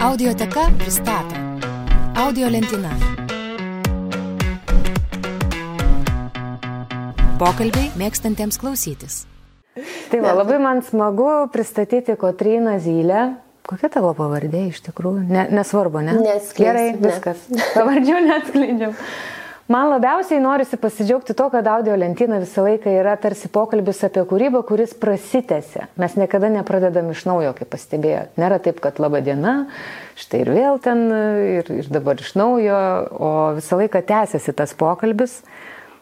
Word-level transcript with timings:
Audioteka 0.00 0.60
pristato 0.78 1.34
Audio 2.16 2.48
lentyna. 2.48 2.88
Pokalbiai 7.40 7.90
mėgstantiems 8.00 8.56
klausytis. 8.60 9.26
Tai 10.08 10.20
va, 10.24 10.32
labai 10.38 10.56
man 10.62 10.80
smagu 10.84 11.28
pristatyti 11.52 12.16
Kotryną 12.16 12.78
Zylę. 12.80 13.26
Kokia 13.68 13.90
tavo 13.92 14.14
pavardė 14.16 14.66
iš 14.70 14.80
tikrųjų? 14.88 15.26
Ne, 15.28 15.44
nesvarbu, 15.52 16.00
ne? 16.08 16.16
Neatskleisiu, 16.16 16.64
Gerai, 16.64 16.86
ne. 16.96 17.02
viskas. 17.04 17.44
Pavardžių 17.76 18.22
neatskleidžiam. 18.30 18.96
Man 19.70 19.86
labiausiai 19.86 20.40
norisi 20.42 20.74
pasidžiaugti 20.82 21.34
to, 21.38 21.44
kad 21.52 21.68
audio 21.70 21.94
lentyna 21.94 22.40
visą 22.42 22.64
laiką 22.66 22.90
yra 22.90 23.12
tarsi 23.22 23.46
pokalbis 23.54 24.00
apie 24.02 24.24
kūrybą, 24.26 24.64
kuris 24.66 24.96
prasitęsia. 24.98 25.84
Mes 25.94 26.16
niekada 26.18 26.48
nepradedam 26.50 27.12
iš 27.12 27.22
naujo, 27.28 27.52
kaip 27.54 27.70
pastebėjot. 27.70 28.32
Nėra 28.42 28.58
taip, 28.64 28.80
kad 28.82 28.98
laba 28.98 29.20
diena, 29.22 29.52
štai 30.18 30.40
ir 30.42 30.50
vėl 30.56 30.80
ten, 30.82 31.04
ir, 31.60 31.70
ir 31.70 31.90
dabar 31.94 32.18
iš 32.18 32.32
naujo, 32.40 32.80
o 33.14 33.30
visą 33.60 33.78
laiką 33.78 34.02
tęsiasi 34.10 34.56
tas 34.58 34.74
pokalbis, 34.74 35.36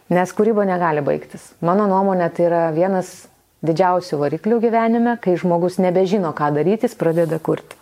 nes 0.08 0.32
kūryba 0.32 0.64
negali 0.64 1.04
baigtis. 1.04 1.50
Mano 1.60 1.84
nuomonė 1.92 2.30
tai 2.32 2.48
yra 2.48 2.62
vienas 2.72 3.26
didžiausių 3.68 4.22
variklių 4.24 4.62
gyvenime, 4.64 5.18
kai 5.20 5.36
žmogus 5.36 5.76
nebežino, 5.76 6.32
ką 6.32 6.54
daryti, 6.56 6.88
jis 6.88 6.96
pradeda 6.96 7.36
kurti. 7.36 7.76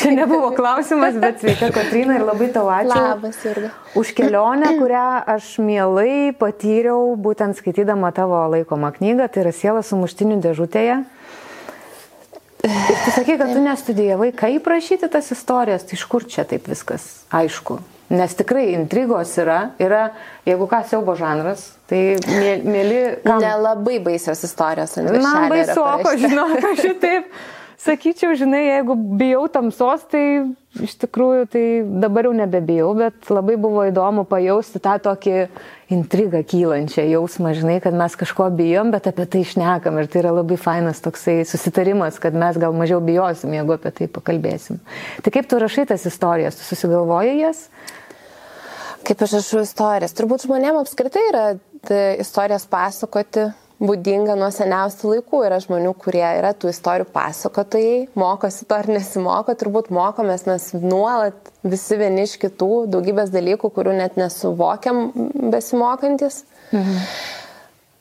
Čia 0.00 0.10
nebuvo 0.12 0.50
klausimas, 0.52 1.14
bet 1.16 1.40
sveika 1.40 1.70
Katrina 1.72 2.18
ir 2.18 2.24
labai 2.28 2.50
tau 2.52 2.66
ačiū. 2.68 2.92
Labas, 2.92 3.38
Jurga. 3.44 3.70
Už 3.96 4.10
kelionę, 4.18 4.74
kurią 4.76 5.04
aš 5.32 5.54
mielai 5.64 6.32
patyriau, 6.36 7.14
būtent 7.16 7.56
skaitydama 7.56 8.12
tavo 8.16 8.42
laikomą 8.52 8.92
knygą, 8.98 9.30
tai 9.32 9.46
yra 9.46 9.52
Siela 9.56 9.80
sumuštinių 9.86 10.36
dėžutėje. 10.44 10.98
Ir 12.68 12.98
tu 13.06 13.12
sakai, 13.16 13.38
kad 13.40 13.54
tu 13.56 13.62
nestudijavai, 13.64 14.34
kaip 14.36 14.66
rašyti 14.68 15.08
tas 15.08 15.30
istorijas, 15.32 15.86
tai 15.88 15.96
iš 15.96 16.04
kur 16.12 16.26
čia 16.28 16.44
taip 16.44 16.68
viskas 16.68 17.06
aišku. 17.32 17.78
Nes 18.12 18.34
tikrai 18.36 18.72
intrigos 18.74 19.32
yra, 19.40 19.70
yra, 19.80 20.10
jeigu 20.44 20.66
ką 20.68 20.82
siaubo 20.90 21.14
žanras, 21.16 21.62
tai 21.88 22.18
mė- 22.26 22.58
mėly... 22.66 22.98
kam- 23.24 23.40
Nelabai 23.40 23.96
baisios 24.04 24.42
istorijos 24.44 24.98
ant 24.98 25.08
Man 25.14 25.16
viršelio 25.22 25.48
baisu, 25.54 25.80
parašyta. 25.80 26.28
žinok, 26.28 26.68
aš 26.72 26.82
šitaip 26.84 27.32
sakyčiau, 27.80 28.34
žinai, 28.36 28.62
jeigu 28.66 28.94
bijau 29.18 29.46
tamsos, 29.52 30.02
tai 30.10 30.22
iš 30.84 30.94
tikrųjų 31.02 31.46
tai 31.50 31.62
dabar 32.02 32.28
jau 32.28 32.32
nebebijau, 32.36 32.90
bet 32.98 33.30
labai 33.32 33.56
buvo 33.60 33.84
įdomu 33.88 34.26
pajausti 34.28 34.82
tą 34.82 34.96
tokį 35.02 35.36
intrigą 35.94 36.42
kylančią 36.46 37.06
jausmą, 37.10 37.54
žinai, 37.56 37.78
kad 37.82 37.96
mes 37.96 38.16
kažko 38.20 38.50
bijom, 38.58 38.92
bet 38.94 39.08
apie 39.10 39.26
tai 39.30 39.44
išnekam 39.46 39.98
ir 40.00 40.10
tai 40.10 40.22
yra 40.22 40.34
labai 40.36 40.58
fainas 40.60 41.00
toksai 41.04 41.40
susitarimas, 41.48 42.20
kad 42.22 42.36
mes 42.36 42.60
gal 42.60 42.76
mažiau 42.76 43.00
bijosim, 43.04 43.56
jeigu 43.56 43.76
apie 43.78 43.94
tai 43.96 44.10
pakalbėsim. 44.12 44.82
Tai 45.24 45.34
kaip 45.34 45.48
tu 45.50 45.62
rašai 45.62 45.88
tas 45.90 46.04
istorijas, 46.10 46.60
tu 46.60 46.68
susigalvoji 46.68 47.40
jas? 47.40 47.64
Kaip 49.08 49.24
aš 49.24 49.38
rašau 49.38 49.64
istorijas. 49.64 50.14
Turbūt 50.14 50.44
žmonėms 50.44 50.84
apskritai 50.84 51.24
yra 51.32 51.44
tai, 51.88 52.04
istorijas 52.20 52.68
pasakoti 52.70 53.48
būdinga 53.80 54.36
nuo 54.38 54.50
seniausių 54.52 55.14
laikų. 55.14 55.42
Yra 55.48 55.58
žmonių, 55.64 55.94
kurie 56.00 56.24
yra 56.24 56.52
tų 56.56 56.70
istorijų 56.72 57.08
pasakotojai, 57.14 58.08
mokosi 58.18 58.68
to 58.68 58.76
ar 58.76 58.88
nesimoko, 58.92 59.54
turbūt 59.58 59.90
mokomės 59.94 60.46
mes 60.48 60.70
nuolat 60.76 61.50
visi 61.64 61.98
vieni 62.00 62.26
iš 62.28 62.36
kitų, 62.42 62.70
daugybės 62.92 63.32
dalykų, 63.34 63.72
kurių 63.76 63.96
net 63.98 64.18
nesuvokiam 64.20 65.10
besimokantis. 65.52 66.44
Mhm. 66.72 66.96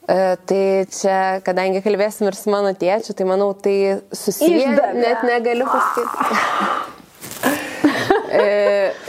E, 0.10 0.38
Tai 0.50 0.64
čia, 0.90 1.18
kadangi 1.46 1.84
kalbėsim 1.86 2.26
ir 2.32 2.36
su 2.38 2.50
mano 2.50 2.72
tėčiu, 2.74 3.14
tai 3.14 3.28
manau, 3.30 3.52
tai 3.54 4.00
susiję, 4.10 4.64
Išdavė. 4.72 4.96
net 4.98 5.22
negaliu 5.28 5.68
pasakyti. 5.70 6.34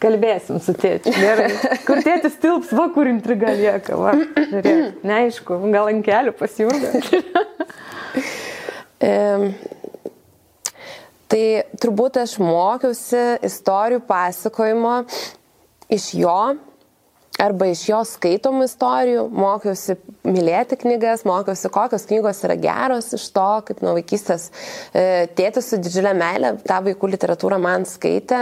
E, 0.00 0.02
Kalbėsim 0.02 0.60
su 0.64 0.72
tėčiu. 0.72 1.12
Gerai. 1.20 1.50
Kur 1.84 2.00
tėtis 2.04 2.38
tilps, 2.40 2.72
va, 2.76 2.88
kur 2.94 3.10
intriga 3.10 3.52
lieka. 3.56 3.98
Va, 4.00 4.16
žiūrėk. 4.40 5.02
Neaišku, 5.04 5.60
gal 5.74 5.92
ant 5.92 6.06
kelių 6.06 6.36
pasijungia. 6.40 6.96
Em, 9.00 9.54
Tai 11.30 11.42
turbūt 11.78 12.16
aš 12.18 12.32
mokiausi 12.42 13.20
istorijų 13.46 14.00
pasakojimo 14.08 14.96
iš 15.94 16.08
jo 16.18 16.38
arba 17.40 17.70
iš 17.70 17.82
jo 17.88 18.00
skaitomų 18.06 18.66
istorijų, 18.68 19.24
mokiausi 19.32 19.96
mylėti 20.26 20.76
knygas, 20.82 21.24
mokiausi, 21.28 21.70
kokios 21.72 22.04
knygos 22.10 22.42
yra 22.46 22.56
geros 22.60 23.10
iš 23.16 23.24
to, 23.34 23.46
kaip 23.68 23.80
nuo 23.84 23.94
vaikystės 23.96 24.48
e, 24.92 25.04
tėtis 25.38 25.70
su 25.72 25.78
didžiulė 25.80 26.12
meilė 26.18 26.52
tą 26.66 26.80
vaikų 26.86 27.10
literatūrą 27.14 27.60
man 27.62 27.86
skaitė, 27.88 28.40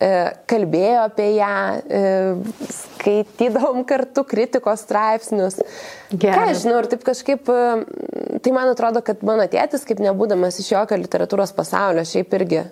e, 0.00 0.10
kalbėjo 0.50 1.04
apie 1.10 1.28
ją, 1.36 1.52
e, 2.00 2.02
skaitydavom 2.78 3.84
kartu 3.88 4.24
kritikos 4.28 4.86
straipsnius. 4.86 5.60
Ką 6.10 6.24
Geras. 6.24 6.56
aš 6.56 6.64
žinau, 6.64 6.80
ir 6.80 6.90
taip 6.90 7.04
kažkaip, 7.06 7.46
tai 8.42 8.56
man 8.56 8.72
atrodo, 8.72 9.04
kad 9.06 9.22
mano 9.26 9.46
tėtis, 9.52 9.84
kaip 9.88 10.02
nebūdamas 10.02 10.58
iš 10.62 10.72
jokio 10.74 10.98
literatūros 11.00 11.54
pasaulio, 11.56 12.04
šiaip 12.08 12.38
irgi 12.40 12.64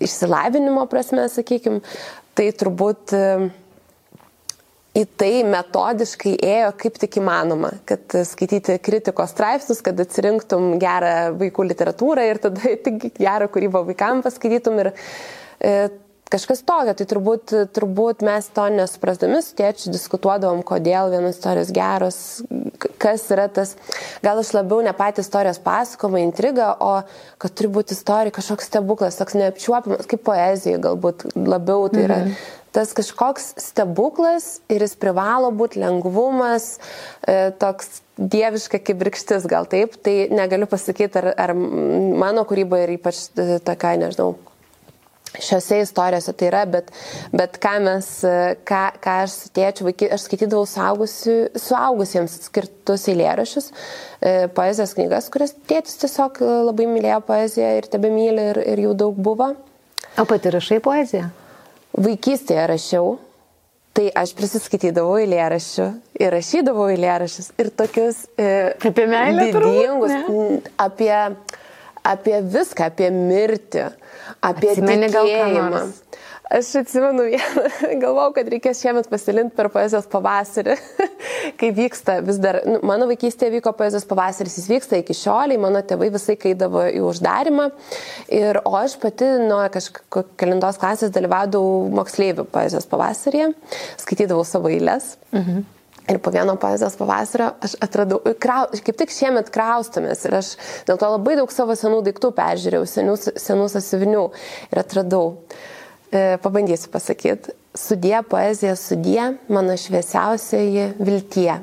išsilavinimo 0.00 0.86
prasme, 0.88 1.26
sakykime, 1.28 1.82
tai 2.38 2.48
turbūt 2.56 3.12
e, 3.16 3.24
į 4.96 5.04
tai 5.20 5.32
metodiškai 5.46 6.34
ėjo 6.42 6.74
kaip 6.80 6.98
tik 7.02 7.20
įmanoma, 7.20 7.72
kad 7.88 8.18
skaityti 8.26 8.78
kritikos 8.82 9.34
straipsnius, 9.34 9.82
kad 9.86 10.00
atsirinktum 10.02 10.74
gerą 10.82 11.32
vaikų 11.38 11.70
literatūrą 11.70 12.26
ir 12.26 12.42
tada 12.42 12.76
tik 12.86 13.10
gerą 13.20 13.50
kūrybą 13.52 13.84
vaikams 13.92 14.26
paskaitytum 14.26 14.82
ir 14.82 14.92
e, 14.92 15.74
kažkas 16.30 16.64
tokio. 16.66 16.94
Tai 16.98 17.06
turbūt, 17.12 17.54
turbūt 17.76 18.26
mes 18.26 18.50
to 18.54 18.66
nesuprasdami 18.74 19.40
su 19.46 19.54
tėčiu 19.58 19.94
diskutuodavom, 19.94 20.64
kodėl 20.66 21.14
vienos 21.14 21.38
istorijos 21.38 21.72
geros, 21.74 22.20
kas 23.02 23.26
yra 23.34 23.46
tas, 23.52 23.76
gal 24.26 24.42
aš 24.42 24.54
labiau 24.58 24.82
ne 24.82 24.94
patį 24.96 25.22
istorijos 25.22 25.62
pasakojimą, 25.62 26.22
intrigą, 26.26 26.70
o 26.82 26.96
kad 27.42 27.54
turi 27.54 27.70
būti 27.78 27.94
istorija 27.94 28.34
kažkoks 28.34 28.70
stebuklas, 28.70 29.18
toks 29.22 29.38
neapčiuopiamas, 29.38 30.10
kaip 30.10 30.26
poezija 30.26 30.82
galbūt 30.82 31.30
labiau 31.38 31.86
tai 31.92 32.08
yra. 32.08 32.24
Mhm 32.26 32.59
tas 32.72 32.92
kažkoks 32.94 33.54
stebuklas 33.60 34.60
ir 34.70 34.84
jis 34.84 34.94
privalo 35.00 35.50
būti 35.54 35.80
lengvumas, 35.82 36.76
e, 37.26 37.50
toks 37.58 38.00
dieviška 38.20 38.80
kibirkštis 38.84 39.48
gal 39.50 39.66
taip, 39.70 39.96
tai 40.04 40.28
negaliu 40.32 40.68
pasakyti, 40.70 41.18
ar, 41.22 41.32
ar 41.34 41.54
mano 41.54 42.44
kūryba 42.46 42.84
ir 42.84 42.94
ypač 42.98 43.26
e, 43.34 43.58
tokia, 43.64 43.96
nežinau, 44.00 44.36
šiose 45.30 45.80
istorijose 45.84 46.34
tai 46.34 46.48
yra, 46.50 46.62
bet, 46.70 46.90
bet 47.34 47.58
ką 47.62 47.74
mes, 47.86 48.12
e, 48.26 48.54
ką, 48.66 48.82
ką 49.02 49.16
aš 49.24 49.36
su 49.36 49.50
tėčiu, 49.56 49.88
vaiky, 49.88 50.10
aš 50.14 50.28
skaitydavau 50.28 50.68
suaugusiu, 50.68 51.36
suaugusiems 51.58 52.38
skirtus 52.46 53.08
eilėrašius, 53.10 53.72
poezijos 54.54 54.94
knygas, 54.98 55.30
kurias 55.32 55.56
tėtis 55.70 55.96
tiesiog 56.02 56.42
labai 56.68 56.86
mylėjo 56.90 57.22
poeziją 57.26 57.74
ir 57.78 57.90
tebe 57.90 58.12
myli 58.12 58.50
ir, 58.52 58.64
ir 58.74 58.86
jų 58.86 58.96
daug 59.06 59.18
buvo. 59.18 59.54
O 60.18 60.26
pati 60.28 60.52
rašai 60.52 60.82
poeziją? 60.84 61.30
Vaikystėje 61.98 62.66
rašiau, 62.70 63.16
tai 63.96 64.06
aš 64.16 64.30
prisiskaitydavau 64.38 65.16
eilėraščių 65.20 65.86
ir 66.22 66.30
rašydavau 66.36 66.86
eilėraščius 66.92 67.50
ir 67.60 67.70
tokius 67.76 68.22
e, 68.38 68.46
Apie 68.78 69.06
meilę 69.10 69.48
turbūt, 69.50 69.74
didingus, 69.74 70.14
n- 70.30 70.60
apie, 70.80 71.12
apie 72.12 72.36
viską, 72.54 72.86
apie 72.92 73.10
mirtį, 73.14 73.88
apie 74.46 74.76
tikėjimą. 74.78 75.82
Aš 76.50 76.72
atsimenu 76.80 77.22
vieną, 77.28 77.62
galvau, 78.02 78.32
kad 78.34 78.48
reikės 78.50 78.80
šiemet 78.82 79.06
pasilinti 79.10 79.54
per 79.54 79.68
poezijos 79.70 80.08
pavasarį, 80.10 80.74
kai 81.60 81.70
vyksta 81.76 82.16
vis 82.26 82.40
dar, 82.42 82.58
nu, 82.66 82.80
mano 82.90 83.06
vaikystėje 83.06 83.52
vyko 83.54 83.70
poezijos 83.78 84.08
pavasaris, 84.10 84.56
jis 84.58 84.66
vyksta 84.72 84.98
iki 84.98 85.14
šioliai, 85.14 85.60
mano 85.62 85.78
tėvai 85.86 86.10
visai 86.10 86.34
kaidavo 86.42 86.82
į 86.90 87.04
uždarimą, 87.06 87.68
ir, 88.34 88.58
o 88.66 88.74
aš 88.80 88.98
pati 88.98 89.30
nuo 89.44 89.62
kažkokios 89.70 90.82
klasės 90.82 91.14
dalyvaudavau 91.14 91.86
moksleivių 92.00 92.48
poezijos 92.50 92.90
pavasarėje, 92.90 93.52
skaitydavau 94.02 94.42
savo 94.42 94.74
eilės. 94.74 95.14
Mhm. 95.30 95.68
Ir 96.10 96.18
po 96.18 96.32
vieno 96.34 96.56
poezijos 96.58 96.98
pavasario 96.98 97.52
aš 97.62 97.78
atradau, 97.84 98.24
krau, 98.42 98.64
kaip 98.74 98.96
tik 98.98 99.12
šiemet 99.14 99.54
kraustomės 99.54 100.26
ir 100.26 100.40
aš 100.40 100.56
dėl 100.88 100.98
to 100.98 101.14
labai 101.14 101.38
daug 101.38 101.52
savo 101.54 101.78
senų 101.78 102.00
daiktų 102.08 102.34
peržiūrėjau, 102.34 102.88
senų, 102.98 103.20
senų 103.38 103.68
sąsivinių 103.70 104.24
ir 104.72 104.82
atradau. 104.82 105.28
E, 105.38 105.78
pabandysiu 106.42 106.90
pasakyti. 106.92 107.54
Sudie 107.74 108.18
poezija, 108.26 108.74
sudie 108.76 109.36
mano 109.48 109.76
šviesiausioji 109.78 110.90
viltie. 110.98 111.60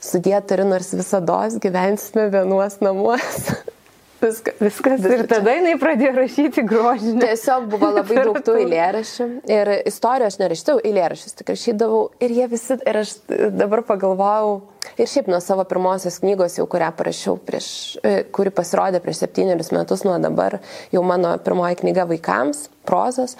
Sudie 0.00 0.36
turi 0.48 0.64
nors 0.68 0.92
visada 0.96 1.46
gyvensime 1.60 2.28
vienuos 2.32 2.80
namuos. 2.84 3.50
Viskas. 4.18 4.54
Viskas. 4.58 5.04
Ir 5.06 5.28
tada 5.30 5.52
jinai 5.54 5.76
pradėjo 5.78 6.16
rašyti 6.16 6.64
grožinę. 6.66 7.20
Tiesiog 7.22 7.68
buvo 7.70 7.92
labai 8.00 8.16
daug 8.26 8.40
tų 8.42 8.56
eilėraščių. 8.64 9.26
Ir 9.46 9.70
istorijų 9.86 10.26
aš 10.26 10.38
nerašydavau, 10.40 10.82
eilėraščius 10.90 11.38
tik 11.38 11.52
rašydavau. 11.54 12.00
Ir 12.26 12.34
jie 12.34 12.48
visi, 12.50 12.80
ir 12.82 12.98
aš 13.04 13.14
dabar 13.30 13.84
pagalvojau, 13.86 14.56
Ir 14.96 15.06
šiaip 15.06 15.28
nuo 15.30 15.38
savo 15.42 15.62
pirmosios 15.68 16.18
knygos, 16.22 16.56
jau 16.58 16.66
kurią 16.70 16.88
parašiau 16.96 17.36
prieš, 17.46 17.68
e, 18.02 18.22
kuri 18.34 18.50
pasirodė 18.54 19.02
prieš 19.04 19.20
septynerius 19.22 19.70
metus 19.74 20.04
nuo 20.06 20.16
dabar, 20.22 20.58
jau 20.94 21.02
mano 21.06 21.34
pirmoji 21.44 21.82
knyga 21.82 22.06
vaikams, 22.08 22.64
prozos. 22.88 23.36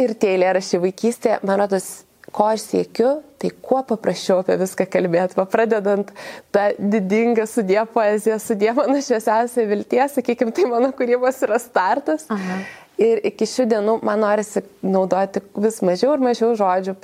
Ir 0.00 0.16
tie 0.18 0.34
eilėrašiai 0.34 0.82
vaikystėje, 0.82 1.38
man 1.46 1.60
rodos, 1.62 1.88
ko 2.34 2.48
aš 2.50 2.64
siekiu, 2.72 3.10
tai 3.38 3.50
kuo 3.62 3.82
paprasčiau 3.86 4.40
apie 4.42 4.56
viską 4.58 4.86
kalbėti, 4.90 5.38
pradedant 5.52 6.10
tą 6.54 6.64
didingą 6.78 7.44
sudė 7.50 7.84
poeziją, 7.94 8.40
sudė 8.42 8.72
mano 8.74 8.98
šviesiausią 8.98 9.66
vilties, 9.70 10.16
sakykime, 10.16 10.54
tai 10.56 10.66
mano 10.70 10.90
kūrybos 10.96 11.38
yra 11.46 11.60
startas. 11.62 12.26
Aha. 12.34 12.62
Ir 12.98 13.20
iki 13.26 13.46
šių 13.50 13.66
dienų 13.70 13.94
man 14.06 14.20
norisi 14.22 14.62
naudoti 14.86 15.42
vis 15.58 15.80
mažiau 15.82 16.14
ir 16.14 16.22
mažiau 16.22 16.52
žodžių, 16.58 16.94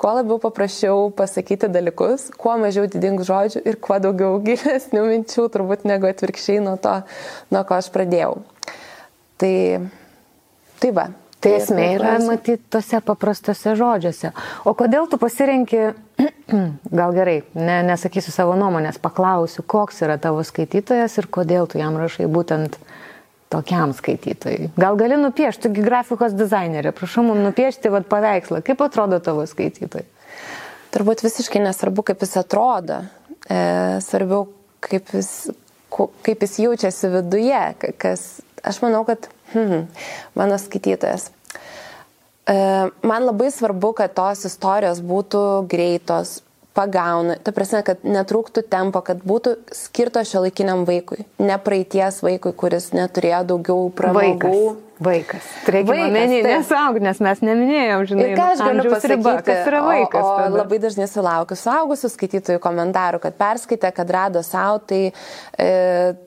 kuo 0.00 0.12
labiau 0.16 0.38
paprasčiau 0.42 1.08
pasakyti 1.14 1.68
dalykus, 1.68 2.28
kuo 2.38 2.54
mažiau 2.58 2.86
didingų 2.90 3.26
žodžių 3.26 3.64
ir 3.66 3.78
kuo 3.82 3.98
daugiau 4.02 4.38
gilesnių 4.46 5.06
minčių, 5.06 5.48
turbūt 5.54 5.86
negu 5.90 6.10
atvirkščiai 6.10 6.62
nuo 6.66 6.76
to, 6.82 7.00
nuo 7.52 7.64
ko 7.66 7.78
aš 7.78 7.90
pradėjau. 7.94 8.38
Tai, 9.40 9.56
tai 10.80 10.94
va. 10.96 11.10
Tai 11.40 11.54
esmė 11.56 11.86
yra 11.96 12.18
matyti 12.20 12.60
tose 12.72 13.00
paprastose 13.04 13.72
žodžiuose. 13.78 14.34
O 14.68 14.74
kodėl 14.76 15.06
tu 15.08 15.16
pasirenki, 15.20 15.94
gal 17.00 17.16
gerai, 17.16 17.38
ne, 17.56 17.78
nesakysiu 17.88 18.34
savo 18.34 18.56
nuomonės, 18.60 19.00
paklausiu, 19.00 19.64
koks 19.64 20.02
yra 20.04 20.18
tavo 20.20 20.44
skaitytojas 20.44 21.16
ir 21.16 21.30
kodėl 21.32 21.70
tu 21.70 21.80
jam 21.80 21.96
rašai 21.96 22.28
būtent 22.28 22.76
tokiam 23.50 23.94
skaitytojui. 23.96 24.68
Gal 24.78 25.00
gali 25.00 25.16
nupiešti, 25.18 25.64
tugi 25.66 25.86
grafikos 25.86 26.36
dizainerė, 26.36 26.92
prašau 26.94 27.24
mums 27.26 27.42
nupiešti 27.48 27.90
vat, 27.90 28.06
paveikslą, 28.12 28.60
kaip 28.66 28.84
atrodo 28.84 29.18
tavo 29.24 29.46
skaitytojai. 29.48 30.06
Turbūt 30.94 31.24
visiškai 31.24 31.64
nesvarbu, 31.64 32.04
kaip 32.06 32.22
jis 32.26 32.36
atrodo, 32.42 33.00
e, 33.48 33.58
svarbiau, 34.04 34.44
kaip 34.84 35.10
jis, 35.16 35.32
kaip 35.90 36.46
jis 36.46 36.56
jaučiasi 36.66 37.10
viduje, 37.16 37.64
kas, 38.02 38.28
aš 38.66 38.84
manau, 38.84 39.06
kad 39.08 39.30
hmm, 39.54 39.86
mano 40.38 40.58
skaitytojas. 40.60 41.30
E, 42.46 42.54
man 43.02 43.26
labai 43.26 43.50
svarbu, 43.54 43.92
kad 44.00 44.14
tos 44.16 44.46
istorijos 44.48 45.02
būtų 45.04 45.44
greitos, 45.70 46.40
pagauna, 46.76 47.36
ta 47.42 47.52
prasme, 47.54 47.82
kad 47.86 48.04
netrūktų 48.06 48.64
tempo, 48.70 49.02
kad 49.06 49.22
būtų 49.26 49.56
skirto 49.74 50.22
šio 50.26 50.44
laikiniam 50.46 50.86
vaikui, 50.88 51.24
ne 51.42 51.58
praeities 51.62 52.22
vaikui, 52.24 52.54
kuris 52.56 52.92
neturėjo 52.96 53.42
daugiau 53.54 53.90
pramogų. 53.96 54.54
Vaikas. 54.54 54.86
Vaikas. 55.00 55.46
Omeny, 55.66 56.42
nesaug, 56.44 56.98
nes 57.00 57.20
mes 57.24 57.38
neminėjom, 57.40 58.02
žinai, 58.10 58.24
ir 58.28 58.34
ką 58.36 58.48
aš 58.52 58.60
galiu 58.60 58.82
pasakyti, 58.84 59.14
riba, 59.14 59.32
kas 59.46 59.68
yra 59.70 59.80
vaikas. 59.86 60.26
O, 60.26 60.32
o 60.44 60.48
labai 60.58 60.80
dažnai 60.82 61.06
sulaukiu 61.08 61.56
suaugusių 61.56 62.10
skaitytojų 62.12 62.60
komentarų, 62.60 63.22
kad 63.22 63.38
perskaitė, 63.40 63.92
kad 63.96 64.12
rado 64.12 64.42
savo, 64.44 64.82
tai, 64.90 65.00
e, 65.56 65.70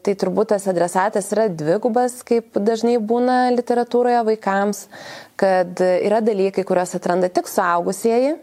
tai 0.05 0.15
turbūt 0.23 0.55
tas 0.55 0.65
adresatas 0.71 1.29
yra 1.35 1.45
dvigubas, 1.53 2.21
kaip 2.25 2.57
dažnai 2.57 2.97
būna 2.97 3.43
literatūroje 3.53 4.23
vaikams, 4.31 4.87
kad 5.37 5.83
yra 5.83 6.23
dalykai, 6.25 6.65
kuriuos 6.65 6.97
atranda 6.97 7.29
tik 7.29 7.51
suaugusieji 7.51 8.33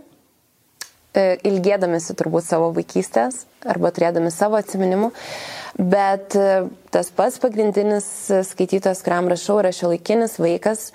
E, 1.11 1.41
ilgėdamėsi 1.43 2.15
turbūt 2.15 2.45
savo 2.47 2.69
vaikystės 2.71 3.41
arba 3.67 3.91
turėdami 3.91 4.31
savo 4.31 4.55
atminimų, 4.61 5.09
bet 5.79 6.37
e, 6.39 6.67
tas 6.91 7.11
pats 7.15 7.39
pagrindinis 7.43 8.07
skaitytojas, 8.51 9.03
kuriam 9.07 9.31
rašau, 9.31 9.61
yra 9.63 9.73
šiuolaikinis 9.75 10.39
vaikas. 10.43 10.91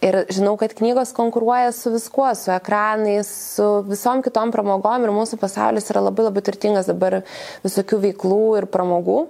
Ir 0.00 0.22
žinau, 0.32 0.54
kad 0.56 0.72
knygos 0.72 1.12
konkuruoja 1.12 1.74
su 1.76 1.90
viskuo, 1.92 2.30
su 2.34 2.48
ekranais, 2.54 3.28
su 3.56 3.66
visom 3.84 4.22
kitom 4.24 4.52
pramogom 4.54 5.04
ir 5.04 5.12
mūsų 5.12 5.36
pasaulis 5.42 5.90
yra 5.92 6.00
labai 6.06 6.24
labai 6.30 6.44
turtingas 6.46 6.88
dabar 6.88 7.18
visokių 7.66 7.98
veiklų 8.06 8.44
ir 8.62 8.68
pramogų. 8.72 9.26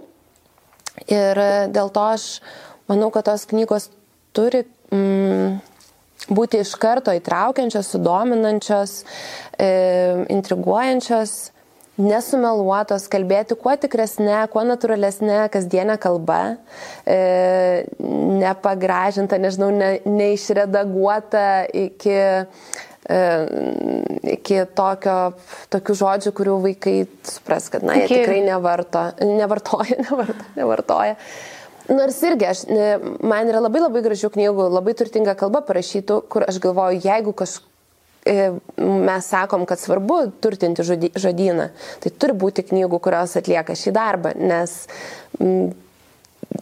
Ir 1.11 1.43
e, 1.43 1.50
dėl 1.75 1.91
to 1.91 2.05
aš 2.12 2.29
manau, 2.91 3.11
kad 3.14 3.26
tos 3.26 3.49
knygos 3.50 3.88
turi 4.37 4.62
mm, 4.94 5.58
būti 6.31 6.61
iš 6.62 6.76
karto 6.79 7.14
įtraukiančios, 7.17 7.91
sudominančios, 7.94 9.00
e, 9.58 9.70
intriguojančios, 10.31 11.50
nesumeluotos, 12.00 13.06
kalbėti 13.12 13.56
kuo 13.61 13.75
tikresnė, 13.81 14.43
kuo 14.52 14.64
natūralesnė 14.69 15.44
kasdienė 15.52 15.97
kalba, 16.02 16.41
e, 17.05 17.87
nepagražinta, 18.41 19.38
nežinau, 19.43 19.70
ne, 19.75 19.93
neišredaguota 20.08 21.47
iki, 21.85 22.17
e, 22.17 23.23
iki 24.37 24.61
tokio, 24.79 25.19
tokių 25.75 25.99
žodžių, 26.02 26.35
kurių 26.41 26.58
vaikai 26.67 26.99
supras, 27.29 27.70
kad, 27.73 27.87
na, 27.87 28.00
jie 28.00 28.08
iki... 28.08 28.20
tikrai 28.20 28.43
nevarto, 28.49 29.06
nevartoja, 29.25 30.03
nevartoja. 30.08 30.53
nevartoja. 30.58 31.17
Nors 31.91 32.20
irgi, 32.23 32.46
aš, 32.46 32.61
man 33.26 33.49
yra 33.50 33.58
labai 33.64 33.81
labai 33.82 34.05
gražių 34.05 34.29
knygų, 34.37 34.69
labai 34.76 34.93
turtinga 34.94 35.35
kalba 35.38 35.64
parašytų, 35.67 36.20
kur 36.31 36.44
aš 36.46 36.61
galvoju, 36.62 37.00
jeigu 37.03 37.35
kažkas 37.35 37.67
mes 38.26 39.26
sakom, 39.26 39.64
kad 39.67 39.81
svarbu 39.81 40.19
turtinti 40.44 40.84
žodyną, 40.84 41.70
tai 42.02 42.12
turi 42.12 42.37
būti 42.37 42.67
knygų, 42.69 43.00
kurios 43.02 43.37
atlieka 43.40 43.76
šį 43.78 43.94
darbą, 43.96 44.34
nes 44.37 44.75
m, 45.40 45.72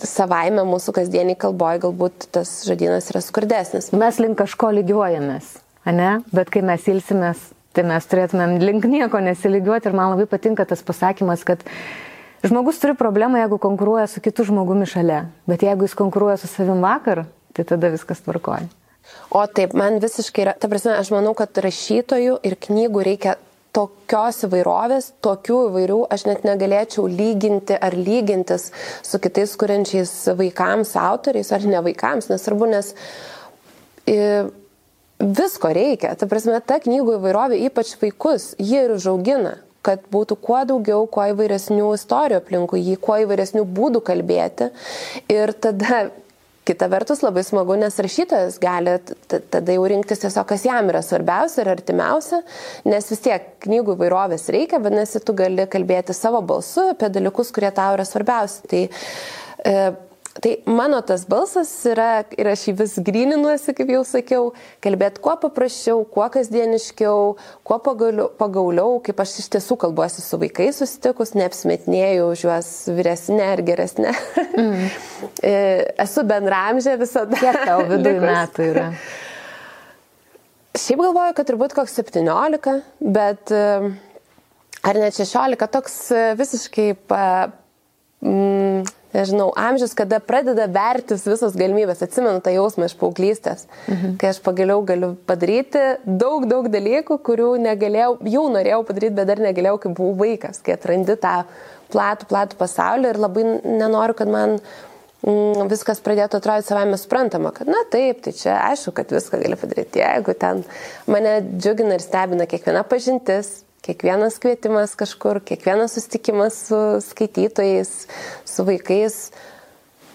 savaime 0.04 0.62
mūsų 0.68 0.94
kasdieniai 1.00 1.38
kalboje 1.38 1.82
galbūt 1.88 2.28
tas 2.34 2.60
žodynas 2.68 3.10
yra 3.12 3.22
skurdesnis. 3.24 3.90
Mes 3.92 4.20
link 4.22 4.38
kažko 4.38 4.70
lygiuojamės, 4.78 5.56
ne? 5.90 6.18
Bet 6.34 6.52
kai 6.54 6.62
mes 6.62 6.86
ilsimės, 6.90 7.48
tai 7.74 7.86
mes 7.90 8.06
turėtumėm 8.10 8.58
link 8.62 8.86
nieko 8.86 9.22
nesilygiuoti 9.24 9.90
ir 9.90 9.98
man 9.98 10.14
labai 10.14 10.28
patinka 10.30 10.68
tas 10.68 10.84
pasakymas, 10.86 11.42
kad 11.48 11.66
Žmogus 12.38 12.78
turi 12.78 12.94
problemą, 12.94 13.40
jeigu 13.42 13.56
konkuruoja 13.58 14.06
su 14.06 14.20
kitu 14.22 14.44
žmogumi 14.46 14.86
šalia, 14.86 15.24
bet 15.50 15.64
jeigu 15.66 15.88
jis 15.88 15.96
konkuruoja 15.98 16.36
su 16.38 16.46
savim 16.46 16.84
vakar, 16.86 17.24
tai 17.50 17.64
tada 17.66 17.90
viskas 17.90 18.22
tvarkoja. 18.22 18.68
O 19.30 19.42
taip, 19.46 19.74
man 19.76 19.98
visiškai 20.00 20.46
yra, 20.46 20.54
ta 20.56 20.70
prasme, 20.70 20.94
aš 20.96 21.12
manau, 21.12 21.34
kad 21.36 21.58
rašytojų 21.64 22.38
ir 22.48 22.56
knygų 22.64 23.04
reikia 23.04 23.36
tokios 23.76 24.40
įvairovės, 24.46 25.10
tokių 25.24 25.58
įvairių, 25.68 25.98
aš 26.14 26.24
net 26.30 26.46
negalėčiau 26.48 27.04
lyginti 27.10 27.76
ar 27.76 27.94
lygintis 27.94 28.70
su 29.06 29.20
kitais 29.22 29.52
kuriančiais 29.60 30.14
vaikams, 30.38 30.94
autoriais 30.98 31.52
ar 31.52 31.66
ne 31.68 31.82
vaikams, 31.90 32.30
nesvarbu, 32.32 32.70
nes 32.72 32.94
visko 35.18 35.72
reikia. 35.76 36.14
Ta 36.16 36.28
prasme, 36.30 36.58
ta 36.64 36.80
knygų 36.82 37.18
įvairovė, 37.18 37.60
ypač 37.68 37.94
vaikus, 38.02 38.54
ji 38.58 38.84
ir 38.86 38.96
užaugina 38.96 39.58
kad 39.88 40.02
būtų 40.12 40.36
kuo 40.42 40.58
daugiau, 40.68 41.06
kuo 41.08 41.24
įvairesnių 41.30 41.92
istorijų 41.96 42.42
aplinkui 42.42 42.80
jį, 42.82 42.96
kuo 43.00 43.14
įvairesnių 43.22 43.62
būdų 43.78 44.02
kalbėti. 44.04 44.68
Ir 45.32 45.54
tada 45.56 46.08
Kita 46.68 46.88
vertus 46.92 47.22
labai 47.24 47.44
smagu, 47.46 47.78
nes 47.80 47.94
rašytojas 48.04 48.58
gali 48.60 48.98
tada 49.28 49.72
jau 49.72 49.86
rinktis 49.88 50.20
tiesiog, 50.20 50.44
kas 50.50 50.66
jam 50.68 50.90
yra 50.92 51.00
svarbiausia 51.04 51.62
ir 51.62 51.70
artimiausia, 51.72 52.42
nes 52.92 53.08
vis 53.08 53.24
tiek 53.24 53.46
knygų 53.64 53.94
įvairovės 53.96 54.44
reikia, 54.52 54.82
vadinasi, 54.84 55.22
tu 55.24 55.32
gali 55.38 55.64
kalbėti 55.70 56.16
savo 56.16 56.42
balsu 56.44 56.90
apie 56.92 57.08
dalykus, 57.14 57.54
kurie 57.56 57.72
tau 57.72 57.96
yra 57.96 58.04
svarbiausi. 58.04 58.68
Tai 58.68 58.82
e, 58.84 59.78
Tai 60.38 60.52
mano 60.70 61.00
tas 61.02 61.24
balsas 61.26 61.70
yra, 61.90 62.22
ir 62.38 62.46
aš 62.46 62.68
jį 62.68 62.74
vis 62.78 62.92
grininuosi, 63.02 63.72
kaip 63.74 63.88
jau 63.90 64.02
sakiau, 64.06 64.44
kalbėti 64.84 65.22
kuo 65.24 65.34
paprasčiau, 65.42 66.04
kuo 66.06 66.28
kasdieniškiau, 66.30 67.32
kuo 67.66 67.78
pagauliau, 67.82 68.28
pagauliau 68.38 69.00
kaip 69.02 69.18
aš 69.24 69.32
iš 69.42 69.48
tiesų 69.56 69.78
kalbuosi 69.82 70.22
su 70.22 70.38
vaikais 70.38 70.78
susitikus, 70.78 71.34
neapsmetinėjau 71.38 72.28
už 72.34 72.44
juos 72.46 72.68
vyresnė 72.94 73.48
ar 73.56 73.62
geresnė. 73.66 74.12
Mm. 74.52 74.84
Esu 76.06 76.22
bendramžė 76.28 76.94
visada. 77.00 77.38
Kiek 77.40 77.58
tau 77.66 77.82
viduje 77.90 78.22
metų 78.22 78.68
yra? 78.68 78.84
Šiaip 80.78 81.02
galvoju, 81.02 81.34
kad 81.34 81.48
turbūt 81.48 81.74
koks 81.74 81.98
17, 81.98 82.76
bet 83.02 83.50
ar 83.50 85.00
net 85.02 85.18
16, 85.18 85.66
toks 85.74 85.98
visiškai 86.38 86.92
pa, 87.10 87.24
mm, 88.22 88.86
nežinau, 89.14 89.48
amžius, 89.56 89.94
kada 89.96 90.20
pradeda 90.24 90.66
vertis 90.72 91.24
visos 91.28 91.56
galimybės. 91.58 92.02
Atsimenu 92.04 92.42
tą 92.44 92.52
jausmą 92.54 92.88
iš 92.88 92.96
paauglystės, 93.00 93.66
mhm. 93.86 94.18
kai 94.20 94.32
aš 94.32 94.42
pagaliau 94.44 94.82
galiu 94.86 95.14
padaryti 95.28 95.84
daug, 96.04 96.48
daug 96.50 96.68
dalykų, 96.72 97.20
kurių 97.24 97.54
negalėjau, 97.64 98.18
jau 98.28 98.44
norėjau 98.54 98.82
padaryti, 98.88 99.16
bet 99.18 99.30
dar 99.32 99.42
negalėjau, 99.48 99.78
kai 99.84 99.94
buvau 99.96 100.18
vaikas, 100.24 100.62
kai 100.64 100.76
atrandi 100.76 101.16
tą 101.20 101.38
platų, 101.92 102.28
platų 102.28 102.60
pasaulį 102.60 103.12
ir 103.12 103.22
labai 103.22 103.46
nenoriu, 103.64 104.16
kad 104.18 104.30
man 104.32 104.58
mm, 104.58 105.68
viskas 105.72 106.02
pradėtų 106.04 106.40
atrodyti 106.40 106.70
savame 106.70 106.98
suprantama, 107.00 107.52
kad 107.56 107.70
na 107.70 107.84
taip, 107.92 108.20
tai 108.26 108.34
čia 108.36 108.58
aišku, 108.68 108.92
kad 108.96 109.14
viską 109.14 109.40
gali 109.40 109.58
padaryti, 109.60 110.02
jeigu 110.02 110.36
ten 110.38 110.64
mane 111.08 111.38
džiugina 111.48 111.96
ir 111.96 112.04
stebina 112.04 112.48
kiekviena 112.50 112.84
pažintis, 112.88 113.62
Kiekvienas 113.86 114.40
kvietimas 114.42 114.96
kažkur, 114.98 115.40
kiekvienas 115.46 115.94
susitikimas 115.96 116.56
su 116.68 116.80
skaitytojais, 117.04 117.92
su 118.44 118.66
vaikais 118.66 119.20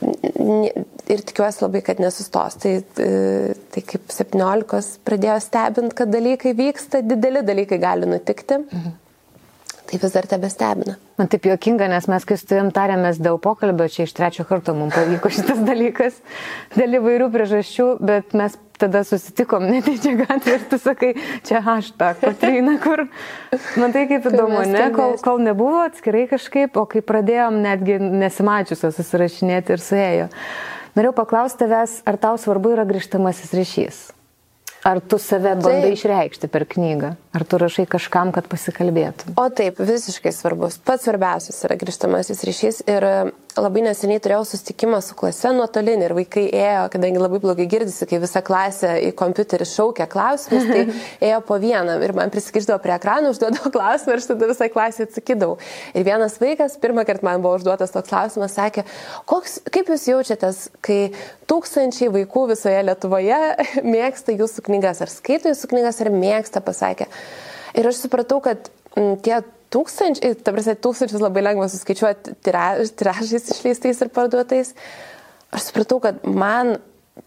ir 0.04 1.24
tikiuosi 1.24 1.64
labai, 1.64 1.82
kad 1.86 2.02
nesustos. 2.04 2.58
Tai, 2.64 2.74
tai 2.94 3.84
kaip 3.88 4.12
17 4.12 5.00
pradėjo 5.08 5.38
stebint, 5.44 5.96
kad 5.98 6.12
dalykai 6.12 6.56
vyksta, 6.58 7.04
dideli 7.08 7.44
dalykai 7.46 7.80
gali 7.82 8.10
nutikti. 8.10 8.60
Mhm. 8.64 9.00
Tai 9.94 10.02
vis 10.02 10.14
dar 10.14 10.26
tebestebina. 10.26 10.98
Man 11.18 11.30
taip 11.30 11.46
juokinga, 11.46 11.88
nes 11.92 12.08
mes 12.10 12.26
kai 12.26 12.38
su 12.40 12.48
tavim 12.50 12.72
tarėmės 12.74 13.20
dėl 13.22 13.38
pokalbio, 13.42 13.86
čia 13.92 14.08
iš 14.08 14.14
trečio 14.18 14.46
karto 14.50 14.74
mums 14.78 14.96
pavyko 14.98 15.30
šitas 15.34 15.62
dalykas 15.70 16.18
dėl 16.74 16.98
įvairių 17.00 17.30
priežasčių, 17.34 17.88
bet 18.02 18.34
mes 18.38 18.58
tada 18.82 19.04
susitikom 19.06 19.68
netyčia 19.74 20.16
gatvė 20.24 20.58
ir 20.58 20.66
tu 20.72 20.80
sakai, 20.82 21.14
čia 21.46 21.62
hashtag, 21.66 22.20
Patrina, 22.24 22.78
kur, 22.84 23.06
man 23.78 23.96
tai 23.96 24.08
kaip 24.10 24.26
įdomu, 24.32 24.64
ne, 24.70 24.88
kol, 24.96 25.18
kol 25.24 25.44
nebuvo 25.44 25.86
atskirai 25.86 26.26
kažkaip, 26.32 26.80
o 26.80 26.88
kai 26.90 27.04
pradėjom 27.06 27.62
netgi 27.64 28.00
nesimačiusios 28.02 28.98
susirašinėti 28.98 29.78
ir 29.78 29.86
suėjo. 29.86 30.34
Norėjau 30.98 31.16
paklausti 31.24 31.66
tavęs, 31.66 32.02
ar 32.10 32.20
tau 32.22 32.38
svarbu 32.42 32.76
yra 32.76 32.86
grįžtamasis 32.90 33.56
ryšys? 33.58 34.04
Ar 34.84 35.00
tu 35.00 35.18
save 35.22 35.56
bandai 35.56 35.82
taip. 35.86 35.98
išreikšti 35.98 36.50
per 36.52 36.66
knygą? 36.68 37.14
Ar 37.34 37.46
tu 37.48 37.60
rašai 37.62 37.86
kažkam, 37.88 38.34
kad 38.36 38.50
pasikalbėtum? 38.52 39.38
O 39.40 39.46
taip, 39.48 39.80
visiškai 39.80 40.34
svarbus. 40.36 40.76
Pats 40.84 41.08
svarbiausias 41.08 41.62
yra 41.64 41.78
grįžtamasis 41.80 42.44
ryšys. 42.44 42.82
Ir 42.92 43.08
labai 43.62 43.84
neseniai 43.86 44.22
turėjau 44.24 44.44
susitikimą 44.48 45.00
su 45.04 45.16
klase 45.18 45.52
nuotolinį 45.54 46.08
ir 46.08 46.14
vaikai 46.18 46.44
ėjo, 46.50 46.84
kadangi 46.94 47.22
labai 47.22 47.40
blogai 47.44 47.68
girdisi, 47.70 48.08
kai 48.10 48.20
visa 48.24 48.42
klasė 48.46 48.94
į 49.10 49.12
kompiuterį 49.20 49.68
šaukia 49.70 50.08
klausimus, 50.10 50.66
tai 50.70 50.86
ėjo 51.30 51.40
po 51.48 51.58
vieną 51.62 52.00
ir 52.06 52.16
man 52.18 52.34
prisikiždavo 52.34 52.80
prie 52.84 52.96
ekranų, 52.96 53.34
užduodavo 53.36 53.72
klausimą 53.76 54.16
ir 54.16 54.24
aš 54.24 54.30
tada 54.32 54.50
visai 54.50 54.70
klasė 54.74 55.08
atsakydavau. 55.08 55.58
Ir 55.94 56.08
vienas 56.08 56.40
vaikas, 56.42 56.78
pirmą 56.82 57.06
kartą 57.10 57.28
man 57.30 57.46
buvo 57.46 57.60
užduotas 57.60 57.94
toks 57.94 58.10
klausimas, 58.10 58.58
sakė, 58.58 58.86
koks, 59.30 59.60
kaip 59.74 59.92
jūs 59.94 60.08
jaučiatės, 60.10 60.62
kai 60.84 61.00
tūkstančiai 61.52 62.12
vaikų 62.14 62.48
visoje 62.54 62.86
Lietuvoje 62.90 63.42
mėgsta 63.96 64.38
jūsų 64.38 64.66
knygas, 64.70 65.04
ar 65.06 65.14
skaito 65.14 65.54
jūsų 65.54 65.74
knygas, 65.76 66.02
ar 66.02 66.14
mėgsta, 66.14 66.64
pasakė. 66.66 67.10
Ir 67.78 67.90
aš 67.90 68.06
supratau, 68.06 68.42
kad 68.46 68.70
tie 69.26 69.42
tūkstančiai, 69.74 70.36
ta 70.40 70.54
prasme, 70.56 70.76
tūkstančius 70.80 71.24
labai 71.24 71.44
lengva 71.44 71.68
suskaičiuoti 71.72 72.38
tiražais 72.46 73.50
išleistais 73.56 74.02
ir 74.04 74.12
parduotais. 74.14 74.74
Aš 75.54 75.70
supratau, 75.70 76.00
kad 76.04 76.22
man 76.26 76.78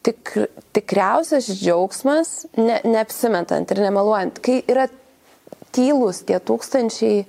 tik, 0.07 0.33
tikriausias 0.76 1.49
džiaugsmas, 1.50 2.37
ne, 2.59 2.81
neapsimetant 2.87 3.71
ir 3.71 3.83
nemeluojant, 3.87 4.41
kai 4.43 4.61
yra 4.67 4.88
tylus 5.76 6.23
tie 6.26 6.38
tūkstančiai, 6.43 7.25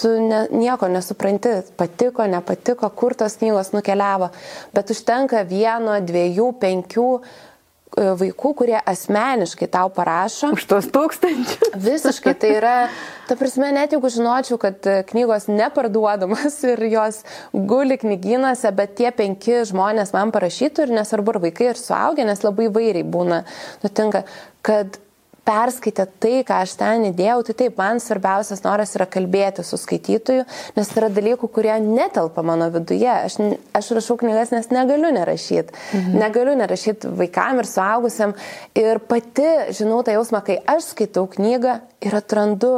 tu 0.00 0.10
ne, 0.22 0.46
nieko 0.54 0.88
nesupranti, 0.88 1.52
patiko, 1.76 2.24
nepatiko, 2.28 2.88
kur 2.96 3.16
tos 3.18 3.36
knygos 3.40 3.72
nukeliavo, 3.74 4.30
bet 4.74 4.92
užtenka 4.94 5.44
vieno, 5.48 5.98
dviejų, 6.00 6.52
penkių 6.62 7.08
vaikų, 7.96 8.52
kurie 8.56 8.78
asmeniškai 8.78 9.68
tau 9.72 9.90
parašo. 9.92 10.52
Už 10.56 10.64
tos 10.70 10.88
tūkstančius. 10.92 11.74
Visiškai. 11.76 12.34
Tai 12.40 12.52
yra, 12.56 12.74
ta 13.28 13.36
prasme, 13.36 13.68
net 13.74 13.92
jeigu 13.92 14.10
žinočiau, 14.12 14.58
kad 14.62 14.80
e, 14.88 15.02
knygos 15.08 15.48
neparduodamas 15.52 16.56
ir 16.72 16.82
jos 16.92 17.22
guli 17.52 17.98
knygynuose, 18.00 18.72
bet 18.76 18.96
tie 19.00 19.12
penki 19.16 19.60
žmonės 19.68 20.14
man 20.16 20.32
parašytų 20.34 20.86
ir 20.86 20.96
nesvarbu, 21.00 21.36
ar 21.36 21.42
vaikai, 21.48 21.72
ir 21.72 21.80
suaugę, 21.80 22.26
nes 22.28 22.44
labai 22.46 22.70
vairiai 22.72 23.04
būna, 23.04 23.42
nutinka, 23.84 24.24
kad 24.64 25.01
perskaitę 25.44 26.06
tai, 26.22 26.42
ką 26.46 26.60
aš 26.62 26.74
ten 26.78 27.06
įdėjau, 27.08 27.40
tai 27.48 27.54
taip, 27.58 27.78
man 27.80 28.00
svarbiausias 28.02 28.62
noras 28.62 28.94
yra 28.96 29.08
kalbėti 29.10 29.64
su 29.66 29.78
skaitytoju, 29.80 30.44
nes 30.76 30.92
yra 30.94 31.08
dalykų, 31.12 31.48
kurie 31.50 31.74
netelpa 31.82 32.44
mano 32.46 32.68
viduje. 32.74 33.10
Aš, 33.10 33.38
aš 33.74 33.90
rašau 33.98 34.18
knygas, 34.22 34.52
nes 34.54 34.70
negaliu 34.74 35.10
nerašyti. 35.14 35.74
Mhm. 35.98 36.18
Negaliu 36.22 36.54
nerašyti 36.60 37.10
vaikam 37.18 37.62
ir 37.62 37.70
suaugusiam. 37.70 38.36
Ir 38.78 39.02
pati 39.10 39.48
žinau 39.74 40.02
tą 40.06 40.14
jausmą, 40.16 40.44
kai 40.46 40.60
aš 40.62 40.92
skaitau 40.92 41.26
knygą 41.30 41.80
ir 42.06 42.18
atrandu 42.22 42.74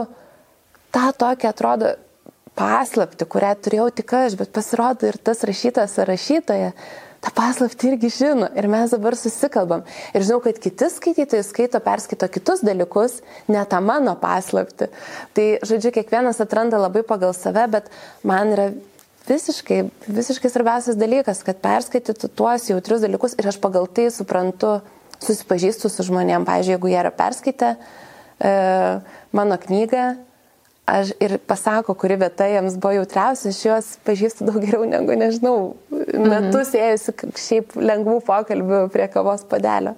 tą 0.94 1.11
tokią, 1.21 1.52
atrodo, 1.52 1.94
paslapti, 2.54 3.26
kurią 3.26 3.54
turėjau 3.61 3.88
tik 3.99 4.12
aš, 4.14 4.37
bet 4.38 4.52
pasirodo 4.54 5.09
ir 5.11 5.18
tas 5.18 5.42
rašytas 5.47 5.99
ar 5.99 6.09
rašytoja 6.12 6.71
tą 7.25 7.33
paslaptį 7.35 7.93
irgi 7.93 8.11
žino 8.12 8.49
ir 8.59 8.69
mes 8.71 8.93
dabar 8.93 9.16
susikalbam. 9.16 9.85
Ir 10.12 10.25
žinau, 10.26 10.40
kad 10.45 10.59
kiti 10.61 10.88
skaitytojai 10.93 11.45
skaito, 11.47 11.81
perskaito 11.85 12.28
kitus 12.33 12.64
dalykus, 12.66 13.21
ne 13.49 13.62
tą 13.69 13.81
mano 13.85 14.16
paslaptį. 14.21 14.90
Tai, 15.37 15.47
žodžiu, 15.64 15.95
kiekvienas 15.95 16.43
atranda 16.45 16.81
labai 16.83 17.04
pagal 17.07 17.35
save, 17.37 17.64
bet 17.73 17.88
man 18.26 18.52
yra 18.57 18.69
visiškai, 19.28 19.81
visiškai 20.07 20.50
svarbiausias 20.52 20.99
dalykas, 21.00 21.40
kad 21.47 21.62
perskaitytų 21.64 22.28
tuos 22.37 22.69
jautrius 22.69 23.04
dalykus 23.04 23.38
ir 23.40 23.49
aš 23.49 23.61
pagal 23.62 23.88
tai 23.88 24.11
suprantu, 24.12 24.76
susipažįstu 25.25 25.88
su 25.88 26.04
žmonėm. 26.04 26.45
Pavyzdžiui, 26.45 26.76
jeigu 26.76 26.93
jie 26.93 27.00
yra 27.00 27.12
perskaitę 27.14 27.75
e, 27.75 28.52
mano 29.33 29.57
knygą, 29.62 30.04
aš 30.86 31.14
ir 31.20 31.38
pasako, 31.38 31.94
kuri 31.94 32.16
vieta 32.20 32.46
jiems 32.48 32.76
buvo 32.80 32.98
jautriausia, 32.98 33.52
aš 33.52 33.60
juos 33.64 33.90
pažįstu 34.04 34.48
daug 34.48 34.60
geriau 34.62 34.84
negu, 34.88 35.16
nežinau, 35.18 35.56
metus 35.90 36.74
mhm. 36.74 36.80
ėjusi 36.84 37.14
šiaip 37.40 37.76
lengvų 37.80 38.20
pokalbių 38.26 38.84
prie 38.92 39.08
kavos 39.12 39.46
padelio. 39.48 39.94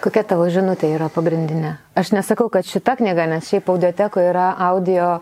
Kokia 0.00 0.24
tavo 0.24 0.46
žinutė 0.48 0.94
yra 0.94 1.10
pagrindinė? 1.12 1.74
Aš 1.98 2.14
nesakau, 2.16 2.48
kad 2.52 2.64
šita 2.64 2.96
knyga, 3.00 3.26
nes 3.28 3.48
šiaip 3.50 3.68
audiotekoje 3.68 4.30
yra 4.30 4.46
audio 4.70 5.18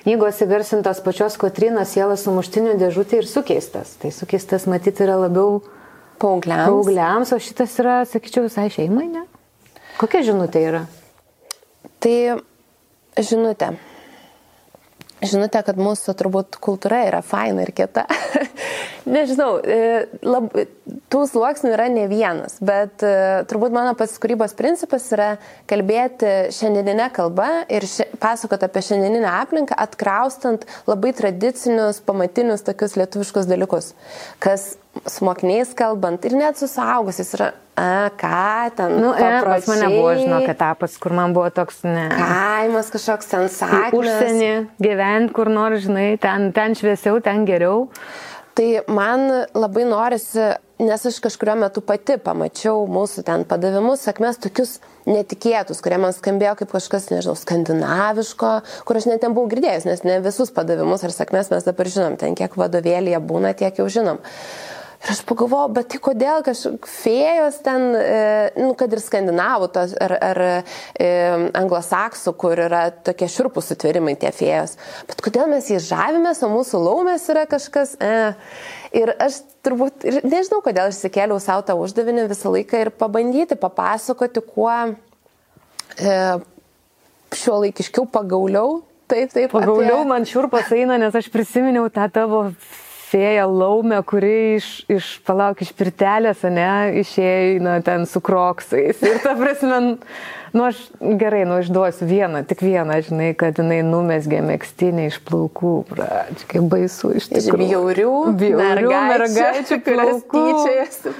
knygos 0.00 0.40
įgarsintos 0.44 1.02
pačios 1.04 1.36
Kotrinos 1.40 1.92
sielas 1.92 2.24
sumuštinių 2.24 2.78
dėžutė 2.80 3.20
ir 3.20 3.28
sukeistas. 3.28 3.96
Tai 4.00 4.12
sukeistas 4.16 4.64
matyti 4.72 5.04
yra 5.04 5.18
labiau 5.20 5.58
paaugliams. 6.22 6.64
paaugliams, 6.64 7.34
o 7.36 7.40
šitas 7.40 7.76
yra, 7.82 7.98
sakyčiau, 8.08 8.46
visai 8.48 8.70
šeimai, 8.72 9.10
ne? 9.18 9.26
Kokia 10.00 10.24
žinutė 10.24 10.64
yra? 10.64 10.82
Tai 12.00 12.16
žinutė 13.20 13.74
žinutė, 15.24 15.62
kad 15.64 15.78
mūsų 15.80 16.14
turbūt 16.18 16.58
kultūra 16.62 17.04
yra 17.08 17.22
faina 17.24 17.64
ir 17.64 17.72
kita. 17.76 18.04
Nežinau, 19.06 19.60
e, 19.62 20.06
lab, 20.26 20.50
tų 21.12 21.20
sluoksnių 21.30 21.72
yra 21.76 21.86
ne 21.92 22.06
vienas, 22.10 22.58
bet 22.64 23.04
e, 23.06 23.12
turbūt 23.48 23.74
mano 23.74 23.94
pats 23.98 24.16
kūrybos 24.22 24.56
principas 24.58 25.06
yra 25.14 25.28
kalbėti 25.70 26.50
šiandieninę 26.56 27.08
kalbą 27.16 27.48
ir 27.72 27.86
ši, 27.88 28.08
pasakoti 28.22 28.66
apie 28.66 28.82
šiandieninę 28.88 29.30
aplinką, 29.30 29.78
atkraustant 29.86 30.66
labai 30.90 31.14
tradicinius, 31.16 32.02
pamatinius 32.06 32.66
tokius 32.66 32.98
lietuviškus 32.98 33.48
dalykus, 33.48 33.92
kas 34.42 34.74
su 35.06 35.28
mokiniais 35.28 35.72
kalbant 35.78 36.26
ir 36.26 36.36
net 36.36 36.58
su 36.58 36.68
saugusiais 36.70 37.32
yra, 37.38 37.52
a, 37.76 38.10
ką 38.16 38.70
ten. 38.76 38.96
Nu, 39.00 39.12
e, 39.12 39.42
pas 39.44 39.66
mane 39.68 39.88
buvo, 39.92 40.14
žinok, 40.16 40.48
etapas, 40.48 40.96
kur 40.98 41.12
man 41.16 41.36
buvo 41.36 41.50
toks, 41.54 41.82
ne. 41.84 42.08
Kaimas 42.12 42.88
kažkoks 42.94 43.28
sensacinis. 43.34 43.96
Užsienį 43.96 44.52
gyventi, 44.82 45.34
kur 45.36 45.52
nors, 45.52 45.84
žinai, 45.84 46.14
ten, 46.22 46.50
ten 46.56 46.76
šviesiau, 46.78 47.20
ten 47.24 47.44
geriau. 47.48 47.90
Tai 48.56 48.68
man 48.88 49.28
labai 49.52 49.84
norisi, 49.84 50.54
nes 50.80 51.02
aš 51.08 51.18
kažkurio 51.24 51.58
metu 51.60 51.82
pati 51.84 52.16
pamačiau 52.16 52.86
mūsų 52.88 53.24
ten 53.28 53.44
padavimus, 53.48 54.04
sakmės 54.04 54.40
tokius 54.40 54.78
netikėtus, 55.04 55.82
kurie 55.84 55.98
man 56.00 56.14
skambėjo 56.16 56.54
kaip 56.62 56.72
kažkas, 56.72 57.10
nežinau, 57.12 57.36
skandinaviško, 57.36 58.52
kur 58.88 59.00
aš 59.00 59.10
net 59.10 59.20
ten 59.24 59.36
buvau 59.36 59.50
girdėjęs, 59.52 59.84
nes 59.88 60.04
ne 60.08 60.16
visus 60.24 60.52
padavimus 60.56 61.04
ar 61.04 61.12
sakmės 61.12 61.52
mes 61.52 61.68
dabar 61.68 61.92
žinom, 61.92 62.16
ten 62.20 62.36
kiek 62.38 62.56
vadovėlėje 62.56 63.20
būna, 63.28 63.52
tiek 63.60 63.76
jau 63.80 63.90
žinom. 63.92 64.24
Ir 65.06 65.12
aš 65.12 65.20
pagalvojau, 65.22 65.68
bet 65.70 65.86
tai 65.92 65.98
kodėl 66.02 66.40
kažkokios 66.42 66.94
fėjos 66.98 67.60
ten, 67.62 67.84
e, 67.94 68.14
nu, 68.58 68.72
kad 68.74 68.90
ir 68.90 68.98
skandinavų, 68.98 69.68
tos, 69.70 69.92
ar, 70.02 70.14
ar 70.18 70.40
e, 70.42 71.10
anglosaksų, 71.54 72.32
kur 72.34 72.58
yra 72.64 72.88
tokie 73.06 73.28
širpų 73.30 73.62
sutverimai 73.62 74.16
tie 74.18 74.32
fėjos. 74.34 74.74
Bet 75.06 75.20
kodėl 75.22 75.46
mes 75.52 75.68
jį 75.70 75.78
žavimės, 75.84 76.40
o 76.42 76.50
mūsų 76.50 76.80
laumės 76.82 77.28
yra 77.30 77.44
kažkas. 77.46 77.94
E. 78.02 78.16
Ir 78.98 79.12
aš 79.22 79.44
turbūt, 79.62 80.02
ir 80.10 80.18
nežinau, 80.26 80.58
kodėl 80.64 80.88
aš 80.90 80.98
įsikėliau 80.98 81.38
savo 81.44 81.62
tą 81.68 81.76
uždavinį 81.78 82.24
visą 82.32 82.50
laiką 82.50 82.80
ir 82.82 82.90
pabandyti 82.98 83.58
papasakoti, 83.62 84.42
kuo 84.42 84.72
e, 86.02 86.16
šio 87.36 87.60
laikiškiau 87.62 88.08
pagauliau. 88.10 88.80
Taip, 89.06 89.30
taip. 89.30 89.54
Pagauliau 89.54 90.00
apie... 90.00 90.10
man 90.10 90.26
šiurpas 90.26 90.74
eina, 90.74 90.98
nes 90.98 91.14
aš 91.14 91.30
prisiminiau 91.30 91.86
tą 91.94 92.08
tavo 92.10 92.48
fėja 93.06 93.46
laumė, 93.48 94.00
kuri 94.06 94.56
iš, 94.56 94.70
iš 94.90 95.10
palauk, 95.26 95.60
iš 95.62 95.72
pirtelės, 95.76 96.42
ne, 96.50 96.70
išėjo 97.02 97.76
ten 97.86 98.06
su 98.10 98.22
kroksais. 98.24 99.02
Ir 99.06 99.20
ta 99.22 99.34
prasme, 99.38 99.78
nu 100.56 100.64
aš 100.66 100.80
gerai, 101.20 101.44
nu 101.48 101.60
išduosiu 101.62 102.08
vieną, 102.08 102.42
tik 102.50 102.64
vieną, 102.66 102.98
žinai, 103.06 103.30
kad 103.38 103.60
jinai 103.60 103.82
numesgė 103.86 104.40
mėgstinį 104.46 105.06
iš 105.10 105.20
plaukų. 105.28 105.74
Pradžiai, 105.92 106.48
kaip 106.54 106.66
baisu 106.72 107.12
iš 107.20 107.30
tikrųjų. 107.34 107.60
Bjaurių, 107.62 108.16
bjaurių 108.42 108.90
mergaičių 109.12 109.80
plaukų. 109.86 110.44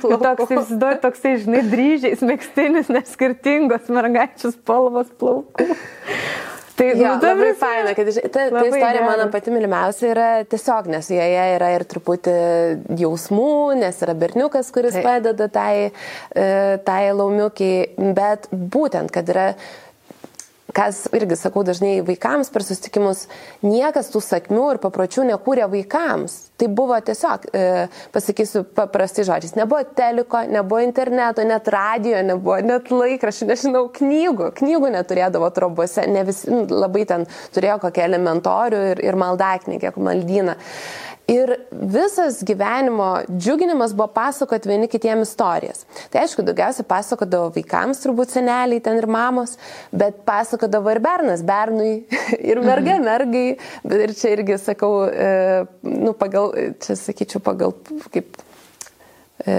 Toks, 0.03 0.43
įsivaizduoju, 0.49 1.01
toksai, 1.07 1.37
žinai, 1.45 1.63
dryžiais 1.71 2.27
mėgstinis, 2.27 2.91
neskirtingos 2.99 3.91
mergaičių 3.93 4.55
spalvos 4.59 5.15
plaukų. 5.21 5.71
Tai 6.77 6.87
jo, 6.93 6.97
nu, 6.97 7.21
labai 7.23 7.47
visi... 7.49 7.59
faina, 7.61 7.95
kad 7.97 8.11
ta, 8.13 8.43
ta 8.53 8.65
istorija 8.67 8.93
gera. 8.93 9.07
mano 9.07 9.27
pati 9.33 9.53
mylimiausia 9.55 10.11
yra 10.13 10.27
tiesiog, 10.45 10.91
nes 10.93 11.09
joje 11.09 11.47
yra 11.55 11.71
ir 11.73 11.87
truputį 11.89 12.35
jausmų, 13.01 13.49
nes 13.81 14.03
yra 14.05 14.17
berniukas, 14.19 14.69
kuris 14.75 14.99
tai. 14.99 15.05
padeda 15.07 15.49
tai, 15.53 15.89
e, 16.37 16.47
tai 16.85 17.01
laumiukiai, 17.17 18.13
bet 18.17 18.51
būtent, 18.53 19.15
kad 19.15 19.33
yra 19.33 19.49
kas 20.75 21.05
irgi 21.15 21.37
sakau 21.39 21.63
dažnai 21.67 22.01
vaikams 22.07 22.51
per 22.53 22.65
susitikimus, 22.67 23.27
niekas 23.63 24.11
tų 24.13 24.23
sakmių 24.25 24.67
ir 24.75 24.81
papročių 24.83 25.27
nekūrė 25.31 25.69
vaikams. 25.73 26.35
Tai 26.57 26.69
buvo 26.73 26.97
tiesiog, 27.05 27.47
e, 27.53 27.65
pasakysiu 28.15 28.65
paprastai 28.77 29.27
žodžiais, 29.29 29.55
nebuvo 29.59 29.83
teliko, 29.99 30.41
nebuvo 30.49 30.81
interneto, 30.81 31.45
net 31.45 31.69
radio, 31.69 32.23
nebuvo 32.25 32.59
net 32.65 32.91
laikraščių, 32.91 33.51
nežinau, 33.53 33.85
knygų. 33.99 34.53
Knygų 34.57 34.93
neturėdavo 34.97 35.51
trobose, 35.55 36.07
ne 36.09 36.25
visi 36.27 36.51
nu, 36.51 36.65
labai 36.73 37.05
ten 37.09 37.27
turėjo 37.55 37.81
kokią 37.85 38.09
elementorių 38.09 38.85
ir, 38.95 39.05
ir 39.05 39.21
maldaknygę, 39.21 39.93
maldyną. 40.01 40.57
Ir 41.27 41.51
visas 41.71 42.39
gyvenimo 42.47 43.09
džiuginimas 43.27 43.91
buvo 43.99 44.07
pasakoti 44.15 44.69
vieni 44.71 44.87
kitiems 44.87 45.33
istorijas. 45.33 45.83
Tai 46.13 46.21
aišku, 46.23 46.45
daugiausia 46.47 46.85
pasakodavo 46.87 47.49
vaikams, 47.57 47.99
turbūt 48.05 48.31
seneliai 48.37 48.79
ten 48.83 49.01
ir 49.01 49.09
mamos, 49.11 49.57
bet 49.91 50.21
pasakodavo 50.29 50.93
ir 50.95 51.01
bernas 51.03 51.43
bernui, 51.47 52.05
ir 52.51 52.63
merga 52.63 52.95
mhm. 52.95 53.09
mergai. 53.11 53.47
Ir 54.07 54.15
čia 54.15 54.37
irgi 54.37 54.61
sakau, 54.63 54.93
e, 55.11 55.65
nu, 55.83 56.15
pagal, 56.15 56.55
čia 56.85 56.95
sakyčiau, 57.01 57.43
pagal 57.43 57.75
kaip 58.15 58.39
e, 59.43 59.57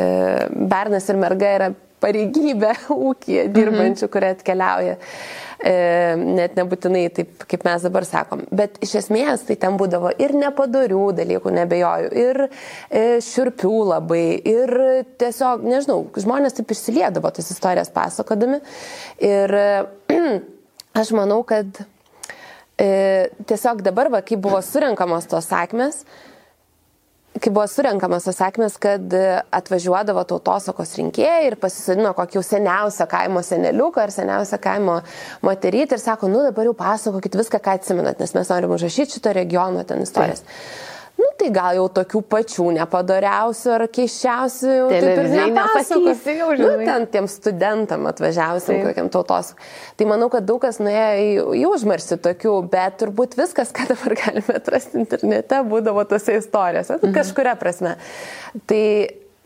bernas 0.71 1.11
ir 1.11 1.19
merga 1.19 1.51
yra 1.57 1.69
pareigybė 1.99 2.77
ūkija 3.11 3.49
dirbančių, 3.51 4.07
mhm. 4.07 4.13
kurie 4.15 4.31
atkeliauja. 4.37 4.95
E, 4.95 5.45
net 5.57 6.53
nebūtinai 6.57 7.07
taip, 7.13 7.43
kaip 7.49 7.63
mes 7.65 7.85
dabar 7.87 8.05
sakom. 8.05 8.43
Bet 8.53 8.77
iš 8.85 8.93
esmės 9.01 9.47
tai 9.47 9.57
ten 9.59 9.77
būdavo 9.79 10.11
ir 10.21 10.35
nepadarių 10.37 11.01
dalykų, 11.17 11.53
nebejoju, 11.55 12.11
ir 12.13 12.41
e, 12.45 13.03
šiurpių 13.25 13.73
labai, 13.89 14.23
ir 14.45 14.73
tiesiog, 15.17 15.65
nežinau, 15.65 16.03
žmonės 16.13 16.59
taip 16.59 16.73
išsiliedavo 16.75 17.31
tas 17.33 17.49
istorijas 17.53 17.89
pasakodami. 17.95 18.61
Ir 19.25 19.57
aš 21.01 21.13
manau, 21.17 21.41
kad 21.47 21.81
e, 22.77 22.89
tiesiog 23.49 23.81
dabar, 23.85 24.11
va, 24.13 24.21
kai 24.25 24.37
buvo 24.41 24.61
surinkamos 24.61 25.29
tos 25.31 25.49
sakmės, 25.49 26.03
kai 27.41 27.53
buvo 27.53 27.65
surinkamas 27.69 28.27
tas 28.27 28.39
sakymas, 28.39 28.77
kad 28.81 29.13
atvažiuodavo 29.59 30.23
tautosakos 30.29 30.95
rinkėjai 30.99 31.47
ir 31.51 31.57
pasisodino 31.61 32.13
kokį 32.17 32.39
jau 32.39 32.43
seniausią 32.45 33.07
kaimo 33.11 33.43
seneliuką 33.45 34.03
ar 34.03 34.13
seniausią 34.15 34.59
kaimo 34.63 34.99
moterytį 35.45 35.97
ir 35.97 36.03
sako, 36.03 36.31
nu 36.31 36.43
dabar 36.45 36.69
jau 36.69 36.75
pasakokit 36.77 37.37
viską, 37.39 37.61
ką 37.63 37.79
atsimenat, 37.79 38.21
nes 38.23 38.35
mes 38.37 38.53
norim 38.53 38.75
užrašyti 38.77 39.19
šito 39.19 39.33
regiono 39.37 39.83
ten 39.87 40.03
istorijas. 40.05 40.43
Tai 40.43 40.95
nu 41.17 41.27
tai 41.39 41.49
gal 41.53 41.77
jau 41.77 41.87
tokių 41.99 42.21
pačių 42.31 42.67
nepadariausių 42.77 43.73
ar 43.75 43.85
keiščiausių 43.97 44.73
taip 44.91 45.07
ir 45.11 45.29
nepasakysi 45.33 46.37
jau, 46.39 46.49
žinai. 46.59 46.71
Nu, 46.81 46.87
ten 46.89 47.07
tiem 47.13 47.29
studentam 47.31 48.07
atvažiavusiam 48.09 48.81
kokiam 48.85 49.11
tautos. 49.13 49.53
Tai 49.97 50.09
manau, 50.09 50.29
kad 50.33 50.47
daug 50.47 50.61
kas 50.63 50.81
nuėjo 50.81 51.11
į, 51.21 51.29
į 51.61 51.63
užmarsi 51.71 52.19
tokių, 52.23 52.55
bet 52.71 52.99
turbūt 53.01 53.37
viskas, 53.39 53.73
ką 53.75 53.89
dabar 53.93 54.17
galime 54.23 54.57
atrasti 54.61 55.01
internete, 55.01 55.61
būdavo 55.67 56.05
tose 56.09 56.37
istorijose, 56.41 56.99
mhm. 57.01 57.15
kažkuria 57.17 57.57
prasme. 57.59 57.97
Tai 58.69 58.83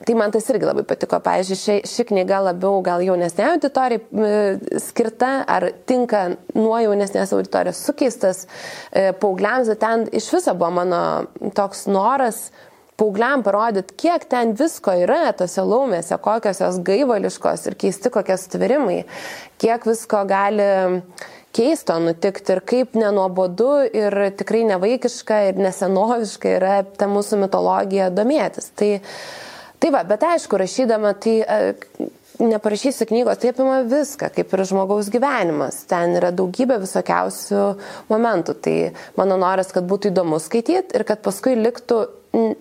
Tai 0.05 0.15
man 0.17 0.33
tas 0.33 0.47
irgi 0.49 0.65
labai 0.65 0.83
patiko. 0.87 1.19
Pavyzdžiui, 1.21 1.59
ši, 1.61 1.75
ši 1.89 2.05
knyga 2.09 2.39
labiau 2.47 2.81
gal 2.85 3.03
jaunesnė 3.05 3.47
auditorijai 3.51 4.79
skirta, 4.81 5.31
ar 5.45 5.67
tinka 5.89 6.23
nuo 6.57 6.79
jaunesnės 6.81 7.33
auditorijos 7.37 7.83
sukeistas 7.85 8.45
e, 8.45 9.11
paaugliams. 9.21 9.69
Ten 9.81 10.07
iš 10.09 10.31
viso 10.33 10.55
buvo 10.57 10.71
mano 10.81 11.03
toks 11.57 11.85
noras 11.91 12.47
paaugliam 13.01 13.43
parodyti, 13.45 13.95
kiek 14.05 14.25
ten 14.29 14.55
visko 14.57 14.93
yra 15.03 15.31
tose 15.37 15.63
laumėse, 15.65 16.17
kokios 16.21 16.61
jos 16.61 16.81
gaivališkos 16.85 17.67
ir 17.69 17.77
keisti 17.81 18.11
kokie 18.13 18.37
stvirimai, 18.37 18.99
kiek 19.61 19.85
visko 19.89 20.21
gali 20.29 20.67
keisto 21.55 21.97
nutikti 21.99 22.55
ir 22.55 22.61
kaip 22.67 22.97
nenuobodu 22.97 23.71
ir 23.89 24.17
tikrai 24.39 24.63
nevaikiška 24.69 25.39
ir 25.49 25.61
nesenoviška 25.61 26.57
yra 26.59 26.75
ta 26.97 27.09
mūsų 27.11 27.41
mitologija 27.41 28.11
domėtis. 28.13 28.69
Tai, 28.77 28.91
Tai 29.81 29.89
va, 29.93 30.03
bet 30.05 30.23
aišku, 30.25 30.59
rašydama, 30.61 31.15
tai 31.17 31.39
e, 31.41 31.73
neparašysi 32.41 33.07
knygos, 33.09 33.39
tai 33.41 33.51
apima 33.53 33.81
viską, 33.87 34.29
kaip 34.35 34.53
ir 34.53 34.63
žmogaus 34.69 35.09
gyvenimas. 35.13 35.81
Ten 35.89 36.15
yra 36.19 36.29
daugybė 36.35 36.77
visokiausių 36.83 37.63
momentų. 38.11 38.57
Tai 38.61 38.75
mano 39.17 39.39
noras, 39.41 39.73
kad 39.73 39.87
būtų 39.89 40.11
įdomu 40.11 40.41
skaityti 40.41 40.97
ir 40.97 41.05
kad 41.07 41.23
paskui 41.25 41.55
liktų 41.59 42.03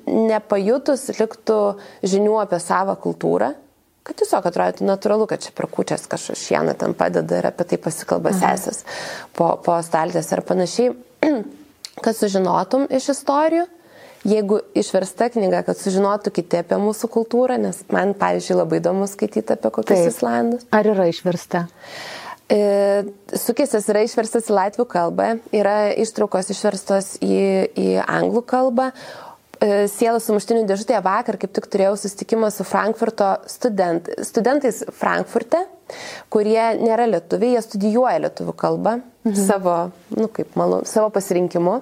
nepajutus, 0.09 1.11
liktų 1.21 1.59
žinių 2.03 2.41
apie 2.43 2.61
savo 2.63 2.97
kultūrą. 3.01 3.53
Kad 4.01 4.17
tiesiog 4.17 4.47
atrodytų 4.49 4.87
natūralu, 4.89 5.29
kad 5.29 5.45
čia 5.45 5.53
prakučias 5.55 6.09
kažkas 6.11 6.41
šieną 6.49 6.73
ten 6.81 6.97
padeda 6.97 7.39
ir 7.39 7.51
apie 7.51 7.69
tai 7.69 7.79
pasikalba 7.79 8.33
sesės 8.33 8.81
po, 9.37 9.53
po 9.61 9.77
staltės 9.85 10.33
ar 10.33 10.41
panašiai. 10.49 10.95
kad 12.05 12.17
sužinotum 12.17 12.87
iš 12.91 13.11
istorijų 13.15 13.67
jeigu 14.27 14.61
išversta 14.77 15.31
knyga, 15.33 15.63
kad 15.67 15.79
sužinotų 15.81 16.33
kiti 16.37 16.61
apie 16.61 16.79
mūsų 16.81 17.11
kultūrą, 17.13 17.57
nes 17.61 17.83
man, 17.93 18.13
pavyzdžiui, 18.19 18.59
labai 18.61 18.81
įdomu 18.83 19.09
skaityti 19.11 19.57
apie 19.57 19.73
kokius 19.73 20.05
Taip. 20.05 20.13
Islandus. 20.13 20.67
Ar 20.77 20.91
yra 20.93 21.09
išversta? 21.11 21.67
E, 22.51 22.61
Sukėsis 23.39 23.89
yra 23.93 24.05
išverstas 24.05 24.51
į 24.51 24.57
latvių 24.57 24.87
kalbą, 24.91 25.33
yra 25.55 25.93
ištraukos 26.03 26.51
išverstos 26.53 27.15
į, 27.23 27.43
į 27.79 27.89
anglų 28.05 28.43
kalbą. 28.51 28.91
E, 29.61 29.87
Sielos 29.93 30.27
sumuštinių 30.27 30.65
dėžutėje 30.69 31.03
vakar 31.05 31.39
kaip 31.41 31.53
tik 31.57 31.69
turėjau 31.71 31.95
susitikimą 32.01 32.51
su 32.53 32.67
Frankfurto 32.67 33.37
student, 33.51 34.11
studentais 34.27 34.83
Frankfurte 34.97 35.63
kurie 36.33 36.63
nėra 36.81 37.07
lietuviai, 37.11 37.57
jie 37.57 37.63
studijuoja 37.65 38.21
lietuvių 38.27 38.55
kalbą 38.59 38.97
mhm. 39.01 39.39
savo, 39.39 39.77
nu, 40.17 40.29
kaip 40.35 40.55
malu, 40.61 40.83
savo 40.89 41.11
pasirinkimu. 41.15 41.81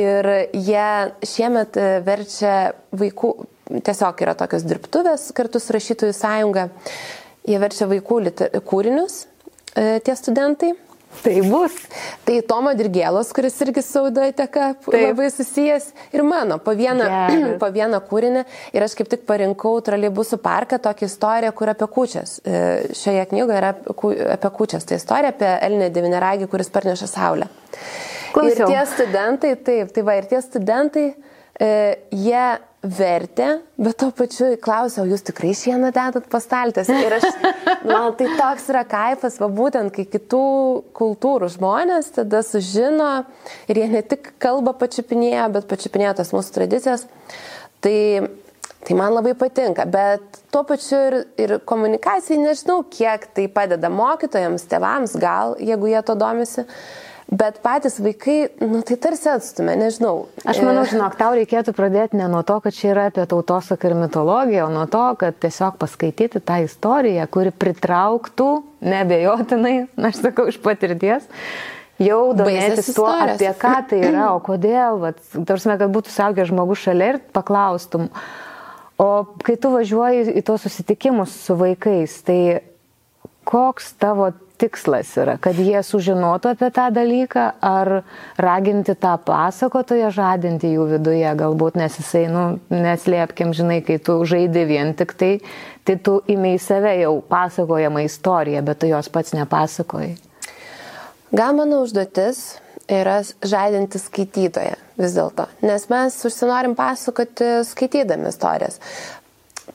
Ir 0.00 0.30
jie 0.52 0.86
šiemet 1.28 1.78
e, 1.80 1.88
verčia 2.06 2.54
vaikų, 2.96 3.34
tiesiog 3.72 4.24
yra 4.26 4.36
tokios 4.38 4.66
dirbtuvės 4.68 5.30
kartu 5.36 5.62
su 5.62 5.74
rašytojų 5.76 6.16
sąjunga, 6.16 6.68
jie 7.48 7.60
verčia 7.62 7.90
vaikų 7.90 8.22
liter, 8.28 8.62
kūrinius, 8.68 9.26
e, 9.74 9.98
tie 10.04 10.16
studentai. 10.18 10.74
Tai 11.22 11.34
bus. 11.46 11.74
Tai 12.26 12.38
Tomo 12.48 12.72
Dirgėlos, 12.74 13.30
kuris 13.36 13.58
irgi 13.62 13.82
saudoteka 13.84 14.72
labai 14.90 15.28
susijęs, 15.30 15.90
ir 16.16 16.24
mano 16.26 16.56
po 16.62 16.74
vieną, 16.78 17.08
po 17.62 17.68
vieną 17.74 18.00
kūrinį. 18.08 18.44
Ir 18.74 18.86
aš 18.86 18.96
kaip 18.98 19.10
tik 19.12 19.26
parinkau 19.28 19.76
Trolleybusų 19.84 20.40
parką 20.42 20.80
tokią 20.82 21.10
istoriją, 21.10 21.52
kur 21.58 21.72
apie 21.74 21.88
kučias. 21.92 22.38
E, 22.42 22.64
šioje 22.98 23.28
knygoje 23.34 23.60
yra 23.60 23.74
apie 24.38 24.52
kučias. 24.56 24.88
Tai 24.88 24.98
istorija 24.98 25.34
apie 25.34 25.52
Elnę 25.68 25.92
Devineragį, 25.94 26.48
kuris 26.50 26.72
parneša 26.72 27.10
Saulę. 27.10 27.50
Klausiau. 28.32 28.66
Ir 28.66 28.72
tie 28.72 28.82
studentai, 28.88 29.54
taip, 29.60 29.92
tai 29.92 30.06
va, 30.06 30.16
ir 30.16 30.28
tie 30.30 30.40
studentai, 30.42 31.08
e, 31.60 31.72
jie 32.16 32.46
vertė, 32.82 33.60
bet 33.78 33.94
to 34.00 34.08
pačiu 34.16 34.48
klausiau, 34.62 35.06
jūs 35.06 35.22
tikrai 35.28 35.52
šieną 35.54 35.92
dedat 35.94 36.26
pastaltės. 36.30 36.90
Ir 36.90 37.14
aš, 37.14 37.26
man 37.86 38.16
tai 38.18 38.26
toks 38.38 38.66
yra 38.72 38.82
kaifas, 38.88 39.38
va 39.38 39.46
būtent, 39.52 39.92
kai 39.94 40.04
kitų 40.10 40.42
kultūrų 40.98 41.50
žmonės 41.54 42.10
tada 42.18 42.42
sužino 42.46 43.12
ir 43.70 43.82
jie 43.84 43.88
ne 43.92 44.02
tik 44.02 44.32
kalbą 44.42 44.74
pačiupinėjo, 44.80 45.46
bet 45.54 45.68
pačiupinėjo 45.70 46.16
tas 46.18 46.34
mūsų 46.34 46.56
tradicijas. 46.58 47.06
Tai, 47.82 47.96
tai 48.82 48.98
man 48.98 49.14
labai 49.14 49.36
patinka, 49.38 49.86
bet 49.86 50.42
tuo 50.50 50.64
pačiu 50.66 50.98
ir, 51.06 51.18
ir 51.38 51.56
komunikacijai 51.62 52.42
nežinau, 52.42 52.82
kiek 52.90 53.30
tai 53.36 53.46
padeda 53.46 53.92
mokytojams, 53.94 54.66
tėvams, 54.70 55.14
gal, 55.22 55.54
jeigu 55.62 55.94
jie 55.94 56.02
to 56.06 56.18
domisi. 56.18 56.66
Bet 57.30 57.60
patys 57.62 58.00
vaikai, 58.02 58.50
nu 58.60 58.82
tai 58.84 58.96
tarsi 59.00 59.28
atstumė, 59.30 59.76
nežinau. 59.78 60.26
Aš 60.48 60.58
manau, 60.66 60.82
žinok, 60.88 61.14
tau 61.16 61.32
reikėtų 61.38 61.72
pradėti 61.76 62.18
ne 62.18 62.26
nuo 62.28 62.42
to, 62.46 62.58
kad 62.64 62.74
čia 62.76 62.90
yra 62.92 63.06
apie 63.08 63.24
tautosaką 63.30 63.88
ir 63.88 63.94
mitologiją, 63.96 64.66
o 64.66 64.72
nuo 64.74 64.84
to, 64.90 65.04
kad 65.20 65.38
tiesiog 65.40 65.78
paskaityti 65.80 66.42
tą 66.42 66.58
istoriją, 66.66 67.28
kuri 67.32 67.54
pritrauktų, 67.54 68.48
nebejotinai, 68.84 69.76
aš 70.10 70.20
sakau 70.26 70.48
iš 70.50 70.58
patirties, 70.64 71.24
jau 72.02 72.20
domėtis 72.36 72.92
tuo, 72.96 73.08
apie 73.08 73.48
ką 73.62 73.74
tai 73.92 74.02
yra, 74.10 74.28
o 74.34 74.42
kodėl, 74.44 75.12
tarsi, 75.46 75.72
kad 75.72 75.88
būtų 75.94 76.12
saugęs 76.12 76.50
žmogus 76.50 76.84
šalia 76.84 77.14
ir 77.14 77.22
paklaustum. 77.32 78.10
O 79.00 79.10
kai 79.42 79.56
tu 79.58 79.72
važiuoji 79.72 80.36
į 80.36 80.44
tos 80.46 80.66
susitikimus 80.66 81.32
su 81.46 81.56
vaikais, 81.58 82.18
tai 82.26 82.40
koks 83.48 83.94
tavo 83.98 84.34
tikslas 84.62 85.10
yra, 85.18 85.36
kad 85.42 85.58
jie 85.58 85.80
sužinotų 85.84 86.52
apie 86.54 86.70
tą 86.74 86.86
dalyką, 86.94 87.46
ar 87.62 87.92
raginti 88.40 88.94
tą 88.98 89.16
pasakotoją 89.26 90.12
žadinti 90.14 90.72
jų 90.72 90.88
viduje, 90.94 91.28
galbūt, 91.42 91.78
nes 91.80 91.98
jisai, 91.98 92.24
nu, 92.32 92.44
neslėpkim, 92.72 93.54
žinai, 93.56 93.80
kai 93.86 93.98
tu 94.02 94.20
žaidi 94.28 94.66
vien 94.70 94.94
tik 94.98 95.16
tai, 95.18 95.32
tai 95.84 95.98
tu 95.98 96.20
įmei 96.30 96.58
save 96.62 96.94
jau 97.00 97.16
pasakojamą 97.28 98.06
istoriją, 98.06 98.62
bet 98.66 98.82
tu 98.82 98.90
jos 98.90 99.10
pats 99.12 99.34
nepasakojai. 99.36 100.14
Gal 101.32 101.56
mano 101.56 101.80
užduotis 101.82 102.42
yra 102.92 103.22
žadinti 103.24 103.98
skaitytoją 104.00 104.76
vis 105.00 105.14
dėlto, 105.16 105.46
nes 105.64 105.86
mes 105.88 106.18
užsinorim 106.28 106.76
pasakoti 106.78 107.62
skaitydami 107.66 108.28
istorijas. 108.28 108.78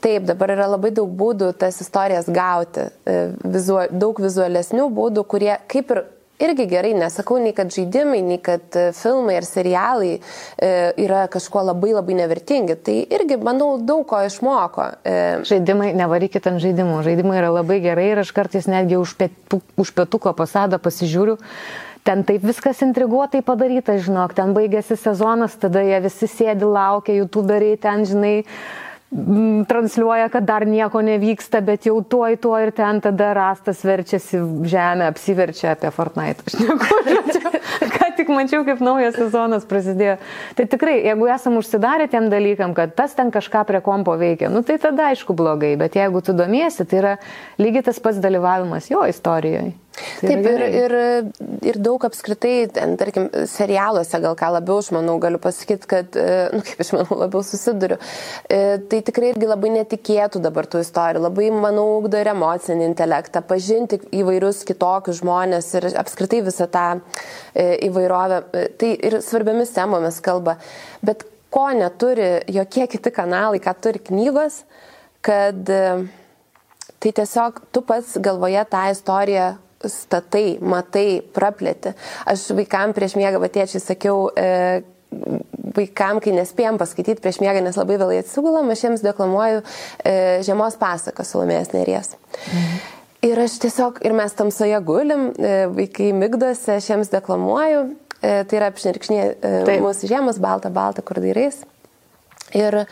Taip, 0.01 0.27
dabar 0.29 0.53
yra 0.53 0.67
labai 0.69 0.91
daug 0.93 1.09
būdų 1.09 1.53
tas 1.57 1.79
istorijas 1.81 2.27
gauti, 2.29 2.85
e, 3.09 3.31
vizual, 3.41 3.89
daug 3.89 4.19
vizualesnių 4.21 4.91
būdų, 4.93 5.23
kurie 5.25 5.55
kaip 5.71 5.93
ir 5.95 6.03
irgi 6.37 6.67
gerai, 6.69 6.91
nesakau 6.93 7.39
nei 7.41 7.55
kad 7.57 7.73
žaidimai, 7.73 8.19
nei 8.21 8.37
kad 8.37 8.77
e, 8.77 8.91
filmai 8.93 9.39
ir 9.39 9.47
serialai 9.49 10.11
e, 10.13 10.69
yra 11.01 11.23
kažkuo 11.33 11.65
labai 11.71 11.95
labai 11.95 12.19
nevertingi. 12.19 12.77
Tai 12.77 12.99
irgi, 13.17 13.39
manau, 13.41 13.71
daug 13.81 14.05
ko 14.11 14.21
išmoko. 14.27 14.87
Žaidimai, 15.49 15.89
nevarykit 15.97 16.45
ant 16.51 16.61
žaidimų. 16.61 17.01
Žaidimai 17.09 17.41
yra 17.41 17.51
labai 17.57 17.81
gerai 17.81 18.11
ir 18.13 18.21
aš 18.21 18.35
kartais 18.37 18.69
netgi 18.69 19.01
už, 19.01 19.17
pietu, 19.17 19.63
už 19.81 19.95
pietuko 19.97 20.37
pasadą 20.37 20.77
pasižiūriu. 20.77 21.39
Ten 22.05 22.21
taip 22.23 22.45
viskas 22.45 22.85
intriguotai 22.85 23.41
padaryta, 23.43 23.97
žinok, 23.99 24.37
ten 24.37 24.53
baigėsi 24.55 24.95
sezonas, 24.95 25.57
tada 25.59 25.81
jie 25.83 25.97
visi 26.05 26.29
sėdi, 26.31 26.69
laukia, 26.69 27.17
youtuberiai 27.17 27.81
ten, 27.81 28.05
žinai, 28.07 28.35
transliuoja, 29.67 30.27
kad 30.29 30.43
dar 30.43 30.65
nieko 30.67 30.99
nevyksta, 31.01 31.61
bet 31.63 31.85
jau 31.87 32.01
tuoj, 32.03 32.35
tuoj 32.43 32.65
ir 32.67 32.71
ten 32.75 32.99
tada 33.03 33.31
rastas 33.37 33.79
verčiasi 33.87 34.41
žemė, 34.67 35.07
apsiverčia 35.07 35.71
apie 35.75 35.91
Fortnite. 35.95 36.43
Aš 36.43 36.57
nežinau, 36.59 37.53
ką 37.95 38.09
tik 38.19 38.31
mačiau, 38.33 38.65
kaip 38.67 38.83
naujas 38.83 39.15
sezonas 39.15 39.67
prasidėjo. 39.69 40.17
Tai 40.59 40.67
tikrai, 40.73 40.97
jeigu 41.07 41.31
esam 41.31 41.55
užsidarę 41.61 42.09
tiem 42.11 42.27
dalykam, 42.33 42.75
kad 42.75 42.97
tas 42.99 43.15
ten 43.15 43.31
kažką 43.31 43.63
prie 43.69 43.81
kompo 43.85 44.17
veikia, 44.19 44.51
nu 44.51 44.65
tai 44.67 44.75
tada 44.81 45.13
aišku 45.13 45.37
blogai, 45.37 45.77
bet 45.79 45.95
jeigu 45.95 46.21
tu 46.21 46.35
domiesi, 46.35 46.83
tai 46.83 46.99
yra 47.01 47.17
lygiai 47.61 47.87
tas 47.87 48.03
pats 48.03 48.19
dalyvavimas 48.23 48.91
jo 48.91 49.07
istorijoje. 49.07 49.71
Tai 49.97 50.29
Taip, 50.29 50.45
ir, 50.45 50.61
ir, 50.77 50.93
ir 51.65 51.77
daug 51.81 52.03
apskritai, 52.05 52.67
ten, 52.73 52.93
tarkim, 52.99 53.27
serialuose 53.49 54.19
gal 54.21 54.35
ką 54.37 54.51
labiau, 54.53 54.77
aš 54.83 54.91
manau, 54.93 55.15
galiu 55.21 55.39
pasakyti, 55.41 55.89
kad, 55.89 56.17
e, 56.17 56.35
nu, 56.53 56.61
kaip 56.65 56.83
aš 56.83 56.91
manau, 56.93 57.17
labiau 57.23 57.41
susiduriu. 57.45 57.97
E, 58.45 58.59
tai 58.91 59.01
tikrai 59.07 59.31
irgi 59.33 59.49
labai 59.49 59.71
netikėtų 59.79 60.43
dabar 60.43 60.69
tų 60.69 60.83
istorijų, 60.85 61.23
labai, 61.25 61.49
manau, 61.65 61.87
ugdo 61.97 62.21
ir 62.21 62.29
emocinį 62.33 62.85
intelektą, 62.91 63.41
pažinti 63.49 64.01
įvairius 64.21 64.61
kitokius 64.69 65.23
žmonės 65.23 65.71
ir 65.79 65.89
apskritai 65.97 66.43
visą 66.45 66.69
tą 66.69 66.87
e, 66.97 67.67
įvairovę. 67.89 68.41
Tai 68.77 68.93
ir 69.09 69.19
svarbiamis 69.25 69.73
temomis 69.73 70.21
kalba. 70.21 70.59
Bet 71.01 71.25
ko 71.53 71.71
neturi 71.73 72.35
jokie 72.53 72.85
kiti 72.91 73.13
kanalai, 73.13 73.61
ką 73.63 73.73
turi 73.81 74.01
knygos, 74.11 74.61
kad 75.25 75.65
tai 76.97 77.13
tiesiog 77.13 77.63
tu 77.73 77.81
pats 77.85 78.19
galvoje 78.21 78.61
tą 78.69 78.89
istoriją 78.93 79.55
statai, 79.85 80.57
matai, 80.61 81.21
praplėti. 81.35 81.93
Aš 82.25 82.49
vaikam 82.57 82.95
prieš 82.97 83.17
miegą 83.19 83.41
vatiečiai 83.43 83.83
sakiau, 83.83 84.29
e, 84.33 84.81
vaikam, 85.77 86.19
kai 86.23 86.33
nespėjom 86.35 86.79
paskaityti 86.81 87.23
prieš 87.23 87.39
miegą, 87.43 87.61
nes 87.63 87.77
labai 87.79 87.99
vėlai 88.01 88.19
atsigulam, 88.23 88.69
aš 88.73 88.83
jiems 88.87 89.05
deklamuoju 89.05 89.63
e, 89.63 90.15
žiemos 90.47 90.77
pasaką 90.81 91.25
Salomės 91.27 91.73
Neries. 91.75 92.15
Mhm. 92.51 92.77
Ir 93.25 93.39
aš 93.41 93.55
tiesiog, 93.63 94.01
ir 94.05 94.13
mes 94.13 94.35
tamsoje 94.37 94.77
gulim, 94.85 95.31
e, 95.33 95.53
vaikai 95.73 96.11
mygdosi, 96.13 96.75
aš 96.75 96.91
jiems 96.91 97.09
deklamuoju, 97.09 97.81
e, 98.21 98.33
tai 98.45 98.59
yra 98.59 98.69
apšnirkšnė 98.69 99.21
e, 99.25 99.77
mūsų 99.81 100.11
žiemos, 100.11 100.37
balta, 100.41 100.69
balta, 100.73 101.01
kur 101.01 101.17
dairais. 101.23 101.63
Ir 102.55 102.83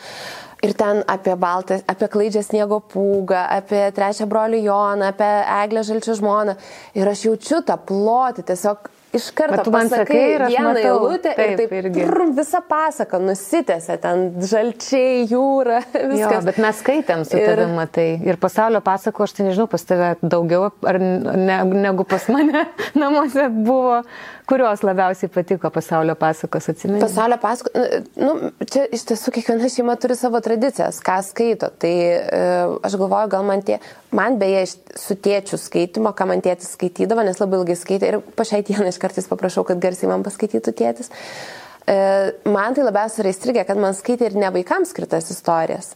Ir 0.64 0.72
ten 0.72 1.02
apie 1.06 1.34
baltą, 1.36 1.76
apie 1.86 2.08
klaidžią 2.08 2.42
sniego 2.42 2.78
pūgą, 2.80 3.42
apie 3.58 3.82
trečią 3.92 4.24
brolių 4.30 4.62
Joną, 4.64 5.10
apie 5.12 5.28
Eglę 5.62 5.82
Žalčių 5.84 6.14
žmoną. 6.20 6.54
Ir 6.96 7.10
aš 7.10 7.26
jaučiu 7.28 7.60
tą 7.66 7.76
plotį, 7.76 8.46
tiesiog 8.48 8.88
iš 9.16 9.30
karto 9.36 9.64
tu 9.66 9.72
man 9.74 9.88
sakai 9.90 10.22
vieną 10.46 10.74
eilutę 10.80 11.32
ir 11.34 11.56
taip 11.60 11.74
irgi. 11.78 12.04
Prr, 12.06 12.30
visa 12.36 12.60
pasaka 12.68 13.20
nusitėse, 13.22 13.96
ten 14.02 14.26
žalčiai, 14.44 15.24
jūra, 15.30 15.80
viskas. 16.12 16.38
Jo, 16.38 16.42
bet 16.46 16.60
mes 16.62 16.80
skaitėm 16.82 17.24
su 17.28 17.38
ir... 17.38 17.48
tavimi, 17.50 17.76
matai. 17.80 18.08
Ir 18.26 18.40
pasaulio 18.42 18.82
pasako, 18.84 19.26
aš 19.26 19.36
tai 19.38 19.48
nežinau, 19.48 19.68
pas 19.72 19.86
tave 19.88 20.14
daugiau 20.22 20.70
ar 20.86 21.00
ne, 21.02 21.60
negu 21.86 22.06
pas 22.08 22.28
mane 22.32 22.66
namuose 23.02 23.48
buvo. 23.56 24.02
Kurios 24.46 24.84
labiausiai 24.86 25.30
patiko 25.34 25.72
pasaulio 25.74 26.14
pasakos 26.14 26.68
atsimeni? 26.70 27.02
Pasaulio 27.02 27.38
pasakos, 27.42 27.72
nu, 28.14 28.52
čia 28.70 28.84
iš 28.94 29.02
tiesų 29.08 29.32
kiekviena 29.34 29.70
šeima 29.72 29.96
turi 29.98 30.14
savo 30.18 30.38
tradicijas, 30.44 31.00
ką 31.02 31.16
skaito. 31.26 31.72
Tai 31.82 31.90
e, 31.90 32.44
aš 32.86 32.94
galvoju, 33.00 33.32
gal 33.32 33.42
man 33.48 33.64
tie, 33.66 33.80
man 34.16 34.38
beje 34.40 34.64
su 34.98 35.16
tėčiu 35.20 35.58
skaitimo, 35.60 36.12
ką 36.16 36.28
man 36.30 36.42
tėtis 36.44 36.72
skaitydavo, 36.76 37.24
nes 37.26 37.40
labai 37.42 37.60
ilgai 37.60 37.76
skaitė 37.78 38.10
ir 38.10 38.18
pašiai 38.38 38.64
dieną 38.66 38.88
iš 38.90 39.00
kartais 39.02 39.28
paprašau, 39.30 39.66
kad 39.68 39.82
garsiai 39.82 40.10
man 40.10 40.24
paskaitytų 40.26 40.74
tėtis. 40.80 41.12
E, 41.86 41.98
man 42.48 42.74
tai 42.76 42.86
labiausiai 42.86 43.24
yra 43.24 43.34
įstrigę, 43.34 43.66
kad 43.68 43.80
man 43.80 43.96
skaitė 43.96 44.30
ir 44.30 44.40
ne 44.40 44.50
vaikams 44.56 44.94
skirtas 44.94 45.30
istorijas. 45.34 45.94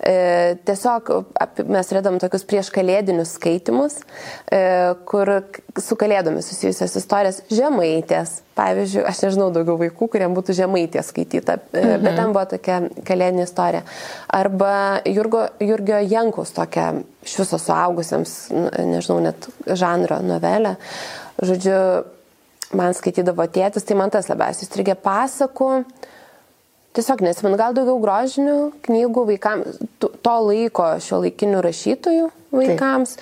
E, 0.00 0.56
tiesiog 0.64 1.10
mes 1.68 1.90
redam 1.92 2.16
tokius 2.22 2.46
prieš 2.48 2.70
kalėdinius 2.72 3.34
skaitimus, 3.36 3.98
e, 4.48 4.60
kur 5.08 5.28
su 5.76 5.96
kalėdomis 6.00 6.46
susijusios 6.48 6.96
istorijas 6.96 7.42
žemaitės. 7.52 8.38
Pavyzdžiui, 8.56 9.02
aš 9.08 9.20
nežinau 9.26 9.50
daugiau 9.52 9.76
vaikų, 9.80 10.08
kuriems 10.14 10.36
būtų 10.36 10.56
žemaitė 10.56 11.04
skaityta, 11.04 11.58
e, 11.72 11.82
mhm. 11.82 12.06
bet 12.06 12.16
ten 12.16 12.32
buvo 12.32 12.44
tokia 12.54 12.78
kalėdinė 13.08 13.44
istorija. 13.44 13.82
Arba 14.40 14.72
Jurgo, 15.08 15.44
Jurgio 15.64 16.00
Jankus 16.00 16.54
tokia 16.56 16.92
iš 17.26 17.36
viso 17.42 17.60
suaugusiems, 17.60 18.38
nežinau, 18.80 19.18
net 19.28 19.50
žanro 19.68 20.22
novelė. 20.24 20.78
Žodžiu, 21.44 21.76
man 22.76 22.96
skaitydavo 22.96 23.44
tėtis, 23.52 23.84
tai 23.84 23.98
man 24.00 24.12
tas 24.12 24.32
labiausiai 24.32 24.64
įstrigė 24.64 24.96
pasakų. 24.96 25.70
Tiesiog 26.90 27.20
nesimenu, 27.22 27.54
gal 27.54 27.74
daugiau 27.76 28.00
grožinių 28.02 28.56
knygų 28.82 29.22
vaikams, 29.28 29.78
to 30.00 30.32
laiko 30.42 30.88
šio 30.98 31.20
laikinių 31.22 31.60
rašytojų 31.62 32.24
vaikams, 32.50 33.12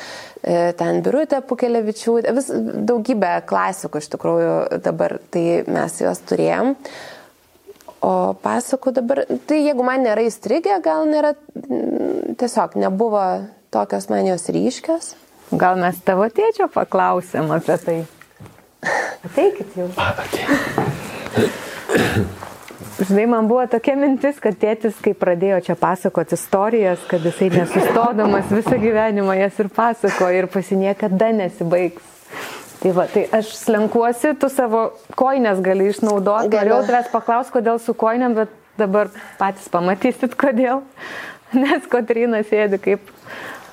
Taip. 0.40 0.78
ten 0.80 1.02
Birutė 1.04 1.42
Pukelevičiūtė, 1.44 2.32
vis 2.38 2.48
daugybė 2.88 3.34
klasikų 3.48 4.00
iš 4.00 4.08
tikrųjų 4.14 4.54
dabar, 4.86 5.18
tai 5.28 5.44
mes 5.68 6.00
juos 6.00 6.24
turėjom. 6.30 6.72
O 8.08 8.14
pasakų 8.40 8.94
dabar, 9.02 9.24
tai 9.50 9.60
jeigu 9.66 9.84
man 9.84 10.00
nėra 10.06 10.22
įstrigę, 10.24 10.80
gal 10.80 11.04
nėra, 11.10 11.34
tiesiog 12.40 12.78
nebuvo 12.80 13.24
tokios 13.74 14.08
man 14.08 14.24
jos 14.30 14.48
ryškios. 14.54 15.12
Gal 15.60 15.76
mes 15.80 16.00
tavo 16.08 16.24
tėčio 16.32 16.72
paklausėm 16.72 17.52
apie 17.52 17.76
tai. 17.84 18.00
Ateikit 19.28 19.76
jau. 19.76 19.92
Ateikit. 20.08 21.50
Žinai, 22.98 23.26
man 23.30 23.46
buvo 23.46 23.62
tokia 23.70 23.94
mintis, 23.94 24.40
kad 24.42 24.56
tėtis, 24.58 24.96
kai 24.98 25.12
pradėjo 25.14 25.60
čia 25.68 25.74
pasakoti 25.78 26.34
istorijas, 26.34 27.04
kad 27.06 27.22
jisai 27.22 27.46
nesustodamas 27.54 28.50
visą 28.50 28.74
gyvenimą 28.82 29.36
jas 29.38 29.60
ir 29.62 29.68
pasako 29.70 30.30
ir 30.34 30.48
pasiniekada 30.50 31.28
nesibaigs. 31.36 32.02
Tai 32.78 32.94
va, 32.94 33.04
tai 33.10 33.24
aš 33.38 33.52
slenkuosi, 33.58 34.32
tu 34.38 34.50
savo 34.50 34.82
koinės 35.18 35.62
gali 35.62 35.86
išnaudoti. 35.92 36.50
Galiu 36.52 36.80
tavęs 36.86 37.10
paklausti, 37.14 37.54
kodėl 37.54 37.78
su 37.82 37.94
koinėm, 37.98 38.34
bet 38.38 38.58
dabar 38.78 39.10
patys 39.38 39.70
pamatysit, 39.70 40.34
kodėl. 40.38 40.82
Nes 41.62 41.86
Kotrina 41.90 42.42
sėdi 42.46 42.82
kaip 42.82 43.14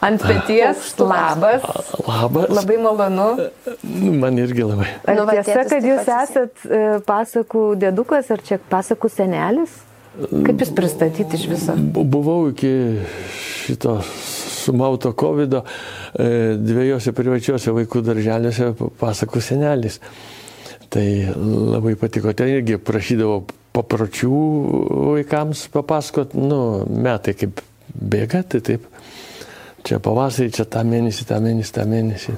Ant 0.05 0.21
pėties, 0.21 0.91
labas. 1.01 1.65
Labas. 2.05 2.51
Labai 2.53 2.77
malonu. 2.81 3.27
Man 4.21 4.37
irgi 4.41 4.65
labai. 4.65 4.91
Ar 5.07 5.17
nu, 5.17 5.25
tiesa, 5.31 5.65
kad 5.69 5.87
jūs 5.87 6.05
esat 6.05 6.65
e, 6.67 6.83
pasakų 7.07 7.65
dėdukas 7.81 8.29
ar 8.35 8.43
čia 8.45 8.59
pasakų 8.69 9.09
senelis? 9.13 9.73
Kaip 10.15 10.61
jūs 10.61 10.71
pristatyti 10.75 11.39
iš 11.39 11.47
viso? 11.51 11.75
Buvau 11.95 12.51
iki 12.53 12.71
šito 13.65 13.97
sumauto 14.05 15.11
COVID 15.17 15.57
e, 15.57 15.63
dviejose 16.61 17.11
privačiose 17.15 17.73
vaikų 17.75 18.03
darželiuose 18.05 18.71
pasakų 19.01 19.43
senelis. 19.43 19.99
Tai 20.93 21.05
labai 21.35 21.95
patiko. 21.99 22.31
Ten 22.37 22.53
irgi 22.53 22.77
prašydavo 22.79 23.41
papročių 23.75 24.35
vaikams 25.17 25.65
papasakot, 25.73 26.37
nu, 26.37 26.59
metai 26.87 27.35
kaip 27.35 27.59
bėga, 27.95 28.45
tai 28.47 28.61
taip 28.63 28.85
čia 29.85 30.01
pavasarį, 30.03 30.51
čia 30.55 30.65
tą 30.69 30.83
mėnesį, 30.87 31.29
tą 31.29 31.39
mėnesį, 31.43 31.77
tą 31.77 31.85
mėnesį. 31.91 32.35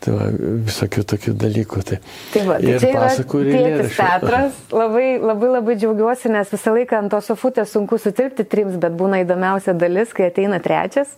Tai 0.00 0.14
va, 0.16 0.26
visokių 0.64 1.02
tokių 1.12 1.32
dalykų. 1.36 1.82
Tai, 1.84 1.96
tai 2.32 2.42
va, 2.48 2.54
tai 2.56 2.70
ir 2.72 2.84
pasakų 2.96 3.40
ir 3.44 3.82
teatras. 3.92 4.60
Labai, 4.72 5.18
labai 5.20 5.50
labai 5.58 5.74
džiaugiuosi, 5.76 6.30
nes 6.32 6.52
visą 6.54 6.72
laiką 6.72 7.02
ant 7.02 7.12
tos 7.12 7.28
sofutės 7.28 7.74
sunku 7.76 7.98
sutilpti 8.00 8.46
trims, 8.48 8.78
bet 8.80 8.96
būna 8.96 9.20
įdomiausia 9.26 9.74
dalis, 9.76 10.14
kai 10.16 10.30
ateina 10.30 10.62
trečias. 10.64 11.12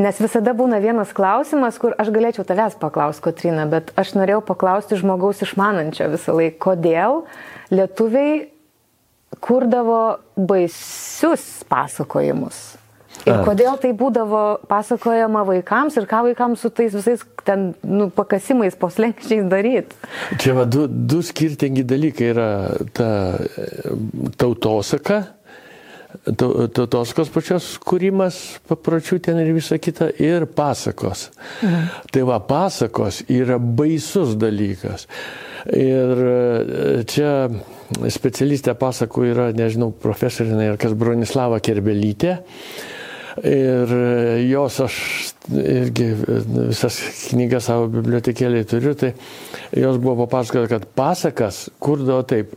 Nes 0.00 0.16
visada 0.20 0.52
būna 0.56 0.80
vienas 0.80 1.12
klausimas, 1.16 1.76
kur 1.80 1.94
aš 2.00 2.08
galėčiau 2.12 2.44
tavęs 2.48 2.76
paklausti, 2.80 3.22
Kotrina, 3.24 3.64
bet 3.68 3.92
aš 4.00 4.14
norėjau 4.16 4.42
paklausti 4.48 4.96
žmogaus 5.00 5.40
išmanančio 5.44 6.08
visą 6.12 6.36
laiką, 6.36 6.56
kodėl 6.70 7.22
lietuviai 7.72 8.46
kurdavo 9.44 10.00
baisius 10.36 11.46
pasakojimus. 11.68 12.64
Ir 13.26 13.42
kodėl 13.46 13.78
tai 13.82 13.90
būdavo 13.98 14.42
pasakojama 14.70 15.42
vaikams 15.48 15.96
ir 15.98 16.06
ką 16.10 16.22
vaikams 16.28 16.62
su 16.62 16.70
tais 16.70 16.94
visais 16.94 17.24
ten 17.46 17.72
nu, 17.82 18.08
pakasimais 18.14 18.76
poslenkščiais 18.78 19.48
daryti? 19.50 19.98
Čia 20.42 20.54
va, 20.60 20.66
du, 20.70 20.86
du 20.86 21.22
skirtingi 21.26 21.82
dalykai 21.86 22.30
yra 22.30 22.50
ta 22.94 23.08
tautosaka, 24.38 25.24
tautosakos 26.24 27.30
pačios 27.34 27.68
kūrimas, 27.82 28.38
papročių 28.70 29.18
ten 29.26 29.40
ir 29.42 29.52
visa 29.56 29.78
kita, 29.82 30.08
ir 30.22 30.46
pasakos. 30.46 31.28
Mhm. 31.62 31.86
Tai 32.14 32.26
va, 32.30 32.40
pasakos 32.40 33.24
yra 33.32 33.58
baisus 33.58 34.36
dalykas. 34.38 35.06
Ir 35.74 36.26
e, 36.30 37.04
čia 37.10 37.30
specialistė 38.12 38.76
pasakų 38.78 39.30
yra, 39.32 39.48
nežinau, 39.56 39.90
profesorinė 39.90 40.72
ir 40.72 40.78
kas 40.78 40.94
Bronislava 40.98 41.58
Kerbelytė. 41.58 42.38
Ir 43.44 43.90
jos 44.48 44.78
aš 44.80 44.94
irgi 45.52 46.06
visas 46.16 46.96
knygas 47.28 47.68
savo 47.68 47.90
bibliotekėlėje 47.92 48.68
turiu, 48.70 48.94
tai 48.96 49.10
jos 49.76 49.98
buvo 50.00 50.24
papasakota, 50.24 50.70
kad 50.70 50.86
pasakas 50.96 51.66
kurdavo 51.82 52.24
taip, 52.28 52.54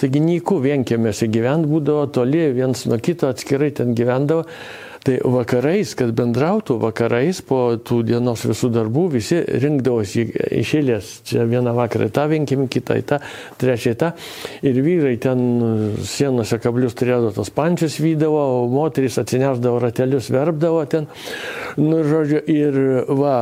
taigi 0.00 0.24
nykų 0.24 0.58
vienkėmėse 0.66 1.30
gyvent 1.30 1.70
būdavo 1.70 2.08
toli, 2.18 2.48
viens 2.56 2.82
nuo 2.90 2.98
kito 2.98 3.30
atskirai 3.30 3.70
ten 3.78 3.94
gyvendavo. 3.98 4.42
Tai 5.08 5.14
vakarais, 5.24 5.94
kad 5.96 6.10
bendrautų 6.12 6.74
vakarais 6.82 7.38
po 7.48 7.78
tų 7.80 8.02
dienos 8.10 8.42
visų 8.44 8.68
darbų, 8.74 9.06
visi 9.14 9.38
rinkdavosi 9.40 10.24
iš 10.58 10.72
eilės. 10.82 11.12
Čia 11.24 11.46
vieną 11.48 11.72
vakarą 11.78 12.10
tą 12.12 12.26
vienkim, 12.28 12.66
kitą 12.68 12.98
į 13.00 13.06
tą, 13.08 13.18
trečią 13.56 13.94
į 13.94 13.98
tą. 14.02 14.10
Ir 14.68 14.82
vyrai 14.84 15.14
ten 15.22 15.40
sienose 16.04 16.58
kablius 16.60 16.98
turėdavo 16.98 17.32
tos 17.38 17.48
pančius 17.56 17.96
vydavo, 18.04 18.42
o 18.58 18.66
moteris 18.68 19.16
atsineždavo 19.22 19.80
ratelius, 19.86 20.28
verbdavo 20.34 20.84
ten. 20.92 21.08
Nu, 21.80 22.02
žodžiu, 22.04 22.42
ir 22.44 22.78
va, 23.08 23.38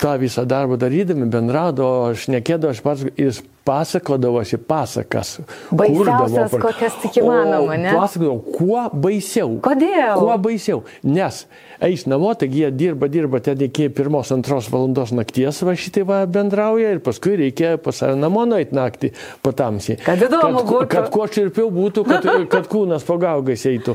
tą 0.00 0.16
visą 0.20 0.44
darbą 0.48 0.78
darydami, 0.80 1.28
bendraudavo, 1.30 2.10
aš 2.12 2.28
nekėdavo, 2.32 2.74
aš 2.74 2.82
pats, 2.84 3.06
jis 3.18 3.40
pasakodavosi 3.68 4.58
pasakas. 4.68 5.38
Baisiausias, 5.70 6.54
kokias 6.62 6.98
tik 7.02 7.20
įmanoma, 7.22 7.76
ne? 7.80 7.94
Pasakodavo, 7.96 8.38
kuo 8.56 8.84
baisiau. 9.06 9.58
Kodėl? 9.64 10.22
Kuo 10.22 10.36
baisiau. 10.42 10.84
Nes 11.04 11.44
eis 11.84 12.04
namo, 12.10 12.32
taigi 12.38 12.64
jie 12.64 12.70
dirba, 12.74 13.08
dirba 13.10 13.40
ten 13.44 13.60
iki 13.62 13.88
pirmos, 13.94 14.32
antros 14.34 14.68
valandos 14.72 15.12
nakties, 15.14 15.60
va 15.66 15.74
šitai 15.78 16.04
va 16.08 16.18
bendrauja 16.26 16.90
ir 16.94 17.02
paskui 17.04 17.36
reikia 17.38 17.76
pas 17.82 18.00
save 18.02 18.16
namo 18.18 18.44
nueiti 18.48 18.76
naktį 18.76 19.12
patamsiai. 19.44 19.98
Kad 20.04 20.24
įdomu 20.26 20.64
būtų. 20.64 20.88
Kad 20.92 21.10
kuo 21.14 21.28
čirpiau 21.30 21.70
būtų, 21.74 22.04
kad, 22.08 22.26
kad 22.54 22.70
kūnas 22.70 23.06
pagaugais 23.08 23.66
eitų. 23.70 23.94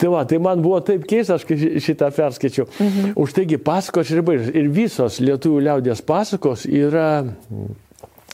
Tai 0.00 0.12
va, 0.12 0.24
tai 0.28 0.40
man 0.42 0.62
buvo 0.64 0.80
taip 0.84 1.06
keista, 1.08 1.38
aš 1.38 1.46
šitą 1.84 2.10
perskaičiau. 2.14 2.68
Mhm. 2.78 3.14
Už 3.20 3.36
taigi 3.36 3.60
pasakos 3.62 4.12
ir 4.12 4.24
bairis. 4.26 4.52
Ir 4.54 4.68
visos 4.74 5.20
lietuvių 5.24 5.64
liaudės 5.68 6.04
pasakos 6.04 6.68
yra 6.68 7.24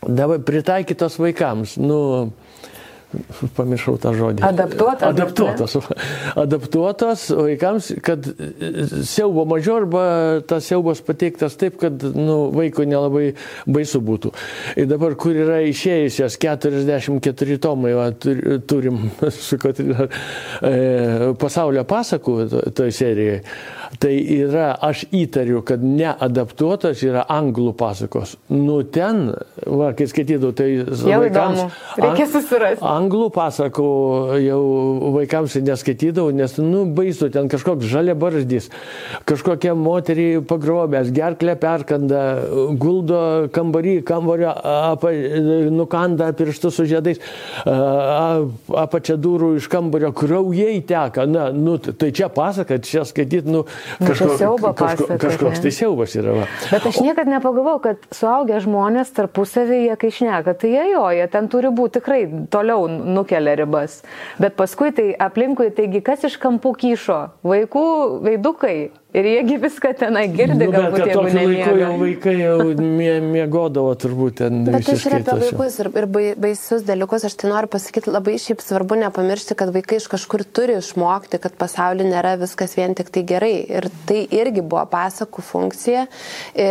dabar 0.07 0.41
pritaikytos 0.43 1.19
vaikams. 1.21 1.77
Nu, 1.81 2.01
pamiršau 3.57 3.97
tą 4.01 4.13
žodį. 4.17 4.45
Adaptuotos. 4.47 5.07
Adaptuotos. 5.11 5.77
Adaptuotos 6.39 7.25
vaikams, 7.35 7.91
kad 8.07 8.29
siaubo 9.09 9.45
mažiau 9.51 9.81
arba 9.81 10.05
tas 10.47 10.69
siaubas 10.71 11.03
pateiktas 11.05 11.59
taip, 11.61 11.79
kad 11.81 12.05
nu, 12.15 12.39
vaikui 12.55 12.87
nelabai 12.91 13.27
baisu 13.67 14.03
būtų. 14.05 14.33
Ir 14.81 14.89
dabar, 14.91 15.17
kur 15.21 15.37
yra 15.37 15.61
išėjusios 15.67 16.39
44 16.41 17.59
tomai, 17.63 17.95
va, 17.99 18.11
turim 18.71 19.03
su 19.49 19.59
Katrina 19.61 20.07
e, 20.07 21.35
pasaulio 21.41 21.85
pasakų 21.89 22.39
toj 22.77 22.95
serijoje. 22.95 23.43
Tai 23.99 24.13
yra, 24.15 24.69
aš 24.87 25.03
įtariu, 25.11 25.65
kad 25.67 25.83
neadaptuotos 25.83 27.01
yra 27.03 27.25
anglų 27.27 27.73
pasakos. 27.79 28.37
Nu 28.53 28.85
ten, 28.87 29.33
va, 29.67 29.91
kai 29.99 30.07
skaitydavau, 30.07 30.55
tai 30.55 30.69
jau 30.77 31.19
vaikams, 31.25 31.59
įdomu. 31.59 31.65
Reikia 31.99 32.27
susirasti. 32.31 32.85
Anglų 32.87 33.27
pasakų 33.35 33.89
jau 34.45 34.61
vaikams 35.17 35.57
neskaitydavau, 35.67 36.31
nes, 36.39 36.55
nu, 36.63 36.85
baisu, 36.95 37.33
ten 37.35 37.51
kažkoks 37.51 37.89
žalia 37.91 38.15
barzdys, 38.15 38.69
kažkokia 39.27 39.75
moterį 39.75 40.29
pagrobęs, 40.47 41.11
gerklę 41.17 41.57
perkanda, 41.59 42.23
guldo 42.79 43.51
kambarį, 43.51 43.97
kambario 44.07 44.55
apa, 44.55 45.13
nukanda 45.75 46.31
pirštus 46.39 46.79
su 46.79 46.87
žiedais, 46.95 47.19
apačia 47.67 49.19
durų 49.19 49.57
iš 49.59 49.67
kambario 49.73 50.15
kraujai 50.15 50.79
teka. 50.87 51.27
Na, 51.27 51.51
nu, 51.51 51.75
tai 51.83 52.15
čia 52.15 52.31
pasaka, 52.31 52.79
čia 52.87 53.03
skaityti, 53.09 53.51
nu, 53.51 53.67
Kažko, 54.01 54.37
siaubo 54.41 54.73
kažko, 54.77 55.09
kažkoks 55.21 55.63
tai 55.65 55.73
siaubas 55.75 56.15
yra. 56.19 56.35
Va. 56.41 56.49
Bet 56.73 56.87
aš 56.91 57.01
niekad 57.05 57.31
nepagalvojau, 57.31 57.83
kad 57.85 58.09
suaugę 58.15 58.61
žmonės 58.65 59.13
tarpusavyje, 59.17 59.97
kai 60.01 60.13
šneka, 60.15 60.57
tai 60.61 60.73
jie 60.75 60.87
jo, 60.93 61.05
jie 61.15 61.27
ten 61.33 61.51
turi 61.53 61.73
būti 61.75 62.01
tikrai 62.01 62.23
toliau 62.53 62.89
nukelia 62.89 63.57
ribas. 63.61 64.01
Bet 64.41 64.57
paskui 64.59 64.93
tai 64.97 65.11
aplinkui, 65.15 65.71
taigi 65.77 66.03
kas 66.05 66.25
iš 66.29 66.39
kampų 66.41 66.75
kyšo? 66.81 67.21
Vaikų 67.47 67.87
veidukai. 68.27 68.79
Ir 69.11 69.27
jiegi 69.27 69.57
viską 69.59 69.91
tenai 69.99 70.29
girdi, 70.31 70.69
nu, 70.69 70.71
galbūt 70.71 71.09
jeigu 71.09 71.23
laiku 71.27 71.73
jau 71.81 71.95
vaikai 71.99 72.35
jau 72.39 72.67
mie, 72.79 73.17
miegodavo 73.25 73.91
turbūt 73.99 74.37
ten. 74.39 74.61
Bet 74.69 74.87
tai 74.87 74.95
yra 74.95 75.19
apie 75.19 75.35
vaikus 75.41 75.79
ir, 75.83 75.89
ir 75.99 76.07
baisius 76.39 76.85
dalykus, 76.87 77.25
aš 77.27 77.35
tai 77.41 77.51
noriu 77.51 77.67
pasakyti, 77.73 78.13
labai 78.15 78.37
šiaip 78.39 78.63
svarbu 78.63 79.01
nepamiršti, 79.01 79.57
kad 79.59 79.73
vaikai 79.75 79.99
iš 79.99 80.07
kažkur 80.13 80.45
turi 80.47 80.77
išmokti, 80.79 81.41
kad 81.43 81.57
pasaulyje 81.59 82.07
nėra 82.07 82.37
viskas 82.39 82.77
vien 82.79 82.95
tik 82.95 83.11
tai 83.11 83.25
gerai. 83.27 83.57
Ir 83.81 83.89
tai 84.07 84.21
irgi 84.31 84.63
buvo 84.63 84.85
pasakų 84.93 85.43
funkcija. 85.49 86.07
E, 86.55 86.69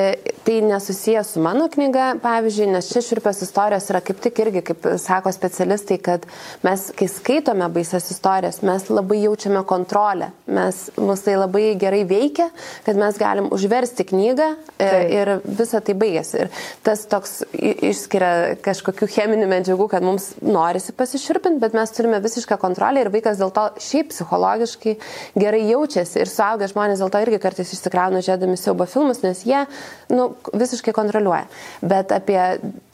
tai 0.48 0.62
nesusijęs 0.64 1.34
su 1.36 1.44
mano 1.44 1.68
knyga, 1.76 2.14
pavyzdžiui, 2.24 2.70
nes 2.72 2.88
čia 2.94 3.04
širpios 3.04 3.44
istorijos 3.44 3.90
yra 3.92 4.00
kaip 4.00 4.24
tik 4.24 4.40
irgi, 4.46 4.64
kaip 4.72 4.88
sako 5.04 5.36
specialistai, 5.36 6.00
kad 6.08 6.24
mes, 6.64 6.88
kai 6.96 7.12
skaitome 7.12 7.68
baisias 7.76 8.08
istorijas, 8.16 8.64
mes 8.64 8.88
labai 8.88 9.26
jaučiame 9.26 9.68
kontrolę, 9.68 10.32
mes, 10.48 10.86
mus 10.96 11.28
tai 11.28 11.36
labai 11.36 11.74
gerai 11.76 12.06
veikia 12.08 12.29
veikia, 12.30 12.50
kad 12.86 12.98
mes 12.98 13.18
galim 13.18 13.50
užversti 13.52 14.06
knygą 14.06 14.48
e, 14.78 14.90
Taip. 14.90 15.12
ir 15.12 15.32
visa 15.46 15.82
tai 15.82 15.96
baigėsi. 15.98 16.44
Ir 16.46 16.50
tas 16.84 17.06
toks 17.10 17.44
išskiria 17.54 18.58
kažkokių 18.64 19.10
cheminių 19.10 19.48
medžiagų, 19.50 19.90
kad 19.90 20.04
mums 20.06 20.34
norisi 20.42 20.94
pasiširpinti, 20.94 21.60
bet 21.60 21.74
mes 21.78 21.94
turime 21.96 22.20
visišką 22.24 22.60
kontrolę 22.62 23.04
ir 23.04 23.12
vaikas 23.14 23.40
dėl 23.40 23.54
to 23.56 23.68
šiaip 23.80 24.12
psichologiškai 24.14 24.98
gerai 25.40 25.64
jaučiasi 25.70 26.22
ir 26.24 26.30
suaugę 26.32 26.70
žmonės 26.70 27.02
dėl 27.02 27.14
to 27.14 27.24
irgi 27.26 27.42
kartais 27.42 27.74
išsikrauna 27.74 28.22
žiedami 28.26 28.58
siaubo 28.60 28.88
filmus, 28.90 29.24
nes 29.26 29.44
jie 29.48 29.66
nu, 30.14 30.34
visiškai 30.54 30.94
kontroliuoja. 30.96 31.48
Bet 31.82 32.14
apie 32.16 32.40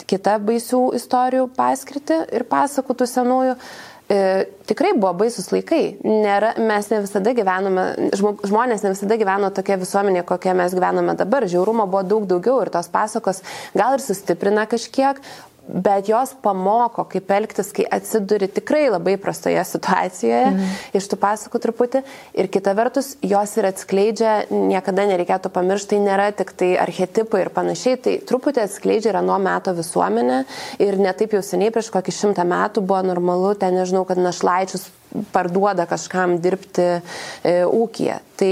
kitą 0.06 0.38
baisių 0.46 0.82
istorijų 0.96 1.50
paskirtį 1.56 2.22
ir 2.36 2.46
pasakotų 2.46 3.08
senųjų, 3.10 3.56
E, 4.06 4.46
tikrai 4.70 4.92
buvo 4.94 5.10
baisus 5.18 5.48
laikai. 5.50 5.96
Nėra, 6.06 6.52
mes 6.62 6.90
ne 6.92 7.00
visada 7.02 7.32
gyvenome, 7.34 7.86
žmonės 8.14 8.84
ne 8.86 8.92
visada 8.92 9.16
gyveno 9.18 9.50
tokia 9.54 9.80
visuomenė, 9.80 10.22
kokia 10.28 10.54
mes 10.54 10.76
gyvename 10.76 11.16
dabar. 11.18 11.48
Žiaurumo 11.50 11.88
buvo 11.90 12.04
daug 12.06 12.28
daugiau 12.30 12.60
ir 12.62 12.70
tos 12.74 12.86
pasakos 12.92 13.42
gal 13.74 13.96
ir 13.96 14.04
sustiprina 14.04 14.68
kažkiek, 14.70 15.18
bet 15.68 16.08
jos 16.08 16.32
pamoko, 16.42 17.04
kaip 17.10 17.30
elgtis, 17.34 17.72
kai 17.74 17.86
atsiduri 17.98 18.48
tikrai 18.52 18.86
labai 18.92 19.16
prastoje 19.20 19.62
situacijoje, 19.66 20.52
mm. 20.52 20.74
iš 20.98 21.08
tų 21.10 21.18
pasakų 21.22 21.60
truputį. 21.62 22.02
Ir 22.38 22.50
kita 22.52 22.74
vertus, 22.78 23.14
jos 23.26 23.56
ir 23.58 23.68
atskleidžia, 23.70 24.34
niekada 24.50 25.06
nereikėtų 25.10 25.52
pamiršti, 25.54 25.96
tai 25.96 26.02
nėra 26.02 26.30
tik 26.36 26.52
tai 26.58 26.72
archetipai 26.82 27.44
ir 27.44 27.52
panašiai, 27.54 27.98
tai 28.02 28.16
truputį 28.26 28.64
atskleidžia 28.64 29.12
ir 29.12 29.20
nuo 29.26 29.38
meto 29.42 29.74
visuomenę. 29.76 30.44
Ir 30.82 31.00
netaip 31.02 31.36
jau 31.36 31.42
seniai, 31.46 31.72
prieš 31.74 31.92
kokį 31.94 32.14
šimtą 32.14 32.46
metų 32.46 32.84
buvo 32.86 33.02
normalu, 33.06 33.54
ten 33.58 33.76
nežinau, 33.78 34.06
kad 34.08 34.20
našlaičius 34.22 34.88
parduoda 35.32 35.86
kažkam 35.88 36.36
dirbti 36.42 36.86
e, 36.86 37.00
ūkiją. 37.64 38.18
Tai 38.36 38.50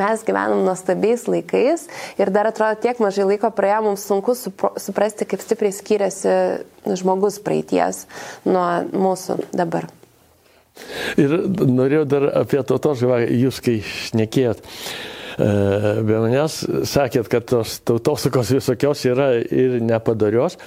mes 0.00 0.24
gyvenam 0.26 0.64
nuostabiais 0.64 1.26
laikais 1.28 1.86
ir 2.20 2.32
dar 2.34 2.50
atrodo 2.50 2.80
tiek 2.82 3.00
mažai 3.02 3.28
laiko 3.32 3.52
praėjo, 3.54 3.84
mums 3.88 4.06
sunku 4.08 4.36
suprasti, 4.36 5.28
kaip 5.28 5.44
stipriai 5.44 5.76
skiriasi 5.76 6.36
žmogus 7.00 7.40
praeities 7.44 8.06
nuo 8.48 8.66
mūsų 8.90 9.40
dabar. 9.52 9.90
Ir 11.20 11.34
norėjau 11.68 12.04
dar 12.08 12.28
apie 12.40 12.60
tautos, 12.64 13.02
jūs 13.02 13.60
kai 13.64 13.80
šnekėjot. 13.84 14.62
E, 15.38 15.48
be 16.06 16.18
manęs 16.22 16.62
sakėt, 16.88 17.28
kad 17.30 17.46
tos 17.50 17.78
tautosakos 17.86 18.50
visokios 18.56 19.04
yra 19.08 19.32
ir 19.40 19.78
nepadarios. 19.84 20.58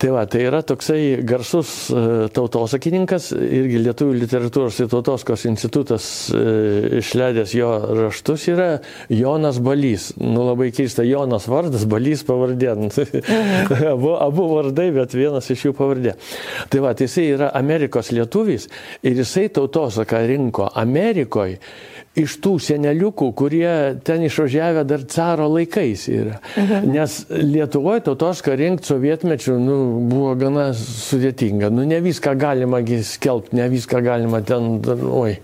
Tai 0.00 0.10
va, 0.16 0.24
tai 0.26 0.42
yra 0.48 0.62
toksai 0.66 1.22
garsus 1.26 1.72
e, 1.94 2.02
tautosakininkas, 2.34 3.30
irgi 3.36 3.82
Lietuvų 3.84 4.16
literatūros 4.18 4.80
ir 4.82 4.90
tautoskos 4.90 5.46
institutas 5.46 6.08
e, 6.34 7.00
išleidęs 7.00 7.54
jo 7.54 7.70
raštus 8.00 8.48
yra 8.50 8.68
Jonas 9.12 9.60
Balys. 9.62 10.10
Nu 10.18 10.48
labai 10.48 10.72
keista, 10.74 11.06
Jonas 11.06 11.46
vardas, 11.50 11.86
Balys 11.88 12.24
pavardė. 12.26 12.66
Abu, 13.96 14.16
abu 14.18 14.46
vardai, 14.50 14.88
bet 14.94 15.14
vienas 15.14 15.46
iš 15.52 15.68
jų 15.68 15.72
pavardė. 15.78 16.16
Tai 16.72 16.80
va, 16.82 16.92
tai 16.96 17.06
jisai 17.06 17.26
yra 17.36 17.50
Amerikos 17.56 18.10
lietuvis 18.14 18.66
ir 19.06 19.20
jisai 19.20 19.46
tautosaką 19.54 20.24
rinko 20.26 20.66
Amerikoje 20.74 21.60
iš 22.16 22.38
tų 22.44 22.54
seneliukų, 22.62 23.28
kurie 23.36 23.70
ten 24.06 24.24
išvažiavę 24.24 24.84
dar 24.88 25.04
caro 25.10 25.48
laikais 25.52 26.06
yra. 26.08 26.38
Mhm. 26.56 26.88
Nes 26.94 27.16
Lietuvoje 27.28 28.06
tautos 28.06 28.40
karinkti 28.44 28.88
sovietmečių 28.88 29.56
nu, 29.60 29.76
buvo 30.08 30.32
gana 30.40 30.70
sudėtinga. 30.76 31.70
Nu, 31.74 31.84
ne 31.88 32.00
viską 32.04 32.32
galima 32.40 32.80
skelbti, 32.86 33.56
ne 33.58 33.68
viską 33.72 34.00
galima 34.04 34.40
ten, 34.46 34.80
oi. 35.10 35.36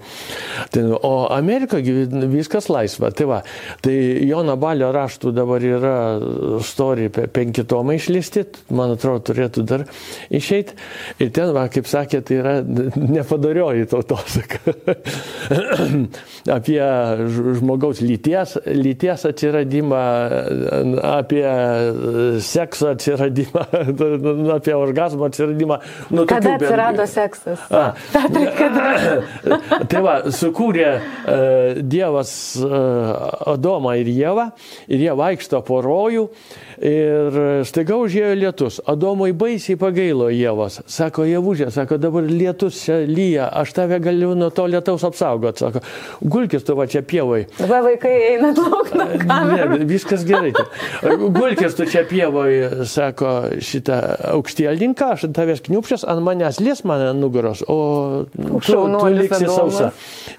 Ten, 0.72 0.92
o 0.96 1.12
Amerikoje 1.32 2.06
viskas 2.32 2.70
laisva. 2.72 3.12
Tai, 3.12 3.28
va, 3.28 3.40
tai 3.84 3.94
Jono 4.28 4.56
Balio 4.60 4.92
raštų 4.94 5.34
dabar 5.36 5.64
yra 5.66 5.96
story, 6.64 7.10
penki 7.12 7.66
tomai 7.68 7.98
išlisti, 8.00 8.46
man 8.72 8.94
atrodo, 8.96 9.26
turėtų 9.32 9.66
dar 9.68 9.86
išeiti. 10.32 10.76
Ir 11.20 11.32
ten, 11.36 11.52
va, 11.56 11.66
kaip 11.72 11.88
sakė, 11.90 12.22
tai 12.24 12.40
yra 12.40 12.56
nepadarioji 13.18 13.90
tautosaka. 13.92 14.62
apie 16.62 16.80
žmogaus 17.58 18.00
lyties, 18.04 18.56
lyties 18.66 19.26
atsiradimą, 19.26 20.02
apie 21.02 21.44
sekso 22.40 22.92
atsiradimą, 22.94 23.66
apie 24.58 24.76
orgasmo 24.76 25.26
atsiradimą. 25.26 25.78
Nu, 26.10 26.26
kada 26.30 26.54
tokių, 26.54 26.66
atsirado 26.68 27.02
bet... 27.02 27.12
seksas? 27.12 27.66
A, 27.70 27.84
tai, 28.34 28.44
kada... 28.56 28.86
tai 29.90 30.02
va, 30.04 30.16
sukūrė 30.32 30.90
uh, 30.92 31.82
Dievas 31.82 32.32
uh, 32.60 33.52
Adomą 33.52 33.96
ir 34.00 34.10
Jėvą 34.12 34.48
ir 34.88 35.06
jie 35.06 35.16
vaikšto 35.18 35.62
po 35.66 35.82
rojų. 35.84 36.28
Ir 36.82 37.36
staiga 37.68 37.94
užėjo 38.00 38.32
lietus. 38.34 38.80
Adomui 38.90 39.30
baisiai 39.38 39.76
pagailo 39.78 40.26
Jėvos. 40.32 40.80
Sako, 40.90 41.26
Jėvužė, 41.28 41.68
sako, 41.74 41.98
dabar 42.02 42.26
lietus 42.26 42.80
čia 42.82 43.02
lyja, 43.06 43.46
aš 43.62 43.74
tave 43.76 44.00
galiu 44.02 44.32
nuo 44.38 44.50
to 44.54 44.66
lietaus 44.70 45.04
apsaugoti. 45.06 45.62
Sako, 45.62 45.82
gulkis 46.52 46.66
tu 46.66 46.74
va 46.76 46.86
čia 46.86 47.02
pievai. 47.02 47.46
Va 47.58 47.80
vaikai 47.84 48.12
eina 48.32 48.52
lauk 48.56 48.90
nuo 48.94 49.06
kamerų. 49.22 49.78
Ne, 49.80 49.86
viskas 49.88 50.24
gerai. 50.28 50.52
Gulkis 51.32 51.76
tu 51.78 51.86
čia 51.88 52.04
pievai, 52.08 52.84
sako, 52.88 53.32
šitą 53.62 53.98
aukštielninką, 54.34 55.12
aš 55.16 55.26
ant 55.28 55.36
tavęs 55.36 55.62
kniupšęs, 55.66 56.04
ant 56.08 56.24
manęs 56.24 56.60
lies 56.62 56.84
mane 56.88 57.12
nugaros, 57.16 57.62
o 57.66 58.24
tu, 58.36 58.76
tu 58.76 59.12
liksi 59.16 59.48
sausa. 59.48 59.92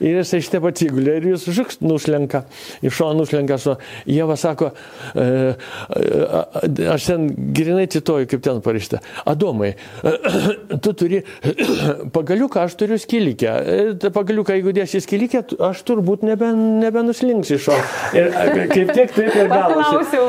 Ir 0.04 0.20
jisai 0.22 0.44
šitą 0.46 0.62
atsigulė 0.70 1.18
ir 1.20 1.30
jūs 1.34 1.48
žuks 1.54 1.82
nušlenka, 1.84 2.46
iš 2.84 3.00
šono 3.00 3.24
nušlenka. 3.24 3.60
Jėva 4.10 4.36
sako, 4.40 4.72
e, 5.18 5.54
aš 6.94 7.10
ten 7.10 7.28
grinai 7.56 7.88
cituoju, 7.92 8.30
kaip 8.30 8.44
ten 8.46 8.62
parašyta. 8.64 9.02
Adomai, 9.30 9.74
tu 10.84 10.94
turi 10.98 11.24
pagaliuką, 12.14 12.66
aš 12.68 12.78
turiu 12.80 13.00
skilikę. 13.02 13.56
Pagaliuką, 14.14 14.58
jeigu 14.58 14.74
dėsi 14.76 15.02
skilikę, 15.04 15.44
aš 15.64 15.84
turbūt 16.04 16.24
nebe, 16.28 16.52
nebenuslinks 16.84 17.52
iš 17.56 17.70
šio. 17.70 17.78
Ir 18.18 18.30
kaip 18.72 18.92
tik 18.94 19.14
taip 19.16 19.36
ir 19.40 19.50
gavosi. 19.52 20.20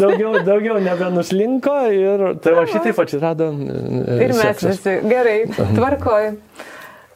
Daugiau, 0.00 0.42
daugiau 0.42 0.78
nebenuslinko 0.82 1.76
ir 1.94 2.24
tai 2.42 2.56
va 2.58 2.66
šitaip 2.66 2.98
atsirado. 2.98 3.52
Ir 3.54 4.34
mes 4.34 4.42
seksas. 4.42 4.82
visi. 4.82 4.98
Gerai, 5.06 5.38
tvarkoj. 5.54 6.32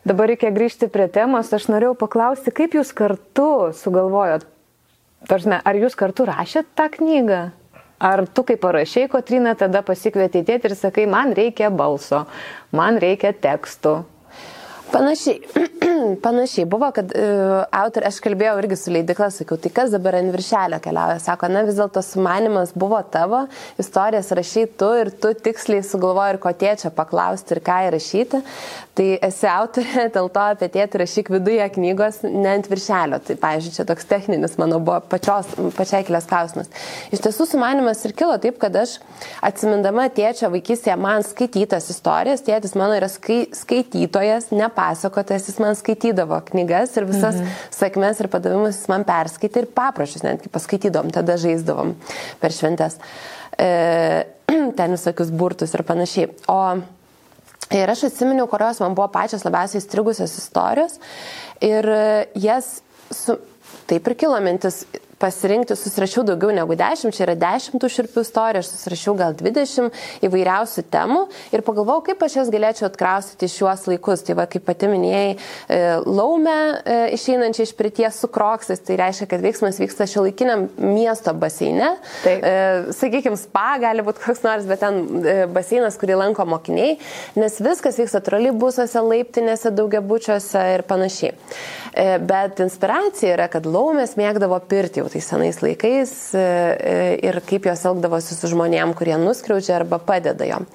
Dabar 0.06 0.30
reikia 0.30 0.52
grįžti 0.54 0.86
prie 0.92 1.08
temos. 1.10 1.50
Aš 1.50 1.66
norėjau 1.72 1.96
paklausti, 1.98 2.54
kaip 2.54 2.76
jūs 2.78 2.94
kartu 2.94 3.72
sugalvojot, 3.74 4.46
Tarsime, 5.26 5.56
ar 5.64 5.74
jūs 5.74 5.96
kartu 5.98 6.22
rašėt 6.28 6.68
tą 6.78 6.84
knygą? 6.92 7.38
Ar 7.98 8.20
tu 8.28 8.44
kaip 8.46 8.60
parašiai, 8.62 9.08
Kotrina, 9.10 9.56
tada 9.58 9.80
pasikvietė 9.82 10.44
tėti 10.46 10.68
ir 10.68 10.74
sakai, 10.76 11.06
man 11.10 11.32
reikia 11.34 11.72
balso, 11.72 12.26
man 12.70 13.00
reikia 13.02 13.32
tekstų. 13.32 13.96
Panašiai, 14.92 15.40
panašiai 16.22 16.66
buvo, 16.70 16.88
kad 16.94 17.12
uh, 17.16 17.64
autor, 17.74 18.06
aš 18.08 18.20
kalbėjau 18.24 18.56
irgi 18.62 18.78
su 18.80 18.94
leidikla, 18.94 19.28
sakiau, 19.34 19.58
tai 19.60 19.72
kas 19.74 19.94
dabar 19.94 20.18
ant 20.20 20.32
viršelio 20.34 20.80
keliauja, 20.84 21.20
sako, 21.22 21.50
na 21.52 21.64
vis 21.66 21.78
dėlto 21.78 22.02
sumanimas 22.04 22.74
buvo 22.76 23.00
tavo, 23.12 23.44
istorijas 23.82 24.32
rašai 24.36 24.66
tu 24.80 24.90
ir 25.02 25.12
tu 25.22 25.34
tiksliai 25.34 25.84
sugalvoji 25.86 26.36
ir 26.36 26.40
ko 26.42 26.52
tėčia 26.64 26.92
paklausti 26.94 27.56
ir 27.56 27.62
ką 27.66 27.78
įrašyti, 27.90 28.42
Tai 28.96 29.06
esi 29.26 29.44
autorė, 29.50 30.06
dėl 30.14 30.30
to 30.32 30.42
apie 30.54 30.68
tėtį 30.72 31.00
rašyk 31.02 31.30
viduje 31.34 31.64
knygos, 31.74 32.22
ne 32.24 32.54
ant 32.54 32.68
viršelio. 32.70 33.18
Tai, 33.26 33.36
pavyzdžiui, 33.42 33.74
čia 33.76 33.84
toks 33.88 34.08
techninis 34.08 34.56
mano 34.60 34.78
buvo 34.80 35.02
pačios, 35.12 35.50
pačiai 35.76 36.06
kilęs 36.06 36.28
klausimas. 36.30 36.70
Iš 37.12 37.20
tiesų, 37.26 37.48
sumanimas 37.50 38.00
ir 38.08 38.14
kilo 38.16 38.38
taip, 38.40 38.56
kad 38.62 38.76
aš 38.80 38.96
atsimindama 39.44 40.06
tėčio 40.16 40.48
vaikystėje 40.54 40.96
man 41.00 41.26
skaitytas 41.26 41.90
istorijas, 41.92 42.44
tėtis 42.46 42.72
mano 42.78 42.96
yra 42.96 43.10
skai, 43.12 43.42
skaitytojas, 43.56 44.48
nepasakotas, 44.56 45.50
jis 45.50 45.60
man 45.60 45.76
skaitydavo 45.86 46.40
knygas 46.50 46.96
ir 46.98 47.06
visas 47.06 47.38
mhm. 47.38 47.54
sakmes 47.70 48.20
ir 48.20 48.30
padavimus 48.32 48.80
jis 48.80 48.90
man 48.90 49.06
perskaitė 49.06 49.62
ir 49.62 49.70
paprašus 49.76 50.26
netgi 50.26 50.50
paskaitydom, 50.50 51.14
tada 51.14 51.38
žaisdavom 51.38 51.94
per 52.42 52.54
šventes. 52.54 52.98
E, 53.54 53.70
ten 54.78 54.98
visokius 54.98 55.30
burtus 55.30 55.74
ir 55.78 55.86
panašiai. 55.86 56.30
O 56.50 56.60
Ir 57.74 57.90
aš 57.90 58.04
atsiminiau, 58.06 58.46
kurios 58.46 58.78
man 58.78 58.94
buvo 58.94 59.08
pačios 59.10 59.42
labiausiai 59.42 59.82
strigusios 59.82 60.36
istorijos 60.38 61.00
ir 61.58 61.88
jas, 62.38 62.68
su, 63.10 63.34
taip 63.90 64.06
ir 64.06 64.14
kilo 64.14 64.38
mintis, 64.44 64.84
pasirinkti, 65.18 65.76
susirašiau 65.76 66.24
daugiau 66.26 66.52
negu 66.54 66.76
10, 66.76 67.14
čia 67.16 67.24
yra 67.24 67.36
10 67.40 67.80
tų 67.80 67.88
širpių 67.92 68.24
istorijų, 68.26 68.62
aš 68.62 68.70
susirašiau 68.74 69.14
gal 69.16 69.36
20 69.36 69.94
įvairiausių 70.26 70.84
temų 70.92 71.22
ir 71.56 71.64
pagalvojau, 71.64 72.04
kaip 72.10 72.24
aš 72.26 72.36
jas 72.40 72.50
galėčiau 72.52 72.88
atkraustyti 72.90 73.48
šiuos 73.50 73.86
laikus. 73.88 74.24
Tai 74.26 74.36
va, 74.40 74.46
kaip 74.50 74.66
pati 74.66 74.90
minėjai, 74.90 75.30
e, 75.72 75.78
laume 76.04 76.56
e, 76.56 76.98
išeinančią 77.16 77.64
iš 77.68 77.72
prities 77.78 78.20
su 78.20 78.30
kroksais, 78.32 78.82
tai 78.84 78.98
reiškia, 79.00 79.28
kad 79.30 79.44
veiksmas 79.44 79.80
vyksta 79.80 80.08
šio 80.10 80.26
laikiniam 80.26 80.66
miesto 80.82 81.32
baseine. 81.36 81.94
Taip. 82.24 82.44
E, 82.44 82.92
Sakykime, 82.96 83.40
spa 83.40 83.76
gali 83.80 84.04
būti 84.04 84.24
koks 84.24 84.44
nors, 84.44 84.68
bet 84.68 84.82
ten 84.84 85.00
baseinas, 85.54 85.96
kurį 86.00 86.20
lanko 86.20 86.44
mokiniai, 86.48 86.98
nes 87.40 87.58
viskas 87.64 88.00
vyksta 88.00 88.20
troleibusuose, 88.26 89.00
laiptinėse, 89.00 89.72
daugiabučiuose 89.76 90.68
ir 90.76 90.84
panašiai. 90.88 91.34
Bet 92.28 92.58
inspiracija 92.60 93.32
yra, 93.32 93.46
kad 93.48 93.64
laumės 93.64 94.18
mėgdavo 94.20 94.58
pirti 94.68 95.05
jau 95.06 95.12
tais 95.14 95.28
senais 95.30 95.60
laikais 95.62 96.12
e, 96.34 96.42
e, 96.42 96.96
ir 97.28 97.38
kaip 97.46 97.68
jos 97.70 97.84
elgdavosi 97.88 98.36
su 98.36 98.50
žmonėm, 98.52 98.94
kurie 98.98 99.16
nuskriaudžia 99.20 99.78
arba 99.80 100.00
padeda 100.02 100.48
jom. 100.48 100.66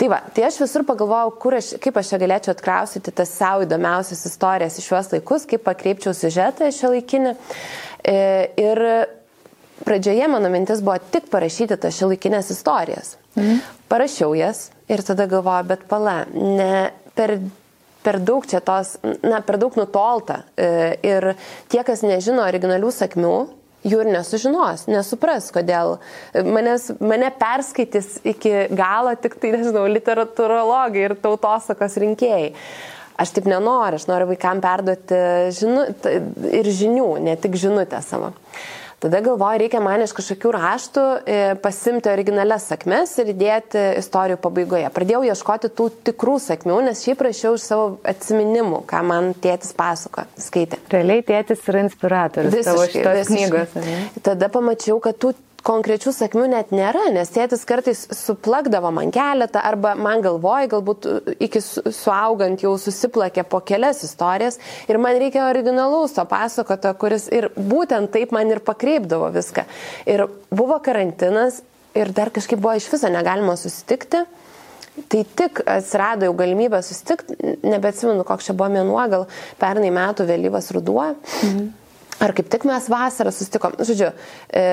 Tai 0.00 0.08
va, 0.10 0.18
tai 0.34 0.46
aš 0.48 0.58
visur 0.64 0.82
pagalvojau, 0.88 1.36
aš, 1.58 1.74
kaip 1.82 1.98
aš 2.00 2.10
čia 2.10 2.18
galėčiau 2.18 2.54
atkrausyti 2.56 3.12
tas 3.14 3.30
savo 3.36 3.66
įdomiausias 3.66 4.24
istorijas 4.26 4.80
iš 4.80 4.88
šiuos 4.88 5.12
laikus, 5.12 5.46
kaip 5.46 5.62
pakreipčiau 5.68 6.14
siužetą 6.16 6.72
šio 6.74 6.94
laikinį. 6.96 7.34
E, 8.02 8.16
ir 8.58 8.82
pradžioje 9.84 10.28
mano 10.32 10.50
mintis 10.50 10.82
buvo 10.82 10.96
tik 11.12 11.28
parašyti 11.30 11.78
tas 11.78 11.94
šiolaikinės 12.00 12.50
istorijas. 12.54 13.16
Mhm. 13.36 13.62
Parašiau 13.92 14.34
jas 14.34 14.70
ir 14.90 15.04
tada 15.06 15.28
galvoju, 15.30 15.68
bet 15.68 15.86
pala, 15.90 16.22
ne 16.32 16.88
per 17.14 17.36
per 18.04 18.20
daug 18.22 18.46
čia 18.48 18.60
tos, 18.64 18.96
na, 19.22 19.40
per 19.46 19.58
daug 19.62 19.76
nutolta. 19.78 20.42
E, 20.56 20.68
ir 21.06 21.32
tie, 21.72 21.82
kas 21.86 22.04
nežino 22.06 22.44
originalių 22.44 22.92
sakmių, 22.94 23.36
jų 23.86 24.02
ir 24.04 24.10
nesužinos, 24.14 24.86
nesupras, 24.90 25.50
kodėl. 25.54 25.96
Manęs, 26.34 26.90
mane 27.02 27.32
perskaitys 27.38 28.20
iki 28.34 28.68
galo 28.74 29.14
tik 29.18 29.38
tai, 29.42 29.54
nežinau, 29.56 29.86
literatūrologai 29.90 31.08
ir 31.08 31.16
tautosakos 31.22 31.98
rinkėjai. 32.02 32.52
Aš 33.22 33.34
taip 33.36 33.46
nenoriu, 33.50 33.98
aš 34.00 34.06
noriu 34.08 34.26
vaikam 34.30 34.62
perduoti 34.64 35.18
žinu, 35.54 35.84
ir 36.48 36.70
žinių, 36.78 37.08
ne 37.22 37.36
tik 37.38 37.58
žinutę 37.60 38.00
savo. 38.02 38.32
Tada 39.02 39.18
galvoju, 39.20 39.58
reikia 39.64 39.80
man 39.82 40.04
iš 40.04 40.12
kažkokių 40.14 40.50
raštų 40.54 41.04
e, 41.26 41.38
pasimti 41.62 42.10
originalias 42.12 42.68
sakmes 42.70 43.16
ir 43.18 43.32
įdėti 43.32 43.80
istorijų 43.98 44.38
pabaigoje. 44.44 44.86
Pradėjau 44.94 45.24
ieškoti 45.26 45.72
tų 45.74 45.88
tikrų 46.06 46.36
sakmių, 46.44 46.76
nes 46.86 47.02
šiaip 47.02 47.18
prašiau 47.18 47.56
iš 47.58 47.64
savo 47.66 47.88
atminimų, 48.06 48.84
ką 48.86 49.00
man 49.08 49.32
tėtis 49.42 49.74
pasako, 49.74 50.28
skaitė. 50.38 50.78
Realiai 50.94 51.24
tėtis 51.26 51.66
yra 51.66 51.82
inspiratorius 51.88 52.54
visiškai, 52.54 52.70
tavo 52.70 52.86
šitos 52.94 53.32
visiškai. 53.32 53.72
knygos. 53.74 54.22
Tada 54.30 54.50
pamačiau, 54.54 55.00
kad 55.02 55.18
tų 55.18 55.34
konkrečių 55.66 56.12
sakmių 56.14 56.46
net 56.52 56.72
nėra, 56.74 57.06
nes 57.14 57.30
tėtis 57.32 57.64
kartais 57.68 58.02
suplakdavo 58.16 58.90
man 58.94 59.12
keletą 59.14 59.62
arba 59.62 59.94
man 59.98 60.22
galvoja, 60.24 60.68
galbūt 60.72 61.08
iki 61.42 61.62
suaugant 61.62 62.62
jau 62.64 62.74
susiplakė 62.80 63.44
po 63.48 63.62
kelias 63.66 64.02
istorijas 64.06 64.58
ir 64.90 64.98
man 65.02 65.18
reikia 65.22 65.46
originalaus 65.48 66.16
to 66.16 66.24
pasakoto, 66.28 66.92
kuris 66.98 67.28
ir 67.32 67.50
būtent 67.56 68.12
taip 68.14 68.34
man 68.34 68.50
ir 68.50 68.62
pakreipdavo 68.64 69.30
viską. 69.34 69.66
Ir 70.10 70.26
buvo 70.50 70.78
karantinas 70.82 71.62
ir 71.94 72.12
dar 72.16 72.32
kažkaip 72.34 72.60
buvo 72.60 72.74
iš 72.78 72.90
viso 72.92 73.10
negalima 73.12 73.56
susitikti. 73.56 74.24
Tai 75.08 75.22
tik 75.24 75.62
atsirado 75.72 76.26
jau 76.26 76.34
galimybė 76.36 76.82
susitikti, 76.84 77.54
nebeatsimenu, 77.64 78.26
koks 78.28 78.50
čia 78.50 78.56
buvo 78.56 78.68
mėnuo, 78.74 79.00
gal 79.08 79.24
pernai 79.60 79.88
metų 79.94 80.26
vėlyvas 80.28 80.68
ruduo. 80.76 81.14
Mhm. 81.46 81.70
Ar 82.22 82.34
kaip 82.36 82.50
tik 82.52 82.66
mes 82.68 82.84
vasarą 82.92 83.32
susitikom. 83.32 83.78
Žodžiu, 83.80 84.10
e, 84.52 84.66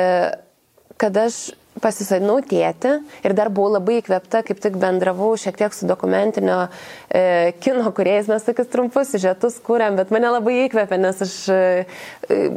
kad 1.00 1.18
aš 1.18 1.50
pasisadinau 1.80 2.40
tėti 2.44 2.92
ir 3.26 3.34
dar 3.38 3.50
buvau 3.54 3.76
labai 3.76 4.00
įkvepta, 4.00 4.42
kaip 4.48 4.60
tik 4.62 4.78
bendravau 4.80 5.32
šiek 5.40 5.58
tiek 5.60 5.76
su 5.76 5.88
dokumentinio 5.90 6.58
e, 6.66 7.54
kino 7.64 7.92
kuriejais, 7.96 8.30
mes 8.32 8.46
tokius 8.46 8.70
trumpus 8.72 9.14
žetus 9.22 9.60
kūrėm, 9.66 9.98
bet 10.00 10.12
mane 10.14 10.32
labai 10.34 10.56
įkvepė, 10.66 11.00
nes 11.02 11.22
aš 11.26 11.36
e, 11.54 11.60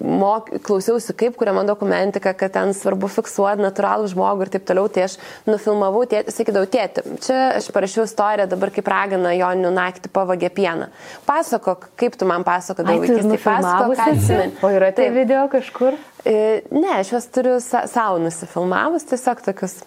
mok, 0.03 0.51
klausiausi, 0.66 1.14
kaip 1.18 1.36
kuriama 1.40 1.64
dokumentika, 1.68 2.34
kad 2.38 2.55
ten 2.57 2.74
svarbu 2.76 3.11
fiksuoti 3.12 3.62
natūralų 3.62 4.11
žmogų 4.12 4.47
ir 4.47 4.53
taip 4.57 4.66
toliau, 4.68 4.90
tai 4.93 5.07
aš 5.09 5.18
nufilmavau 5.49 6.05
tėtį, 6.11 6.34
sakydavau, 6.34 6.70
tėti, 6.72 7.07
čia 7.24 7.38
aš 7.61 7.70
parašiau 7.74 8.07
istoriją 8.09 8.49
dabar 8.51 8.74
kaip 8.74 8.90
ragina 8.90 9.36
Joninių 9.36 9.74
naktį 9.76 10.12
pavagė 10.12 10.51
pieną. 10.55 10.90
Pasakok, 11.28 11.93
kaip 12.01 12.18
tu 12.18 12.28
man 12.28 12.47
pasakodavai 12.49 13.05
vaikystėje, 13.05 13.43
pasakok, 13.45 13.97
ką 14.01 14.11
atsimeni. 14.16 14.59
O 14.62 14.72
yra 14.72 14.90
tai 14.97 15.12
video 15.14 15.47
kažkur? 15.53 16.01
E, 16.24 16.62
ne, 16.70 16.90
aš 17.00 17.12
juos 17.14 17.26
turiu 17.34 17.56
savo 17.60 18.20
nusifilmavus, 18.22 19.06
tiesiog 19.10 19.42
tokius. 19.42 19.80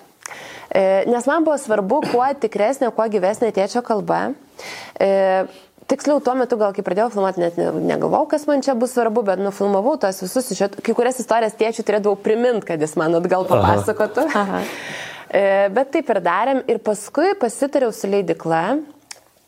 E, 0.70 1.06
nes 1.08 1.28
man 1.30 1.46
buvo 1.46 1.56
svarbu, 1.62 2.02
kuo 2.12 2.26
tikresnė, 2.42 2.90
kuo 2.96 3.06
gyvesnė 3.12 3.54
tėčio 3.56 3.84
kalba. 3.86 4.34
E, 5.00 5.46
tiksliau, 5.88 6.20
tuo 6.24 6.36
metu 6.36 6.58
gal 6.60 6.76
kai 6.76 6.84
pradėjau 6.84 7.14
filmuoti, 7.14 7.44
net 7.46 7.60
negalvojau, 7.60 8.28
kas 8.34 8.48
man 8.50 8.66
čia 8.66 8.76
bus 8.80 8.96
svarbu, 8.98 9.24
bet 9.30 9.44
nufilmavau 9.44 9.96
tos 10.02 10.20
visus, 10.26 10.52
kai 10.60 10.98
kurias 10.98 11.22
istorijas 11.24 11.56
tėčių 11.60 11.88
turėdavau 11.88 12.20
priminti, 12.20 12.68
kad 12.72 12.84
jis 12.84 12.98
man 13.00 13.16
atgal 13.22 13.48
papasakotų. 13.48 14.28
Aha. 14.34 14.46
Aha. 14.60 14.64
Bet 15.76 15.90
taip 15.92 16.12
ir 16.14 16.20
darėm 16.24 16.62
ir 16.72 16.78
paskui 16.84 17.34
pasitariau 17.40 17.92
su 17.96 18.08
leidikla, 18.08 18.78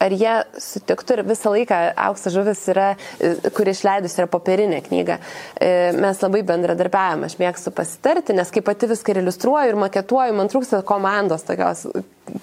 ar 0.04 0.14
jie 0.14 0.34
sutiktų 0.62 1.18
ir 1.18 1.24
visą 1.28 1.52
laiką 1.54 1.80
aukso 2.08 2.32
žuvis 2.34 2.62
yra, 2.72 2.92
e, 3.20 3.34
kuri 3.56 3.74
išleidus 3.74 4.18
yra 4.20 4.28
popierinė 4.32 4.82
knyga. 4.86 5.20
E, 5.60 5.92
mes 5.98 6.22
labai 6.24 6.44
bendradarbiavame, 6.48 7.30
aš 7.30 7.38
mėgstu 7.42 7.74
pasitarti, 7.76 8.36
nes 8.38 8.52
kaip 8.54 8.68
pati 8.68 8.90
viską 8.90 9.14
ir 9.14 9.22
iliustruoju 9.24 9.74
ir 9.74 9.80
maketuoju, 9.88 10.36
man 10.38 10.52
trūksta 10.54 10.84
komandos, 10.88 11.46
tokios 11.48 11.88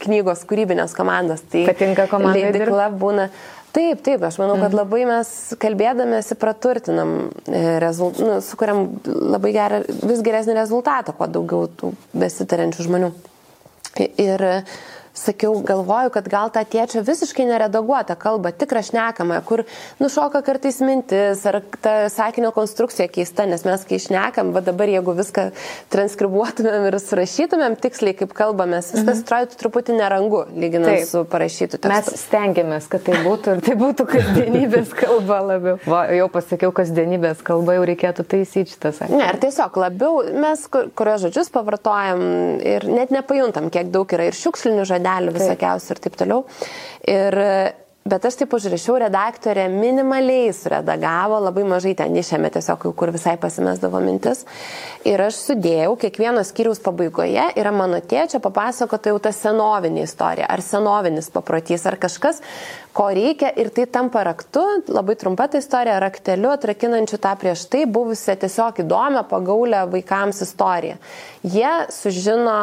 knygos, 0.04 0.46
kūrybinės 0.50 0.96
komandos. 0.96 1.44
Tai 1.52 1.66
Patinka 1.70 2.08
komanda. 2.10 2.40
Leidikla 2.40 2.88
būna. 2.94 3.28
Taip, 3.74 4.04
taip, 4.06 4.22
aš 4.22 4.36
manau, 4.38 4.54
kad 4.60 4.70
mhm. 4.70 4.78
labai 4.78 5.02
mes 5.08 5.28
kalbėdamėsi 5.62 6.36
praturtinam, 6.38 7.14
e, 7.50 7.62
rezult, 7.82 8.20
nu, 8.22 8.38
sukuriam 8.44 8.86
labai 9.04 9.50
gerą, 9.56 9.80
vis 10.06 10.22
geresnį 10.22 10.54
rezultatą, 10.60 11.14
kuo 11.18 11.26
daugiau 11.26 11.66
tų 11.80 11.90
besitarančių 12.14 12.86
žmonių. 12.86 13.10
Ir 14.22 14.42
sakiau, 15.14 15.54
galvoju, 15.62 16.10
kad 16.14 16.28
gal 16.28 16.50
tą 16.50 16.64
tėčio 16.66 17.04
visiškai 17.06 17.46
neredaguotą 17.46 18.16
kalbą, 18.18 18.50
tik 18.58 18.72
rašnekamą, 18.74 19.38
kur 19.46 19.62
nušoka 20.02 20.42
kartais 20.42 20.80
mintis 20.82 21.44
ar 21.46 21.60
ta 21.84 21.94
sakinio 22.10 22.50
konstrukcija 22.54 23.06
keista, 23.12 23.46
nes 23.46 23.62
mes 23.66 23.86
kai 23.86 24.00
išnekam, 24.00 24.50
va 24.54 24.62
dabar 24.64 24.90
jeigu 24.90 25.14
viską 25.14 25.46
transkribuotumėm 25.94 26.88
ir 26.90 26.98
surašytumėm 26.98 27.76
tiksliai, 27.82 28.16
kaip 28.18 28.34
kalbamės, 28.34 28.90
viskas 28.96 29.20
mhm. 29.20 29.26
atrodytų 29.26 29.60
truputį 29.60 29.98
nerangu, 30.00 30.42
lyginant 30.50 30.98
Taip. 30.98 31.06
su 31.12 31.22
parašytu 31.30 31.78
tekstu. 31.78 31.94
Mes 31.94 32.24
stengiamės, 32.24 32.90
kad 32.90 33.06
tai 33.06 33.20
būtų 33.22 33.54
ir 33.54 33.64
tai 33.68 33.78
būtų 33.78 34.08
kasdienybės 34.10 34.96
kalba 35.04 35.40
labiau. 35.52 35.78
Va, 35.86 36.02
jau 36.10 36.26
pasakiau, 36.34 36.74
kasdienybės 36.74 37.44
kalba 37.46 37.78
jau 37.78 37.86
reikėtų 37.92 38.26
taisyti 38.34 38.74
šitą 38.74 38.90
sakinį. 38.98 39.22
Ne, 39.22 39.30
ar 39.30 39.38
tiesiog 39.42 39.78
labiau 39.78 40.24
mes 40.42 40.66
kurios 40.72 41.22
žodžius 41.22 41.54
pavartojam 41.54 42.26
ir 42.58 42.90
net 42.90 43.14
nepajuntam, 43.14 43.70
kiek 43.70 43.94
daug 43.94 44.10
yra 44.16 44.26
ir 44.32 44.38
šiukšlinių 44.42 44.82
žodžių 44.90 45.03
žodelių 45.04 45.38
visokiausių 45.38 45.94
ir 45.94 46.04
taip 46.04 46.20
toliau. 46.20 46.44
Ir 47.04 47.42
Bet 48.04 48.20
aš 48.28 48.34
taip 48.36 48.52
užrašiau, 48.52 48.98
redaktorė 49.00 49.62
minimaliai 49.72 50.50
suredagavo, 50.52 51.38
labai 51.40 51.62
mažai 51.64 51.94
ten 51.96 52.12
išėmė 52.20 52.50
tiesiog, 52.52 52.84
kur 53.00 53.08
visai 53.14 53.38
pasimesdavo 53.40 53.96
mintis. 54.04 54.42
Ir 55.08 55.22
aš 55.24 55.38
sudėjau, 55.40 55.94
kiekvieno 56.02 56.42
skyriaus 56.44 56.82
pabaigoje 56.84 57.46
yra 57.56 57.72
mano 57.72 58.02
tėčio 58.04 58.42
papasakota 58.44 59.08
jau 59.08 59.22
ta 59.24 59.32
senovinė 59.32 60.04
istorija, 60.04 60.52
ar 60.52 60.60
senovinis 60.60 61.32
paprotys, 61.32 61.88
ar 61.88 61.96
kažkas, 61.96 62.44
ko 62.92 63.08
reikia. 63.08 63.56
Ir 63.56 63.72
tai 63.72 63.88
tampa 63.88 64.28
raktu, 64.28 64.68
labai 64.92 65.16
trumpa 65.16 65.48
ta 65.48 65.64
istorija, 65.64 65.96
rakteliu 66.04 66.52
atrakinančiu 66.52 67.16
tą 67.24 67.32
prieš 67.40 67.64
tai 67.72 67.86
buvusią 67.88 68.36
tiesiog 68.44 68.84
įdomią, 68.84 69.24
pagaulę 69.32 69.86
vaikams 69.96 70.44
istoriją. 70.44 71.00
Jie 71.40 71.78
sužino 71.88 72.58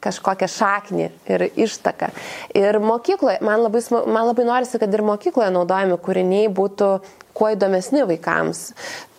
kažkokią 0.00 0.48
šaknį 0.48 1.08
ir 1.28 1.46
ištaką. 1.60 2.10
Ir 2.56 2.80
mokykloje, 2.80 3.40
man 3.44 3.64
labai, 3.66 3.82
man 4.08 4.28
labai 4.30 4.46
norisi, 4.48 4.80
kad 4.80 4.94
ir 4.94 5.04
mokykloje 5.04 5.52
naudojami 5.54 5.98
kūriniai 6.00 6.52
būtų 6.56 6.92
kuo 7.36 7.48
įdomesni 7.54 8.02
vaikams. 8.08 8.60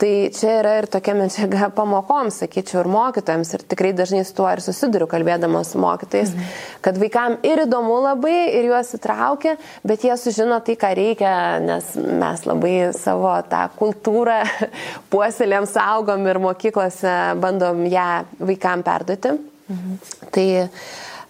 Tai 0.02 0.10
čia 0.36 0.56
yra 0.60 0.74
ir 0.82 0.88
tokia 0.92 1.14
medžiaga 1.18 1.70
pamokoms, 1.74 2.42
sakyčiau, 2.42 2.82
ir 2.84 2.90
mokytojams. 2.92 3.54
Ir 3.56 3.64
tikrai 3.72 3.94
dažnai 3.98 4.24
su 4.28 4.36
tuo 4.38 4.50
ir 4.52 4.62
susiduriu 4.62 5.08
kalbėdamas 5.10 5.72
su 5.74 5.82
mokytais, 5.82 6.34
mhm. 6.34 6.50
kad 6.86 7.00
vaikam 7.02 7.38
ir 7.48 7.64
įdomu 7.66 8.02
labai, 8.04 8.36
ir 8.58 8.72
juos 8.72 8.92
įtraukia, 8.98 9.56
bet 9.88 10.06
jie 10.06 10.18
sužino 10.20 10.60
tai, 10.66 10.76
ką 10.82 10.92
reikia, 10.98 11.36
nes 11.64 11.94
mes 11.98 12.46
labai 12.50 12.76
savo 12.98 13.34
tą 13.50 13.64
kultūrą 13.80 14.42
puoselėm, 15.14 15.70
saugom 15.70 16.28
ir 16.28 16.42
mokyklose 16.42 17.16
bandom 17.42 17.86
ją 17.90 18.10
vaikam 18.42 18.86
perduoti. 18.86 19.51
Mhm. 19.72 19.98
Tai, 20.36 20.48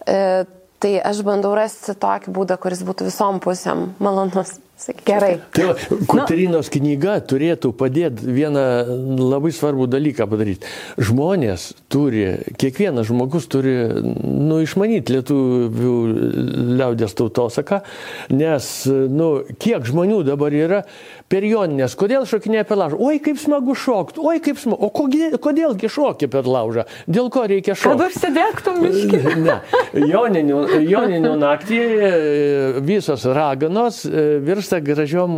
e, 0.06 0.18
tai 0.82 0.92
aš 1.12 1.22
bandau 1.26 1.54
rasti 1.56 1.94
tokį 1.94 2.34
būdą, 2.34 2.58
kuris 2.62 2.82
būtų 2.86 3.08
visom 3.08 3.40
pusėm 3.42 3.92
malonus. 4.02 4.58
Sakyčiau. 4.76 5.04
Gerai. 5.06 5.38
Tai 5.52 5.64
va, 5.68 5.74
Kuterinos 6.08 6.66
nu. 6.66 6.72
knyga 6.74 7.18
turėtų 7.30 7.70
padėti 7.78 8.26
vieną 8.26 8.64
labai 9.20 9.52
svarbų 9.54 9.86
dalyką 9.92 10.26
padaryti. 10.26 10.66
Žmonės 10.98 11.68
turi, 11.92 12.24
kiekvienas 12.58 13.06
žmogus 13.06 13.46
turi, 13.52 13.76
nu, 13.92 14.58
išmanyti 14.64 15.14
lietuvių 15.14 15.94
liaudės 16.80 17.14
tautosaką, 17.18 17.82
nes, 18.34 18.70
nu, 18.88 19.28
kiek 19.62 19.86
žmonių 19.86 20.22
dabar 20.26 20.56
yra 20.56 20.82
per 21.32 21.46
joninės, 21.46 21.94
kodėl 21.96 22.26
šokinėja 22.28 22.66
per 22.68 22.80
laužą, 22.80 22.98
oi 23.00 23.20
kaip 23.24 23.38
smagu 23.40 23.76
šokti, 23.78 24.20
oi 24.20 24.42
kaip 24.44 24.58
smagu, 24.60 24.82
o 24.84 24.90
kodėl, 24.92 25.38
kodėlgi 25.40 25.92
šoki 25.92 26.28
per 26.32 26.48
laužą, 26.48 26.84
dėl 27.06 27.30
ko 27.32 27.46
reikia 27.48 27.76
šokti. 27.78 28.02
Kad 28.02 28.10
užsidegtum 28.10 28.82
miškį. 28.82 29.22
ne, 29.46 29.56
joninių, 30.10 30.60
joninių 30.90 31.32
naktį 31.40 31.80
e, 31.80 32.12
visos 32.84 33.24
raganos 33.30 34.02
e, 34.08 34.26
virsta 34.44 34.71
virsta 34.72 34.80
gražiom 34.80 35.36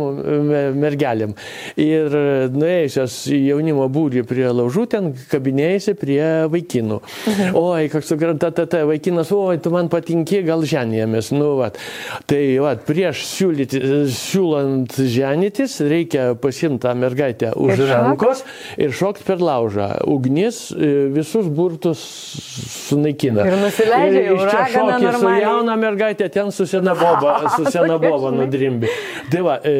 mergelėm. 0.79 1.35
Ir 1.77 2.13
nuėjusios 2.53 3.15
į 3.33 3.39
jaunimo 3.51 3.87
būrį 3.89 4.23
prie 4.27 4.47
laužų, 4.47 4.85
ten 4.91 5.13
kabinėjasi 5.31 5.95
prie 5.99 6.47
vaikinų. 6.51 7.01
Mhm. 7.01 7.55
Oi, 7.55 7.89
koks 7.89 8.11
tu 8.11 8.17
ta, 8.39 8.51
ta, 8.51 8.65
ta 8.65 8.85
vaikinas, 8.85 9.31
oi, 9.31 9.57
tu 9.59 9.71
man 9.71 9.89
patinki, 9.89 10.43
gal 10.45 10.63
ženijamės. 10.63 11.31
Nu, 11.35 11.57
vat. 11.59 11.79
Tai 12.27 12.41
vat, 12.63 12.85
prieš 12.87 13.25
siūlyti, 13.27 13.81
siūlant 14.11 14.95
ženytis, 14.95 15.79
reikia 15.81 16.35
pasimti 16.39 16.85
tą 16.85 16.93
mergaitę 16.95 17.53
už 17.55 17.79
ir 17.79 17.91
rankos 17.91 18.43
ir 18.77 18.93
šokti 18.95 19.25
per 19.25 19.41
laužą. 19.43 19.89
Ugnis 20.11 20.69
e, 20.71 21.09
visus 21.13 21.47
burtus 21.49 22.01
sunaikina. 22.87 23.45
Ir 23.47 23.57
nusileidžia 23.63 24.23
jau. 24.29 24.35
Iš 24.35 24.51
čia 24.51 24.63
šokį 24.75 25.13
su 25.19 25.33
jauna 25.41 25.77
mergaitė, 25.79 26.29
ten 26.33 26.51
su 26.55 26.67
sena 26.69 26.95
boba, 26.97 27.37
su 27.55 27.65
sena 27.73 27.97
boba 28.01 28.31
nudrimbi. 28.35 28.91
Tai 29.31 29.41
va, 29.45 29.55
e, 29.63 29.71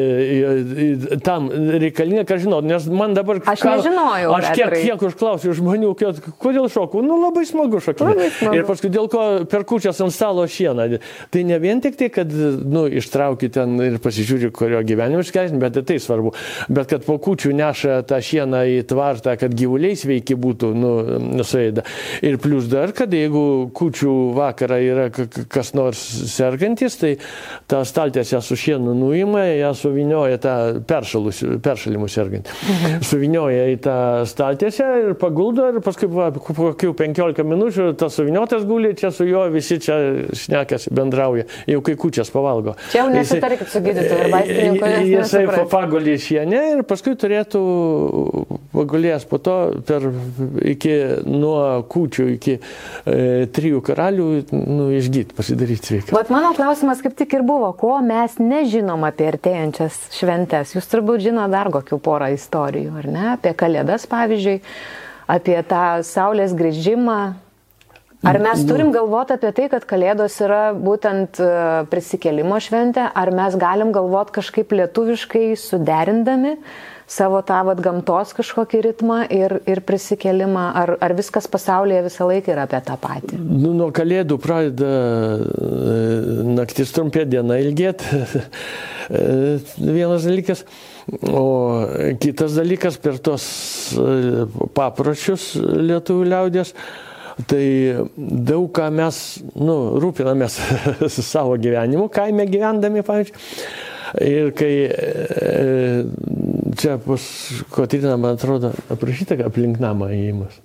e, 1.12 1.18
tam 1.24 1.48
reikalinga, 1.52 2.24
ką 2.28 2.38
žinau, 2.42 2.60
nes 2.64 2.86
man 2.90 3.14
dabar... 3.16 3.40
Aš 3.44 3.62
ką, 3.62 3.76
nežinojau. 3.78 4.32
Aš 4.36 4.48
kiek, 4.56 4.74
kiek 4.82 5.04
užklausiu 5.08 5.54
žmonių, 5.56 5.92
kad, 5.98 6.20
kodėl 6.42 6.68
šoku, 6.72 7.02
nu 7.04 7.18
labai 7.20 7.44
smagu 7.48 7.80
šokti. 7.84 8.28
Ir 8.50 8.66
paskui 8.68 8.90
dėl 8.92 9.10
ko 9.12 9.24
per 9.50 9.66
kučias 9.68 10.00
ant 10.04 10.14
stalo 10.14 10.46
šieną. 10.50 10.88
Tai 11.32 11.44
ne 11.48 11.58
vien 11.62 11.82
tik 11.84 11.98
tai, 12.00 12.10
kad, 12.14 12.32
nu, 12.32 12.86
ištrauki 13.00 13.50
ten 13.54 13.76
ir 13.84 13.98
pasižiūri, 14.02 14.50
kurio 14.56 14.82
gyvenimo 14.86 15.24
iškeisin, 15.24 15.60
bet 15.62 15.78
tai 15.86 15.98
svarbu. 16.02 16.32
Bet 16.72 16.90
kad 16.92 17.06
po 17.06 17.18
kučių 17.22 17.54
neša 17.56 18.00
tą 18.08 18.20
šieną 18.24 18.62
į 18.76 18.80
tvartą, 18.90 19.36
kad 19.40 19.54
gyvuliai 19.56 19.98
sveiki 19.98 20.38
būtų, 20.40 20.72
nu, 20.76 20.92
suėda. 21.46 21.86
Ir 22.26 22.40
plus 22.42 22.70
dar, 22.72 22.94
kad 22.96 23.12
jeigu 23.14 23.68
kučių 23.76 24.14
vakarą 24.36 24.80
yra 24.82 25.08
kas 25.12 25.72
nors 25.76 26.00
sergantis, 26.32 26.98
tai 27.00 27.16
tą 27.70 27.82
staltėse 27.86 28.40
su 28.44 28.58
šienu 28.58 28.94
nuima 28.96 29.25
paima, 29.26 29.44
ją 29.44 29.74
suvinioja 29.74 30.38
tą 30.38 30.54
peršalimų 30.86 32.08
sergantį. 32.08 32.50
Mhm. 32.50 33.02
Suvinioja 33.06 33.66
į 33.72 33.76
tą 33.84 33.98
staltiesę 34.26 34.86
ir 35.02 35.14
paguldo 35.18 35.68
ir 35.70 35.80
paskui 35.84 36.08
po 36.08 36.30
kokių 36.46 36.94
15 36.96 37.44
minučių 37.46 37.88
tas 37.98 38.14
suviniotas 38.16 38.64
guli, 38.64 38.94
čia 38.94 39.10
su 39.10 39.26
juo 39.26 39.46
visi 39.52 39.78
čia 39.82 39.96
šnekasi, 40.32 40.92
bendrauja, 40.94 41.46
jau 41.66 41.82
kai 41.82 41.96
kučias 41.96 42.30
pavalgo. 42.30 42.76
Čia 42.92 43.02
jau 43.02 43.08
nesitarkit 43.12 43.70
su 43.70 43.82
gydytoju 43.84 44.20
ar 44.26 44.32
vaistininku. 44.34 44.92
Jisai 45.10 45.66
pagulė 45.70 46.16
šienę 46.20 46.62
ir 46.76 46.84
paskui 46.86 47.16
turėtų 47.18 47.62
pagulės 48.76 49.26
po 49.28 49.40
to 49.42 49.56
per 49.86 50.08
iki 50.66 50.94
nuo 51.26 51.82
kūčių 51.90 52.28
iki 52.36 52.56
e, 52.58 53.46
trijų 53.52 53.82
karalių 53.86 54.28
nu, 54.52 54.88
išgyti, 54.96 55.36
pasidaryti 55.36 55.92
sveiką. 55.92 56.16
Vat 56.16 56.30
mano 56.32 56.52
klausimas 56.56 57.02
kaip 57.04 57.16
tik 57.18 57.38
ir 57.38 57.44
buvo, 57.46 57.70
ko 57.78 57.96
mes 58.04 58.36
nežinom 58.40 59.06
apie 59.08 59.15
apie 59.16 59.30
artėjančias 59.32 59.96
šventes. 60.12 60.76
Jūs 60.76 60.92
turbūt 60.92 61.24
žino 61.24 61.48
dar 61.48 61.72
kokių 61.72 61.98
porą 62.04 62.28
istorijų, 62.36 62.92
ar 63.00 63.08
ne? 63.08 63.24
Apie 63.32 63.56
kalėdas, 63.56 64.04
pavyzdžiui, 64.12 64.60
apie 65.32 65.56
tą 65.66 65.88
saulės 66.06 66.54
grįžimą, 66.56 67.18
Ar 68.26 68.38
mes 68.42 68.62
turim 68.66 68.88
galvoti 68.94 69.34
apie 69.36 69.50
tai, 69.54 69.66
kad 69.70 69.84
Kalėdos 69.86 70.38
yra 70.42 70.72
būtent 70.74 71.36
e, 71.38 71.48
prisikelimo 71.92 72.56
šventė, 72.64 73.04
ar 73.12 73.30
mes 73.34 73.54
galim 73.60 73.92
galvoti 73.94 74.38
kažkaip 74.38 74.72
lietuviškai 74.72 75.50
suderindami 75.60 76.56
savo 77.06 77.40
tą 77.46 77.60
vat, 77.68 77.80
gamtos 77.82 78.34
kažkokį 78.36 78.82
ritmą 78.88 79.20
ir, 79.32 79.58
ir 79.70 79.82
prisikelimą, 79.86 80.66
ar, 80.82 80.94
ar 81.02 81.14
viskas 81.18 81.48
pasaulyje 81.50 82.02
visą 82.08 82.28
laiką 82.30 82.54
yra 82.54 82.66
apie 82.66 82.82
tą 82.86 82.98
patį? 83.00 83.38
Nu, 83.40 83.72
nuo 83.78 83.88
Kalėdų 83.94 84.38
pradeda 84.42 84.90
e, 84.90 85.96
naktis 86.56 86.94
trumpė 86.96 87.26
diena 87.30 87.60
ilgėti. 87.62 88.22
Vienas 89.98 90.26
dalykas. 90.26 90.64
O 91.30 91.86
kitas 92.18 92.56
dalykas 92.58 92.96
per 92.98 93.20
tos 93.22 93.44
e, 93.94 94.46
papročius 94.74 95.52
lietuvių 95.62 96.32
liaudės 96.32 96.74
Tai 97.44 98.06
daug 98.16 98.70
ką 98.72 98.86
mes 98.96 99.16
nu, 99.60 99.74
rūpinamės 100.00 100.54
savo 101.32 101.58
gyvenimu, 101.60 102.08
kaime 102.08 102.46
gyvendami, 102.48 103.04
pavyzdžiui. 103.04 103.42
Ir 104.24 104.52
kai 104.56 104.70
e, 104.86 105.50
čia 106.86 106.98
pas 107.02 107.52
Kotrina, 107.70 108.16
man 108.16 108.36
atrodo, 108.36 108.70
aprašyta 108.92 109.36
aplink 109.46 109.80
namą 109.82 110.08
įėjimas. 110.14 110.58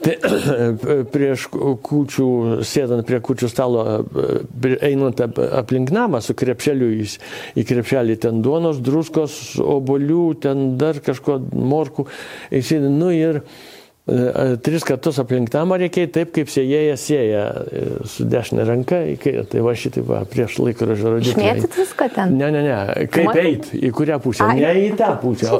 Tai 0.00 0.14
prieš 1.14 1.46
kučių, 1.84 2.28
sėdant 2.66 3.04
prie 3.08 3.20
kučių 3.24 3.50
stalo, 3.52 3.84
e, 4.00 4.76
einant 4.88 5.20
aplink 5.20 5.92
namą 5.92 6.22
su 6.24 6.36
krepšeliu 6.38 6.88
į, 7.02 7.08
į 7.60 7.66
krepšelį, 7.68 8.16
ten 8.24 8.40
duonos, 8.44 8.80
druskos, 8.84 9.36
obolių, 9.60 10.24
ten 10.46 10.64
dar 10.80 11.02
kažko 11.04 11.40
morkų, 11.52 12.08
įsėdant, 12.56 12.96
nu 12.96 13.12
ir 13.12 13.42
tris 14.64 14.84
kartus 14.84 15.18
aplink 15.20 15.52
namą 15.54 15.76
reikia 15.80 16.06
taip, 16.10 16.30
kaip 16.34 16.48
sėjėjas 16.50 17.02
sėja 17.04 17.42
e, 17.60 17.82
su 18.08 18.24
dešinė 18.30 18.64
ranka, 18.66 19.00
tai 19.20 19.60
va 19.64 19.74
šitai 19.76 20.02
va, 20.08 20.22
prieš 20.28 20.56
laikrodžio 20.64 21.12
rodiklį. 21.14 21.44
Išmėtyt 21.44 21.76
viską 21.78 22.08
ten? 22.14 22.32
Ne, 22.40 22.48
ne, 22.54 22.62
ne, 22.64 22.78
kaip 23.12 23.36
eit, 23.38 23.68
į 23.76 23.92
kurią 23.94 24.16
pusę, 24.24 24.46
Ai. 24.48 24.56
ne 24.62 24.72
į 24.86 24.88
tą 24.98 25.10
pusę. 25.20 25.52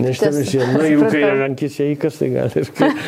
Nes 0.00 0.22
tai 0.22 0.30
visi, 0.36 0.62
nu, 0.62 0.84
jeigu 0.86 1.10
kai 1.10 1.24
rankis 1.42 1.80
įkas, 1.88 2.22
tai 2.22 2.30
gali 2.36 2.62
ir 2.62 2.72
kaip. 2.78 3.04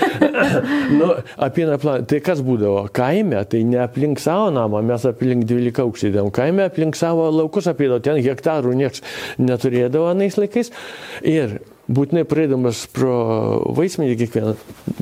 nu, 0.99 1.13
apina 1.49 1.79
plan, 1.81 2.05
tai 2.11 2.21
kas 2.25 2.43
būdavo, 2.45 2.85
kaime, 2.99 3.41
tai 3.49 3.63
ne 3.69 3.81
aplink 3.87 4.21
savo 4.23 4.51
namą, 4.59 4.83
mes 4.91 5.09
aplink 5.09 5.49
12 5.49 5.87
aukštydėm, 5.87 6.35
kaime 6.35 6.67
aplink 6.69 6.99
savo 6.99 7.31
laukus 7.33 7.71
apėdavo, 7.71 8.03
ten 8.05 8.21
hektarų 8.27 8.75
niekas 8.83 9.07
neturėdavo 9.39 10.11
anais 10.13 10.37
laikais. 10.41 10.75
Ir 11.23 11.61
būtinai 11.89 12.25
praeidamas 12.29 12.83
pro 12.93 13.15
vaismenį 13.77 14.17
kiekvieną 14.21 14.55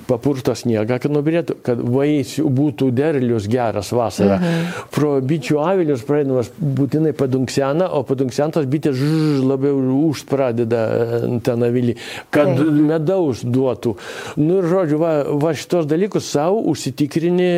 papurto 0.06 0.54
sniegą, 0.54 1.00
kad 1.02 1.10
nubirėtų, 1.10 1.56
kad 1.66 1.80
vaisių 1.82 2.46
būtų 2.56 2.90
derlius 2.94 3.48
geras 3.50 3.90
vasarą. 3.94 4.38
Mhm. 4.38 4.68
Pro 4.94 5.16
bičių 5.18 5.58
avilius 5.62 6.04
praeidamas 6.06 6.52
būtinai 6.56 7.12
padunksena, 7.16 7.88
o 7.90 8.04
padunksiantos 8.06 8.68
bitės 8.70 8.98
žž, 9.00 9.42
labiau 9.46 9.80
už 10.06 10.22
pradeda 10.30 10.82
e, 10.86 11.20
ten 11.46 11.66
avilį, 11.66 11.96
kad 12.34 12.52
tai. 12.54 12.68
medaus 12.92 13.42
duotų. 13.42 13.96
Nu 14.38 14.60
ir 14.60 14.70
žodžiu, 14.70 15.00
va, 15.02 15.12
va 15.42 15.54
šitos 15.58 15.88
dalykus 15.90 16.30
savo 16.30 16.62
užsitikrini. 16.70 17.50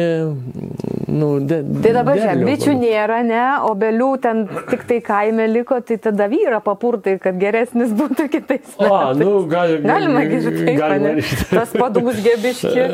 Nu, 1.09 1.31
de, 1.41 1.61
tai 1.85 1.93
dabar 1.97 2.18
žiūrėk, 2.20 2.45
bičių 2.49 2.74
nėra, 2.81 3.20
ne, 3.26 3.45
obelių 3.68 4.11
ten 4.24 4.45
tik 4.70 4.85
tai 4.89 5.01
kaime 5.05 5.49
liko, 5.51 5.81
tai 5.85 5.99
tada 6.01 6.29
vyra 6.31 6.61
papurtai, 6.64 7.18
kad 7.22 7.37
geresnis 7.41 7.93
būtų 7.97 8.29
kitais. 8.33 8.74
O, 8.79 8.89
nu, 9.21 9.33
gal, 9.51 9.77
galima 9.85 10.25
girdėti 10.29 10.64
taip, 10.64 10.79
galima, 10.81 11.14
tas 11.59 11.73
padumus 11.77 12.21
gebiški. 12.25 12.85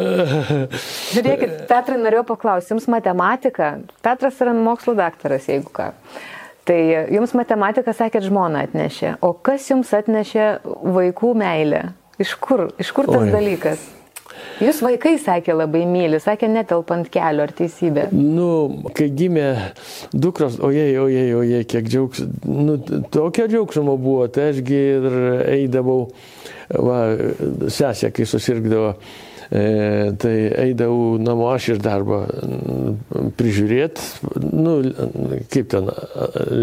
Žiūrėkit, 1.15 1.57
Petrai 1.71 1.99
norėjau 2.01 2.25
paklausti, 2.35 2.75
jums 2.75 2.89
matematika, 2.93 3.75
Petras 4.05 4.41
yra 4.45 4.55
mokslo 4.57 4.97
daktaras, 4.99 5.49
jeigu 5.51 5.73
ką. 5.75 5.91
Tai 6.65 6.79
jums 7.13 7.35
matematika, 7.37 7.93
sakėt, 7.93 8.25
žmona 8.25 8.65
atnešė. 8.65 9.19
O 9.25 9.35
kas 9.37 9.67
jums 9.69 9.91
atnešė 9.97 10.47
vaikų 10.65 11.35
meilę? 11.37 11.83
Iš 12.23 12.37
kur, 12.41 12.69
iš 12.81 12.93
kur 12.97 13.11
tas 13.11 13.27
Oi. 13.27 13.33
dalykas? 13.35 13.83
Jūs 14.63 14.81
vaikai 14.85 15.17
sakė 15.19 15.57
labai 15.57 15.83
myli, 15.89 16.21
sakė 16.23 16.49
netelpant 16.51 17.09
kelio, 17.13 17.47
ar 17.47 17.53
teisybė? 17.57 18.07
Nu, 18.15 18.49
kai 18.95 19.09
gimė 19.15 19.49
dukros, 20.15 20.61
ojei, 20.63 20.95
ojei, 21.01 21.29
ojei, 21.35 21.67
kiek 21.69 21.91
džiaugsmo, 21.91 22.55
nu, 22.69 22.79
tokio 23.15 23.49
džiaugsmo 23.51 23.97
buvo, 23.99 24.29
tai 24.33 24.53
ašgi 24.53 24.81
ir 24.95 25.21
eidavau, 25.59 26.01
va, 26.71 27.05
sesė, 27.67 28.13
kai 28.15 28.29
susirgdavo. 28.31 28.97
E, 29.55 29.65
tai 30.19 30.33
eidavau 30.63 31.19
namo 31.21 31.51
aš 31.53 31.75
iš 31.75 31.83
darbo 31.85 32.23
prižiūrėti, 33.37 34.31
nu, 34.57 34.79
kaip 35.53 35.69
ten 35.75 35.91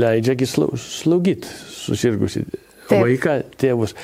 leidžiagi 0.02 0.50
slaugyti 0.50 1.54
susirgusi 1.86 2.44
Taip. 2.92 3.06
vaiką, 3.06 3.38
tėvus 3.62 3.96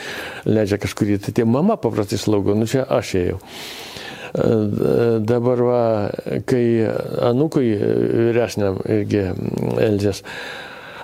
leidžia 0.47 0.79
kažkurį, 0.83 1.19
tai 1.25 1.35
tie 1.39 1.47
mama 1.47 1.77
paprastai 1.81 2.19
slaugo, 2.21 2.55
nu 2.57 2.69
čia 2.69 2.85
aš 2.87 3.13
ėjau. 3.21 3.41
E, 4.37 4.47
dabar, 5.23 5.65
va, 5.67 5.83
kai 6.49 6.63
anukui 7.29 7.73
vyresniam 7.77 8.81
irgi 8.85 9.29
Elzės 9.87 10.23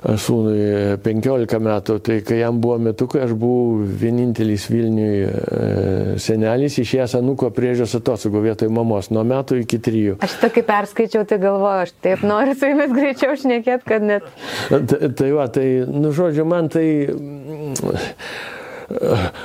sūnui 0.03 0.97
15 1.03 1.59
metų, 1.63 1.95
tai 2.03 2.17
kai 2.27 2.39
jam 2.41 2.59
buvo 2.61 2.75
metukai, 2.89 3.21
aš 3.23 3.33
buvau 3.39 3.85
vienintelis 4.01 4.65
Vilniui 4.71 5.21
e, 5.23 6.17
senelis 6.21 6.75
išėjęs 6.81 7.15
anuko 7.21 7.49
priežios 7.55 7.95
atostogų 7.99 8.43
vietoj 8.49 8.71
mamos 8.73 9.09
nuo 9.15 9.23
metų 9.27 9.61
iki 9.63 9.79
trijų. 9.83 10.17
Aš 10.25 10.35
tokį 10.43 10.65
perskaičiau, 10.67 11.23
tai 11.29 11.39
galvoju, 11.43 11.85
aš 11.87 11.95
taip 12.03 12.25
noriu 12.27 12.55
su 12.57 12.71
jumis 12.71 12.91
greičiau 12.95 13.37
šnekėti, 13.39 13.87
kad 13.87 14.07
net. 14.09 14.27
Tai, 14.73 15.11
tai 15.15 15.31
va, 15.35 15.47
tai, 15.53 15.67
nu 15.87 16.11
žodžiu, 16.15 16.47
man 16.47 16.69
tai... 16.73 16.87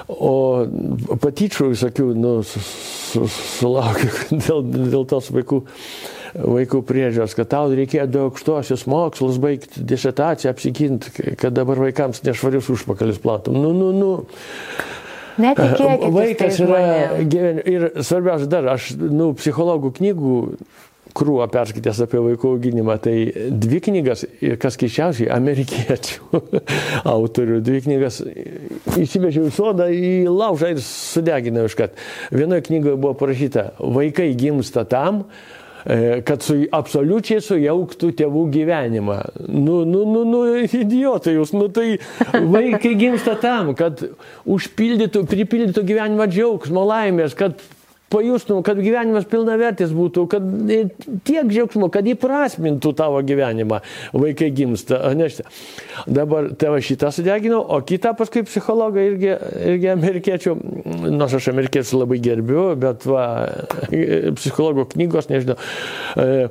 O 0.09 0.35
patyčių 1.23 1.71
visokių, 1.73 2.09
nu, 2.19 2.33
sulaukiu 2.45 4.11
dėl, 4.45 4.65
dėl 4.93 5.07
tos 5.09 5.31
vaikų 5.35 5.63
vaikų 6.37 6.83
priežiūros, 6.87 7.35
kad 7.37 7.49
tau 7.55 7.73
reikėjo 7.73 8.27
aukštosios 8.27 8.85
mokslus 8.91 9.39
baigti, 9.43 9.83
disertaciją 9.89 10.53
apsiginti, 10.53 11.35
kad 11.41 11.57
dabar 11.57 11.81
vaikams 11.81 12.23
nešvarius 12.27 12.69
užpakalis 12.75 13.21
platum. 13.23 13.59
Nu, 13.63 13.73
nu, 13.77 13.91
nu. 13.97 14.13
Netikėkite. 15.39 16.11
Vaikas 16.13 16.61
yra 16.65 16.83
gyvenime. 17.23 17.63
Ir 17.71 17.89
svarbiausia 18.03 18.49
dar, 18.51 18.69
aš, 18.75 18.91
nu, 18.99 19.31
psichologų 19.39 19.93
knygų 20.01 20.35
krūvą 21.19 21.49
perskaitęs 21.53 22.03
apie 22.07 22.23
vaikų 22.25 22.55
auginimą, 22.55 22.99
tai 23.03 23.17
dvi 23.51 23.83
knygas, 23.89 24.25
kas 24.63 24.79
keiščiausiai, 24.81 25.29
amerikiečių 25.35 26.43
autorių, 27.17 27.61
dvi 27.67 27.85
knygas 27.89 28.23
įsivežiau 28.99 29.51
į 29.51 29.55
sodą, 29.55 29.91
į 29.93 30.13
laužą 30.31 30.75
ir 30.75 30.83
sudeginau 30.85 31.69
iš 31.69 31.79
kad. 31.79 32.03
Vienoje 32.35 32.69
knygoje 32.71 32.99
buvo 32.99 33.15
parašyta, 33.19 33.71
vaikai 33.83 34.33
gimsta 34.39 34.87
tam, 34.89 35.25
E, 35.89 36.21
kad 36.27 36.43
su, 36.43 36.57
absoliučiai 36.75 37.41
sujauktų 37.41 38.11
tėvų 38.19 38.43
gyvenimą. 38.53 39.19
Nu, 39.47 39.79
nu, 39.89 40.03
nu, 40.11 40.25
nu, 40.29 40.43
idiotai 40.67 41.37
jūs, 41.37 41.55
nu 41.57 41.69
tai 41.73 42.01
vaikai 42.35 42.93
gimsta 42.99 43.37
tam, 43.41 43.71
kad 43.79 44.03
užpildytų, 44.45 45.23
pripildytų 45.31 45.85
gyvenimą 45.89 46.27
džiaugsmo, 46.29 46.83
laimės, 46.89 47.37
kad 47.39 47.63
pajustum, 48.11 48.63
kad 48.65 48.81
gyvenimas 48.81 49.27
pilnavertis 49.29 49.93
būtų, 49.95 50.25
kad 50.33 50.47
tiek 51.29 51.49
džiaugsmo, 51.51 51.91
kad 51.93 52.07
įprasmintų 52.09 52.93
tavo 52.97 53.21
gyvenimą. 53.27 53.83
Vaikai 54.17 54.51
gimsta. 54.55 55.01
Nešti. 55.19 55.45
Dabar 56.07 56.51
tėvą 56.59 56.81
šitą 56.85 57.11
sudeginau, 57.15 57.61
o 57.61 57.81
kitą 57.85 58.15
paskui 58.17 58.45
psichologą 58.47 59.03
irgi, 59.11 59.33
irgi 59.73 59.91
amerikiečių, 59.93 60.55
nors 61.13 61.35
aš 61.37 61.51
amerikiečių 61.53 62.03
labai 62.03 62.21
gerbiu, 62.23 62.65
bet 62.81 63.05
va, 63.09 63.25
psichologo 64.39 64.87
knygos, 64.93 65.29
nežinau, 65.33 65.59
e, 66.17 66.49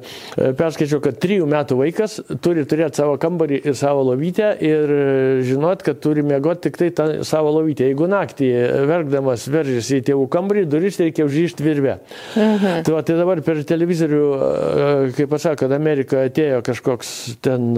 perskaičiau, 0.60 1.02
kad 1.04 1.18
trijų 1.24 1.48
metų 1.50 1.80
vaikas 1.82 2.20
turi 2.44 2.66
turėti 2.70 3.02
savo 3.02 3.18
kambarį 3.22 3.62
ir 3.64 3.78
savo 3.78 4.04
lovytę 4.12 4.52
ir 4.66 4.94
žinot, 5.48 5.86
kad 5.86 6.02
turi 6.04 6.26
mėgoti 6.28 6.68
tik 6.68 6.80
tai 6.82 6.92
tą 6.98 7.08
savo 7.28 7.54
lovytę. 7.56 7.88
Jeigu 7.88 8.10
naktį 8.12 8.52
verkdamas 8.90 9.48
veržėsi 9.52 10.02
į 10.02 10.06
tėvų 10.12 10.28
kambarį, 10.34 10.66
duris 10.70 11.00
reikia 11.02 11.26
užžiūrėti 11.26 11.47
grįžti 11.48 11.64
virvę. 11.64 11.98
Mhm. 12.36 12.84
Tai, 12.84 12.94
va, 12.94 13.02
tai 13.06 13.16
dabar 13.18 13.42
per 13.46 13.62
televizorių, 13.68 14.24
kaip 15.16 15.30
pasako, 15.32 15.64
kad 15.64 15.74
Amerika 15.76 16.26
atėjo 16.28 16.62
kažkoks 16.66 17.12
ten 17.46 17.70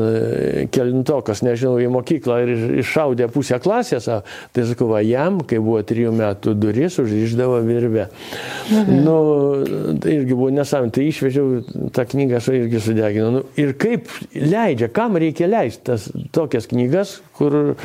kelintokas, 0.73 1.43
nežinau, 1.45 1.77
į 1.79 1.89
mokyklą 1.93 2.39
ir 2.43 2.53
iššaudė 2.81 3.29
pusę 3.33 3.59
klasės, 3.61 4.09
tai 4.53 4.65
sakau, 4.67 4.89
va, 4.93 5.01
jam, 5.05 5.41
kai 5.41 5.61
buvo 5.61 5.81
trijų 5.85 6.13
metų 6.17 6.55
duris, 6.57 6.99
užriždavo 7.01 7.61
virvę. 7.67 8.09
Mhm. 8.69 9.01
Nu, 9.05 9.17
tai 10.01 10.17
irgi 10.19 10.35
buvo 10.35 10.51
nesąmonė, 10.55 10.93
tai 10.95 11.07
išvežiau 11.09 11.89
tą 11.95 12.05
knygą, 12.09 12.39
aš 12.39 12.51
irgi 12.55 12.83
sudeginau. 12.83 13.31
Nu, 13.39 13.43
ir 13.59 13.75
kaip 13.79 14.09
leidžia, 14.33 14.89
kam 14.93 15.19
reikia 15.19 15.49
leisti 15.49 15.85
tas 15.89 16.09
tokias 16.35 16.67
knygas, 16.69 17.19
kur, 17.37 17.75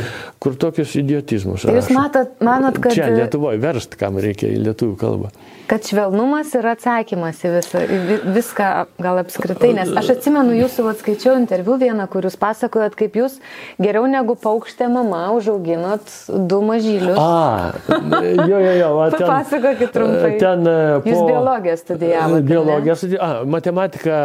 kur 0.43 0.57
tokius 0.61 0.97
idiotizmus. 0.99 1.66
Tai 1.68 1.76
jūs 1.78 1.93
matot, 1.95 2.35
manot, 2.45 2.80
kad... 2.82 2.97
Čia 2.97 3.11
Lietuvoje 3.14 3.61
verst, 3.62 3.99
kam 4.01 4.18
reikia 4.22 4.51
į 4.51 4.62
lietuvių 4.64 4.97
kalbą 5.01 5.30
kad 5.75 5.83
švelnumas 5.91 6.53
yra 6.55 6.77
atsakymas 6.77 7.41
į 7.43 7.51
visą, 7.57 7.81
į 7.83 7.97
vi- 8.09 8.20
viską, 8.37 8.66
gal 9.03 9.18
apskritai, 9.25 9.72
nes 9.75 9.89
aš 9.99 10.12
atsimenu 10.14 10.55
jūsų, 10.55 10.85
atskaičiau 10.93 11.35
interviu 11.41 11.75
vieną, 11.81 12.05
kur 12.12 12.22
jūs 12.29 12.37
pasakojot, 12.39 12.95
kaip 12.95 13.16
jūs 13.18 13.41
geriau 13.83 14.05
negu 14.07 14.37
paukštė 14.39 14.87
mama 14.93 15.25
užauginot 15.35 16.12
du 16.47 16.61
mažylius. 16.62 17.18
A, 17.18 17.72
jo, 17.91 18.61
jo, 18.62 18.75
jo. 18.79 18.91
va, 19.01 19.09
ten- 19.16 19.27
Papasakokit 19.27 19.91
trumpai. 19.97 20.31
Ten 20.39 20.62
e, 20.62 20.77
po... 21.03 21.11
Jūs 21.11 21.25
biologiją 21.33 21.75
studijavote? 21.81 22.47
Biologiją 22.53 22.97
studijavau. 23.03 23.51
Matematiką 23.57 24.20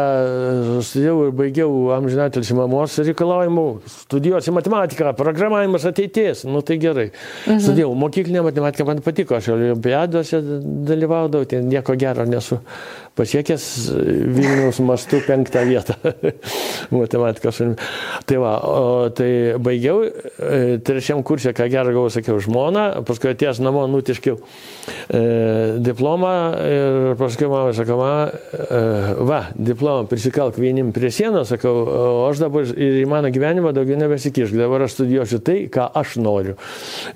studijavau 0.86 1.26
ir 1.30 1.34
baigiau 1.40 1.72
amžinatelį 1.98 2.56
mamos 2.60 2.94
reikalavimų. 3.10 3.66
Studijuosi 4.06 4.54
matematiką, 4.54 5.16
programavimas 5.18 5.88
ateities. 5.90 6.44
Nu 6.46 6.62
tai 6.62 6.78
gerai. 6.82 7.08
Mhm. 7.48 7.58
Studijavau 7.66 7.98
mokyklinę 8.06 8.46
matematiką, 8.46 8.86
man 8.92 9.02
patiko. 9.04 9.34
Aš 9.40 9.50
olimpiadose 9.56 10.40
dalyvaudavau, 10.90 11.39
ten 11.44 11.68
nieko 11.68 11.96
gero 11.96 12.24
nesu 12.26 12.58
pasiekęs 13.20 13.64
Vilniaus 14.34 14.80
mastų 14.84 15.20
penktą 15.26 15.64
vietą 15.68 15.96
matematikos. 17.00 17.60
Tai 18.26 18.38
va, 18.40 18.54
o, 18.64 19.08
tai 19.14 19.30
baigiau, 19.60 20.04
e, 20.06 20.78
trečiam 20.84 21.22
kursė, 21.26 21.52
ką 21.56 21.68
gerą 21.72 21.94
gavau, 21.94 22.10
sakiau, 22.12 22.38
žmoną, 22.42 23.04
paskui 23.08 23.32
atėjęs 23.34 23.60
namo 23.64 23.84
nutiškiau 23.90 24.38
e, 24.38 25.22
diplomą 25.84 26.32
ir 26.70 27.18
paskui 27.20 27.50
mama 27.50 27.74
sakau, 27.76 27.98
mama, 28.00 28.30
e, 28.56 28.80
va, 29.28 29.40
diplomą 29.56 30.08
prisikalk 30.10 30.58
vienim 30.60 30.92
prie 30.96 31.12
sienos, 31.14 31.50
sakau, 31.52 31.74
o 31.84 32.24
aš 32.28 32.44
dabar 32.44 32.68
ir 32.70 33.00
į 33.02 33.06
mano 33.10 33.32
gyvenimą 33.34 33.74
daugiau 33.76 33.98
nebesikišk, 34.00 34.56
dabar 34.58 34.86
aš 34.86 34.96
studijuosiu 34.98 35.42
tai, 35.44 35.58
ką 35.72 35.90
aš 36.00 36.16
noriu. 36.22 36.56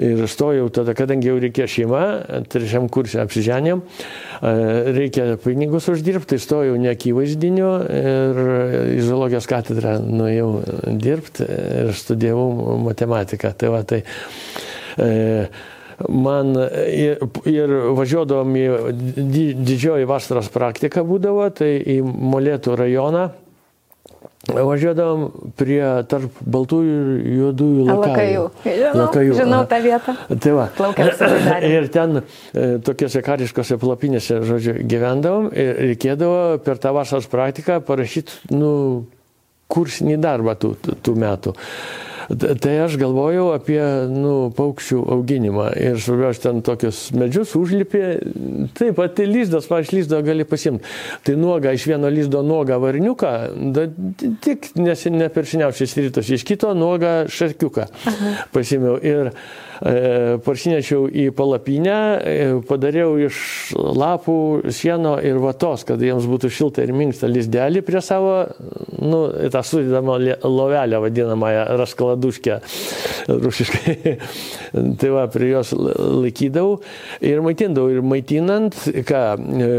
Ir 0.03 0.25
stojau 0.31 0.69
tada, 0.75 0.97
kadangi 0.97 1.31
jau 1.31 1.39
reikėjo 1.43 1.71
šeima, 1.79 2.05
trečiam 2.53 2.89
kursė 2.93 3.23
apsiženėm, 3.25 3.83
e, 3.85 4.55
reikia 4.99 5.29
pinigus 5.45 5.89
uždirbti, 5.95 6.35
tai 6.35 6.41
stojau 6.43 6.79
neakivaizdiniu 6.81 7.71
ir 7.99 8.41
į 8.97 9.05
zoologijos 9.07 9.49
katedrą 9.51 9.97
nuėjau 10.03 10.49
dirbti 11.01 11.47
ir 11.47 11.95
studijavau 11.97 12.79
matematiką. 12.85 13.55
Tai 13.59 13.73
va, 13.75 13.83
tai, 13.89 14.03
e, 14.99 15.09
man 16.09 16.53
ir, 16.59 17.23
ir 17.51 17.79
važiuodavom 17.99 18.59
į 18.59 18.67
di, 19.17 19.47
didžioji 19.55 20.11
vasaros 20.11 20.51
praktika 20.55 21.07
būdavo, 21.07 21.49
tai 21.55 21.77
į 21.79 22.01
Molėtų 22.05 22.77
rajoną. 22.81 23.29
Važiuodavom 24.45 25.53
prie 25.57 25.81
tarp 26.11 26.37
baltųjų 26.45 26.95
ir 26.95 27.29
juodųjų 27.39 27.87
Lakajų. 27.89 28.43
lakajų. 28.99 29.33
Žinau, 29.33 29.39
žinau 29.41 29.61
aha. 29.63 29.69
tą 29.71 29.79
vietą. 29.85 30.15
Tai 30.45 30.53
va. 30.59 30.67
Ir 31.75 31.89
ten 31.95 32.21
e, 32.21 32.67
tokiuose 32.85 33.23
kariškose 33.25 33.79
palapinėse, 33.81 34.41
žodžiu, 34.45 34.77
gyvendavom 34.91 35.49
ir 35.57 35.73
reikėdavo 35.89 36.41
per 36.67 36.81
tą 36.83 36.93
vasaros 36.97 37.29
praktiką 37.33 37.81
parašyti, 37.89 38.43
nu, 38.53 38.73
kursinį 39.73 40.19
darbą 40.21 40.59
tų, 40.61 40.75
tų- 40.85 40.99
tų 41.09 41.17
metų. 41.25 41.55
T- 41.57 42.14
Tai 42.31 42.75
aš 42.85 42.97
galvojau 43.01 43.51
apie 43.55 43.81
nu, 44.11 44.35
paukščių 44.57 45.01
auginimą 45.17 45.69
ir 45.81 45.99
svarbiausia 46.01 46.47
ten 46.47 46.63
tokius 46.65 47.01
medžius 47.17 47.55
užlipė, 47.59 48.05
taip 48.79 48.97
pat 48.99 49.21
lyzdas, 49.29 49.69
va, 49.71 49.83
iš 49.85 49.93
lyzdo 49.95 50.21
gali 50.25 50.47
pasimti. 50.49 50.87
Tai 51.27 51.37
nuoga 51.41 51.75
iš 51.77 51.87
vieno 51.91 52.11
lyzdo 52.13 52.45
nuoga 52.47 52.79
varniuką, 52.83 53.35
da, 53.77 53.87
tik 54.45 54.73
nes, 54.81 55.05
ne 55.13 55.29
per 55.33 55.49
seniausiais 55.51 55.97
rytus, 56.01 56.33
iš 56.35 56.47
kito 56.49 56.73
nuoga 56.79 57.25
šarkiuką 57.31 57.89
pasimiau. 58.55 58.99
Ir 59.05 59.35
parsinešiau 60.45 61.09
į 61.11 61.29
palapinę, 61.37 61.97
e, 62.21 62.47
padariau 62.69 63.17
iš 63.21 63.37
lapų, 63.75 64.37
sieno 64.75 65.17
ir 65.25 65.41
vatos, 65.43 65.85
kad 65.89 66.03
jiems 66.03 66.29
būtų 66.31 66.51
šilta 66.53 66.85
ir 66.85 66.95
minkšta 66.97 67.31
lizdelį 67.31 67.83
prie 67.87 68.03
savo, 68.05 68.37
nu, 69.01 69.25
tą 69.53 69.65
sudėdamą 69.67 70.19
lovelę 70.45 71.01
vadinamąją 71.05 71.65
raskaladuškę 71.81 72.61
rusiškai. 73.29 73.97
tai 75.01 75.13
va, 75.15 75.27
prie 75.33 75.51
jos 75.55 75.75
la- 75.77 75.97
laikydavau 76.25 76.79
ir 77.25 77.43
maitindavau. 77.45 77.91
Ir 77.95 78.05
maitinant, 78.07 78.79
ką, 79.09 79.25
e, 79.39 79.73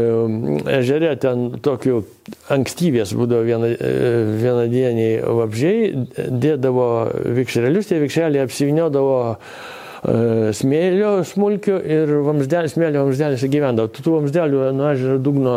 ežere 0.80 1.16
ten 1.20 1.48
tokiu 1.64 2.04
ankstyvės 2.52 3.14
būdavo 3.16 3.46
viena, 3.46 3.70
e, 3.70 3.94
vienadieniai 4.42 5.20
vabžiai, 5.40 5.90
dėdavo 6.44 6.88
vikšrelius, 7.38 7.90
tie 7.90 8.00
vikšreliai 8.02 8.44
apsiviniodavo 8.46 9.18
smėlio 10.56 11.10
smulkių 11.26 11.76
ir 11.82 12.12
vamsdelį, 12.26 12.70
smėlio 12.70 13.04
vamsdelėse 13.08 13.48
gyvendavo. 13.50 13.90
Tu 13.90 14.04
tų 14.04 14.12
vamsdelių 14.20 14.68
nuo 14.76 14.90
ežero 14.92 15.16
dugno 15.22 15.54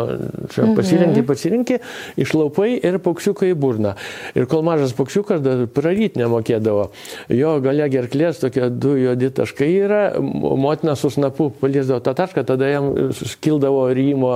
čia 0.50 0.66
pasirinkti, 0.76 1.22
pasirinkti, 1.28 1.78
išlaupai 2.20 2.72
ir 2.78 2.98
paukščiukai 3.04 3.52
į 3.52 3.58
burną. 3.62 3.94
Ir 4.34 4.48
kol 4.50 4.64
mažas 4.66 4.94
paukščiukas 4.98 5.42
dar 5.44 5.62
praryt 5.70 6.18
nemokėdavo, 6.20 6.88
jo 7.34 7.52
gale 7.64 7.86
gerklės 7.92 8.40
tokie 8.42 8.66
du 8.70 8.96
juodi 8.98 9.30
taškai 9.36 9.70
yra, 9.84 10.02
mo- 10.20 10.56
motina 10.60 10.96
su 10.98 11.12
snapu 11.14 11.50
paliesdavo 11.60 12.02
tą 12.04 12.16
tašką, 12.18 12.44
tada 12.48 12.70
jam 12.70 12.90
skildavo 13.14 13.86
rymo 13.94 14.32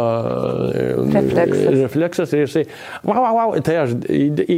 e, 0.70 0.86
Refleksas. 1.14 1.68
refleksas 1.80 2.36
ir 2.36 2.44
jisai, 2.46 2.64
wow, 3.02 3.18
wow, 3.24 3.34
wow, 3.40 3.58
tai 3.64 3.80
aš 3.82 3.96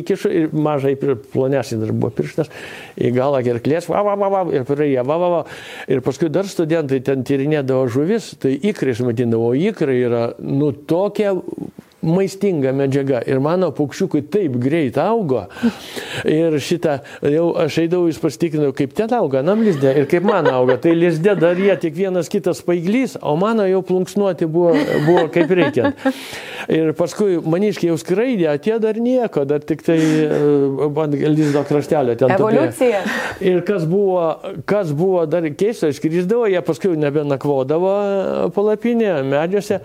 įkišu 0.02 0.32
ir 0.42 0.52
mažai 0.52 0.94
plonesnį 1.00 1.80
dar 1.84 1.94
buvo 1.96 2.12
pirštas, 2.16 2.52
į 2.96 3.12
galą 3.16 3.40
gerklės, 3.46 3.88
wow, 3.90 4.04
wow, 4.12 4.28
wow, 4.36 4.52
ir 4.54 4.66
praėjo, 4.68 5.04
wow, 5.06 5.20
wow, 5.22 5.34
wow. 5.38 5.45
Ir 5.92 6.02
paskui 6.04 6.30
dar 6.32 6.48
studentai 6.50 7.00
ten 7.06 7.24
tyrinėdavo 7.26 7.86
žuvis, 7.92 8.32
tai 8.42 8.54
ikrai 8.56 8.96
matindavo, 9.06 9.52
ikrai 9.56 9.98
yra, 10.02 10.22
nu, 10.42 10.72
tokia 10.72 11.34
maistinga 12.06 12.72
medžiaga. 12.76 13.20
Ir 13.28 13.40
mano 13.42 13.70
paukščiukai 13.76 14.22
taip 14.32 14.56
greit 14.62 14.98
augo. 15.00 15.46
Ir 16.24 16.56
šitą, 16.62 16.98
jau 17.26 17.48
aš 17.60 17.80
eidavau, 17.84 18.10
jūs 18.10 18.20
pasitikinau, 18.22 18.72
kaip 18.76 18.94
ten 18.96 19.12
auga, 19.16 19.42
nam 19.46 19.62
lizdė 19.66 19.92
ir 20.00 20.08
kaip 20.10 20.26
man 20.26 20.48
auga. 20.50 20.78
Tai 20.82 20.94
lizdė 20.96 21.36
dar 21.40 21.58
jie 21.60 21.74
tik 21.82 21.96
vienas 21.98 22.30
kitas 22.32 22.62
paiglys, 22.66 23.16
o 23.20 23.36
mano 23.40 23.66
jau 23.68 23.82
plunksnuoti 23.86 24.48
buvo, 24.50 24.74
buvo 25.06 25.26
kaip 25.34 25.52
reikiant. 25.60 26.06
Ir 26.72 26.92
paskui 26.98 27.36
maniškiai 27.44 27.92
jau 27.92 27.98
skraidė, 28.00 28.48
atėjo 28.50 28.80
dar 28.82 28.98
nieko, 28.98 29.44
dar 29.46 29.62
tik 29.62 29.84
tai 29.86 29.98
e, 30.00 30.28
ant 30.88 31.14
lizdo 31.14 31.62
kraštelio 31.68 32.16
ten. 32.18 32.32
Evoliucija. 32.34 33.02
Ir 33.46 33.62
kas 33.66 33.86
buvo, 33.88 34.24
kas 34.68 34.90
buvo 34.96 35.24
dar 35.30 35.46
keista, 35.54 35.90
iškrisdavo, 35.92 36.48
jie 36.50 36.62
paskui 36.66 36.96
nebenakvodavo 36.98 37.94
palapinėje, 38.56 39.20
medžiuose, 39.30 39.80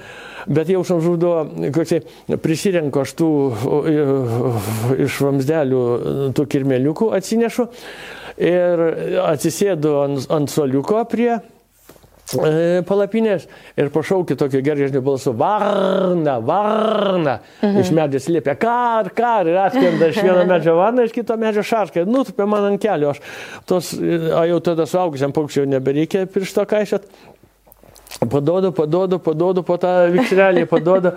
bet 0.48 0.72
jau 0.72 0.84
žudavo, 0.88 1.46
koksai 1.76 2.02
prisirenku 2.42 3.04
aš 3.04 3.16
tų 3.20 3.30
iš 5.06 5.22
vamsdelių 5.26 5.86
tų 6.38 6.48
kirmeliukų 6.56 7.12
atsinešu 7.18 7.68
ir 8.42 8.86
atsisėdu 9.26 9.96
ant, 10.06 10.30
ant 10.34 10.52
soliuko 10.52 11.02
prie 11.10 11.32
e, 11.36 12.82
palapinės 12.88 13.48
ir 13.80 13.92
pašaukė 13.94 14.38
tokio 14.40 14.62
geržesnio 14.66 15.02
balsu, 15.06 15.34
varna, 15.38 16.38
varna. 16.44 17.38
Mhm. 17.62 17.82
Iš 17.84 17.92
medžio 17.98 18.24
slėpė, 18.24 18.56
kar, 18.62 19.12
kar, 19.18 19.50
ir 19.50 19.60
atskrenda 19.66 20.12
iš 20.12 20.22
vieno 20.24 20.46
medžio 20.54 20.78
varna, 20.80 21.06
iš 21.08 21.16
kito 21.16 21.38
medžio 21.42 21.66
šarka, 21.68 22.06
nutupė 22.08 22.48
man 22.50 22.72
ant 22.72 22.82
kelio. 22.82 23.14
Aš 23.14 23.22
tos, 23.70 23.94
a 23.98 24.48
jau 24.50 24.62
tada 24.72 24.88
suaugusiam 24.90 25.36
paukščiui 25.36 25.70
nebereikia 25.76 26.26
piršto 26.32 26.66
kaišėt. 26.70 27.10
Padodu, 28.20 28.72
padodu, 28.76 29.20
padodu 29.24 29.64
po 29.64 29.78
tą 29.82 29.96
vikšrelį, 30.14 30.68
padodu. 30.70 31.16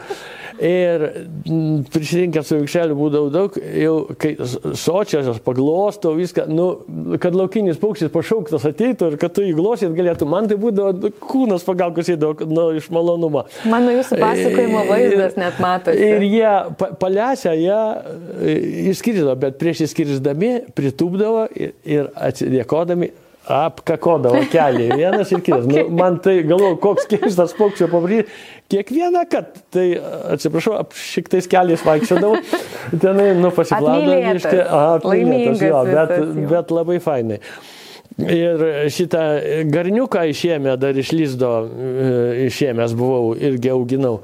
Ir 0.62 1.02
mm, 1.50 1.86
prisirinkęs 1.90 2.46
su 2.46 2.56
vikšreliu 2.60 2.94
būdavo 2.94 3.30
daug, 3.34 3.56
jau 3.58 3.94
kai 4.20 4.36
sočias, 4.78 5.26
aš 5.32 5.40
paglostau 5.42 6.12
viską, 6.14 6.44
nu, 6.46 6.68
kad 7.18 7.34
laukinis 7.34 7.80
paukštis 7.82 8.12
pašauktas 8.14 8.66
ateitų 8.70 9.08
ir 9.10 9.16
kad 9.18 9.34
tu 9.34 9.42
įglosit 9.42 9.90
galėtų, 9.96 10.28
man 10.30 10.46
tai 10.50 10.54
būdavo 10.62 10.92
nu, 11.00 11.10
kūnas 11.18 11.66
pagalkus 11.66 12.12
įdavo 12.14 12.46
nu, 12.46 12.68
iš 12.78 12.86
malonumo. 12.94 13.42
Mano 13.66 13.96
jūsų 13.96 14.20
pasakojimo 14.22 14.84
vaizdas 14.92 15.34
net 15.42 15.58
matosi. 15.64 16.06
Ir 16.06 16.28
jie 16.28 16.54
pa, 16.78 16.92
palesę, 17.02 17.56
jie 17.58 17.74
e, 17.74 18.56
išskrisdavo, 18.94 19.34
bet 19.42 19.58
prieš 19.58 19.88
išskrisdami 19.88 20.54
pritūpdavo 20.78 21.48
ir, 21.58 21.74
ir 21.82 22.14
atsidėkodami 22.14 23.10
apkakodavo 23.48 24.40
kelią 24.52 24.96
vienas 24.96 25.32
ir 25.32 25.42
kitas. 25.44 25.66
Nu, 25.68 25.86
man 26.00 26.18
tai 26.24 26.38
galvoju, 26.48 26.78
koks 26.82 27.08
keistas 27.10 27.54
paukščio 27.58 27.90
pabrys. 27.92 28.42
Kiekvieną 28.72 29.26
kartą, 29.28 29.60
tai 29.74 29.86
atsiprašau, 30.32 30.78
šiktais 30.96 31.48
keliais 31.52 31.82
vaikščiodavau, 31.84 32.40
tenai, 33.02 33.34
nu, 33.36 33.50
pasiplavdavau. 33.52 34.16
Apmylėtas, 34.16 35.04
laimingas 35.04 35.64
jo, 35.66 35.82
bet, 35.90 36.14
bet 36.48 36.72
labai 36.72 36.96
fainai. 37.04 37.40
Ir 38.14 38.60
šitą 38.94 39.20
garniuką 39.74 40.20
išėmė, 40.30 40.76
dar 40.78 40.94
iš 40.94 41.10
lizdo 41.16 41.48
e, 41.66 42.44
išėmęs 42.46 42.92
buvau 42.94 43.32
irgi 43.34 43.72
auginau. 43.74 44.20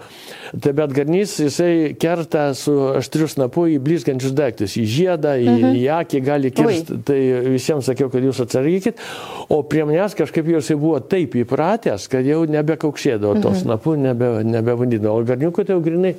Tai 0.50 0.72
bet 0.78 0.92
garnys 0.94 1.32
jisai 1.38 1.96
kerta 1.98 2.48
su 2.58 2.72
aštriu 2.98 3.26
snapu 3.30 3.68
į 3.70 3.80
blizgančius 3.82 4.34
daiktus, 4.34 4.76
į 4.78 4.84
žiedą, 4.90 5.34
į, 5.38 5.48
mhm. 5.50 5.74
į 5.78 5.82
akį 5.96 6.20
gali 6.26 6.52
kirsti. 6.54 7.00
Tai 7.06 7.18
visiems 7.50 7.86
sakiau, 7.90 8.10
kad 8.10 8.22
jūs 8.26 8.40
atsargykit. 8.46 9.02
O 9.50 9.60
prie 9.66 9.82
manęs 9.86 10.14
kažkaip 10.18 10.46
jau 10.50 10.62
jisai 10.62 10.78
buvo 10.78 10.98
taip 11.02 11.34
įpratęs, 11.42 12.06
kad 12.10 12.26
jau 12.26 12.44
nebekaukšėdavo 12.50 13.36
mhm. 13.36 13.42
to 13.46 13.54
snapu, 13.58 13.96
nebe, 13.98 14.30
nebevandydavo. 14.46 15.18
O 15.18 15.26
garniukų 15.26 15.66
tai 15.66 15.74
jau 15.74 15.84
grinai 15.86 16.14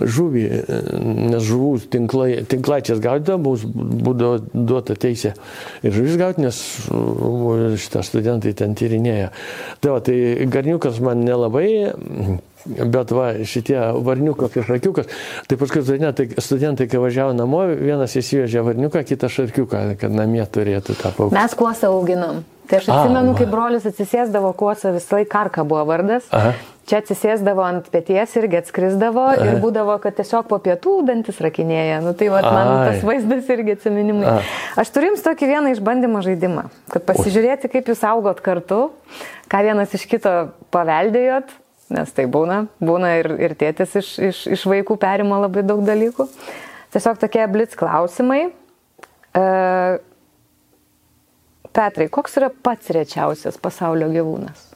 žuvį, 0.00 0.44
nes 1.32 1.48
žuvų 1.48 1.72
tinklai, 1.96 2.30
tinklaičias 2.48 3.00
gaudavo, 3.04 3.40
mums 3.48 3.64
būdavo 4.04 4.40
duota 4.52 4.96
teisė 5.00 5.32
ir 5.84 5.96
žuvis 5.96 6.16
gauti, 6.20 6.44
nes 6.44 6.60
šitą 7.80 8.02
studentai 8.06 8.52
ten 8.58 8.76
tyrinėja. 8.78 9.32
Tai, 9.80 9.96
va, 9.96 10.02
tai 10.04 10.18
garniukas 10.50 11.00
man 11.04 11.24
nelabai 11.26 11.70
Bet 12.66 13.12
va, 13.14 13.28
šitie 13.46 13.76
varniukas 14.02 14.56
ir 14.58 14.64
šarkiukas, 14.66 15.06
tai 15.46 15.58
paskui 15.60 15.84
studentai, 15.84 16.26
studentai, 16.42 16.88
kai 16.90 16.98
važiavo 16.98 17.34
namo, 17.36 17.62
vienas 17.78 18.16
įsivežė 18.18 18.64
varniuką, 18.66 19.04
kitas 19.06 19.36
šarkiuką, 19.36 19.82
kad 20.00 20.14
namie 20.14 20.42
turėtų 20.42 20.96
tą 20.98 21.12
paukštį. 21.14 21.36
Mes 21.38 21.54
kuosą 21.58 21.92
auginam. 21.94 22.42
Tai 22.66 22.80
aš 22.80 22.88
atsimenu, 22.90 23.36
kai 23.38 23.46
brolius 23.46 23.86
atsisėsdavo 23.86 24.50
kuosą, 24.58 24.90
visą 24.96 25.20
laiką 25.20 25.30
karka 25.30 25.62
buvo 25.68 25.84
vardas. 25.86 26.26
Aha. 26.34 26.56
Čia 26.86 27.00
atsisėsdavo 27.02 27.64
ant 27.66 27.88
pėties 27.90 28.36
irgi 28.38 28.60
atskrisdavo 28.60 29.24
ir 29.42 29.56
būdavo, 29.58 29.96
kad 30.02 30.14
tiesiog 30.20 30.46
po 30.46 30.60
pietų 30.62 31.00
dantis 31.08 31.40
rakinėja. 31.42 31.98
Nu, 32.04 32.12
tai 32.14 32.28
va, 32.30 32.44
man 32.46 32.70
Ai. 32.70 32.84
tas 32.86 33.06
vaizdas 33.06 33.50
irgi 33.50 33.74
atsiminimai. 33.74 34.36
Ai. 34.36 34.56
Aš 34.78 34.94
turiu 34.94 35.10
jums 35.10 35.26
tokį 35.26 35.50
vieną 35.50 35.74
išbandymą 35.74 36.22
žaidimą, 36.28 36.68
kad 36.94 37.06
pasižiūrėti, 37.08 37.72
kaip 37.74 37.90
jūs 37.90 38.06
augot 38.06 38.38
kartu, 38.44 38.84
ką 39.50 39.64
vienas 39.66 39.98
iš 39.98 40.06
kito 40.14 40.36
paveldėjot 40.74 41.50
nes 41.92 42.12
tai 42.14 42.26
būna, 42.30 42.64
būna 42.82 43.12
ir, 43.20 43.30
ir 43.46 43.54
tėtis 43.58 43.94
iš, 44.00 44.12
iš, 44.30 44.42
iš 44.58 44.64
vaikų 44.66 44.98
perima 45.02 45.38
labai 45.44 45.62
daug 45.66 45.84
dalykų. 45.86 46.28
Tiesiog 46.94 47.20
tokie 47.22 47.44
blitz 47.50 47.78
klausimai. 47.78 48.46
E, 49.36 49.44
Petrai, 51.76 52.08
koks 52.12 52.38
yra 52.40 52.50
pats 52.50 52.90
rečiausias 52.94 53.58
pasaulio 53.60 54.08
gyvūnas? 54.14 54.75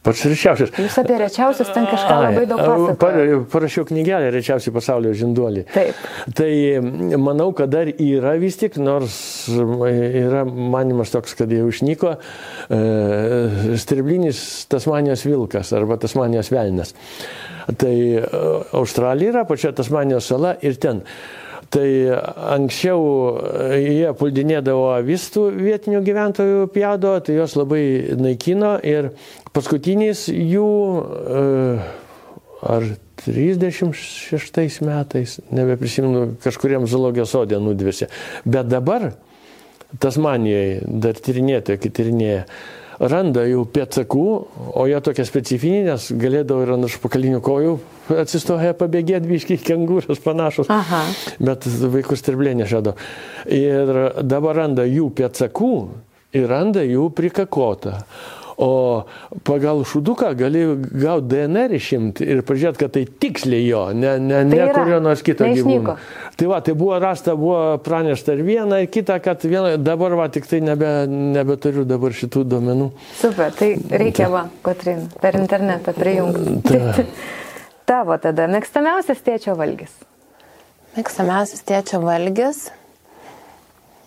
Pats 0.00 0.22
rečiausias. 0.24 0.70
Jūs 0.80 0.94
apie 1.02 1.16
rečiausius 1.20 1.68
ten 1.74 1.84
kažką 1.84 2.12
Ai, 2.14 2.20
labai 2.30 2.44
daug 2.48 2.60
pasakojate. 2.62 3.40
Parašiau 3.52 3.84
knygelę 3.90 4.30
rečiausiai 4.32 4.72
pasaulio 4.72 5.10
žinduolį. 5.16 5.64
Taip. 5.74 5.98
Tai 6.38 6.52
manau, 7.20 7.50
kad 7.56 7.68
dar 7.74 7.90
yra 7.92 8.32
vis 8.40 8.56
tik, 8.62 8.78
nors 8.80 9.18
yra 9.50 10.46
manimas 10.48 11.12
toks, 11.12 11.36
kad 11.36 11.52
jau 11.52 11.66
išnyko 11.68 12.14
e, 12.16 12.80
striblinis 13.82 14.40
Tasmanijos 14.72 15.26
vilkas 15.28 15.74
arba 15.76 16.00
Tasmanijos 16.00 16.48
velnas. 16.54 16.96
Tai 17.68 17.92
e, 17.92 18.24
Australija 18.80 19.34
yra 19.34 19.44
pačia 19.44 19.74
Tasmanijos 19.76 20.32
sala 20.32 20.56
ir 20.64 20.80
ten. 20.80 21.04
Tai 21.70 21.86
anksčiau 22.56 23.02
jie 23.78 24.08
puldinėdavo 24.18 24.88
avistų 24.96 25.44
vietinių 25.54 26.00
gyventojų 26.02 26.64
pjado, 26.74 27.12
tai 27.22 27.36
jos 27.36 27.54
labai 27.54 27.84
naikino 28.18 28.72
ir 28.82 29.12
paskutinis 29.56 30.26
jų 30.32 30.68
ar 32.60 32.86
36 33.24 34.80
metais, 34.84 35.38
nebeprisimenu, 35.52 36.36
kažkuriam 36.44 36.86
zoologijos 36.88 37.32
sodė 37.34 37.60
nudvėsi. 37.60 38.08
Bet 38.44 38.70
dabar 38.70 39.12
Tasmanijoje 40.00 40.84
dar 41.02 41.18
tyrinėtojai, 41.18 41.80
kai 41.82 41.90
tyrinėja, 41.90 42.42
randa 43.00 43.42
jų 43.48 43.64
pėtsakų, 43.74 44.26
o 44.78 44.84
jie 44.86 45.00
tokie 45.02 45.24
specifiniai, 45.26 45.86
nes 45.88 46.10
galėdavo 46.14 46.62
ir 46.62 46.74
ant 46.76 46.86
užpakalinių 46.86 47.40
kojų 47.42 47.72
atsistoję 48.22 48.74
pabėgėti, 48.78 49.30
biškiai 49.30 49.58
kengūros 49.64 50.22
panašus. 50.22 50.70
Aha. 50.70 51.02
Bet 51.42 51.66
vaikus 51.66 52.22
sterblė 52.22 52.54
nežado. 52.60 52.94
Ir 53.50 53.90
dabar 54.22 54.62
randa 54.62 54.86
jų 54.86 55.10
pėtsakų 55.18 55.74
ir 56.38 56.46
randa 56.50 56.84
jų 56.86 57.08
prikakotą. 57.16 57.98
O 58.60 59.06
pagal 59.42 59.78
šuduką 59.88 60.34
gali 60.36 60.60
gauti 60.76 61.30
DNR 61.30 61.72
išimti 61.78 62.26
ir 62.28 62.42
pažiūrėti, 62.44 62.80
kad 62.82 62.92
tai 62.92 63.06
tiksliai 63.08 63.62
jo, 63.64 63.86
ne, 63.96 64.18
ne, 64.20 64.42
tai 64.50 64.58
ne 64.58 64.66
kurio 64.74 64.98
nors 65.00 65.22
kito 65.24 65.48
gyvūno. 65.48 65.94
Tai 66.36 66.48
va, 66.50 66.58
tai 66.66 66.74
buvo 66.76 66.98
rasta, 67.00 67.32
buvo 67.40 67.78
pranešta 67.80 68.36
ir 68.36 68.42
viena, 68.44 68.82
ir 68.84 68.90
kita, 68.92 69.16
kad 69.24 69.46
viena, 69.48 69.78
dabar 69.80 70.18
va, 70.18 70.28
tik 70.28 70.44
tai 70.50 70.60
nebe, 70.66 70.92
nebeturiu 71.08 71.86
dabar 71.88 72.12
šitų 72.20 72.44
duomenų. 72.52 72.90
Super, 73.22 73.56
tai 73.56 73.70
reikia 73.88 74.26
ta. 74.26 74.30
va, 74.34 74.44
Kotrin, 74.68 75.08
per 75.24 75.40
internetą 75.40 75.96
prijungti. 75.96 76.60
Ta. 76.68 77.08
Tavo 77.90 78.20
tada 78.20 78.44
mėgstamiausias 78.52 79.24
tėčio 79.24 79.56
valgis. 79.56 79.96
Mėgstamiausias 81.00 81.64
tėčio 81.64 82.04
valgis. 82.04 82.66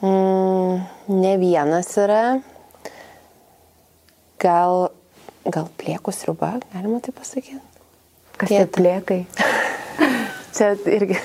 Mm, 0.06 0.84
ne 1.10 1.38
vienas 1.42 1.90
yra 1.98 2.24
gal, 4.44 4.90
gal 5.48 5.70
pliekų 5.80 6.14
sriuba, 6.16 6.58
galima 6.74 7.00
tai 7.04 7.16
pasakyti. 7.16 7.62
Kas 8.38 8.52
tie 8.52 8.66
pliekai? 8.68 9.24
Čia 10.54 10.76
irgi 10.86 11.18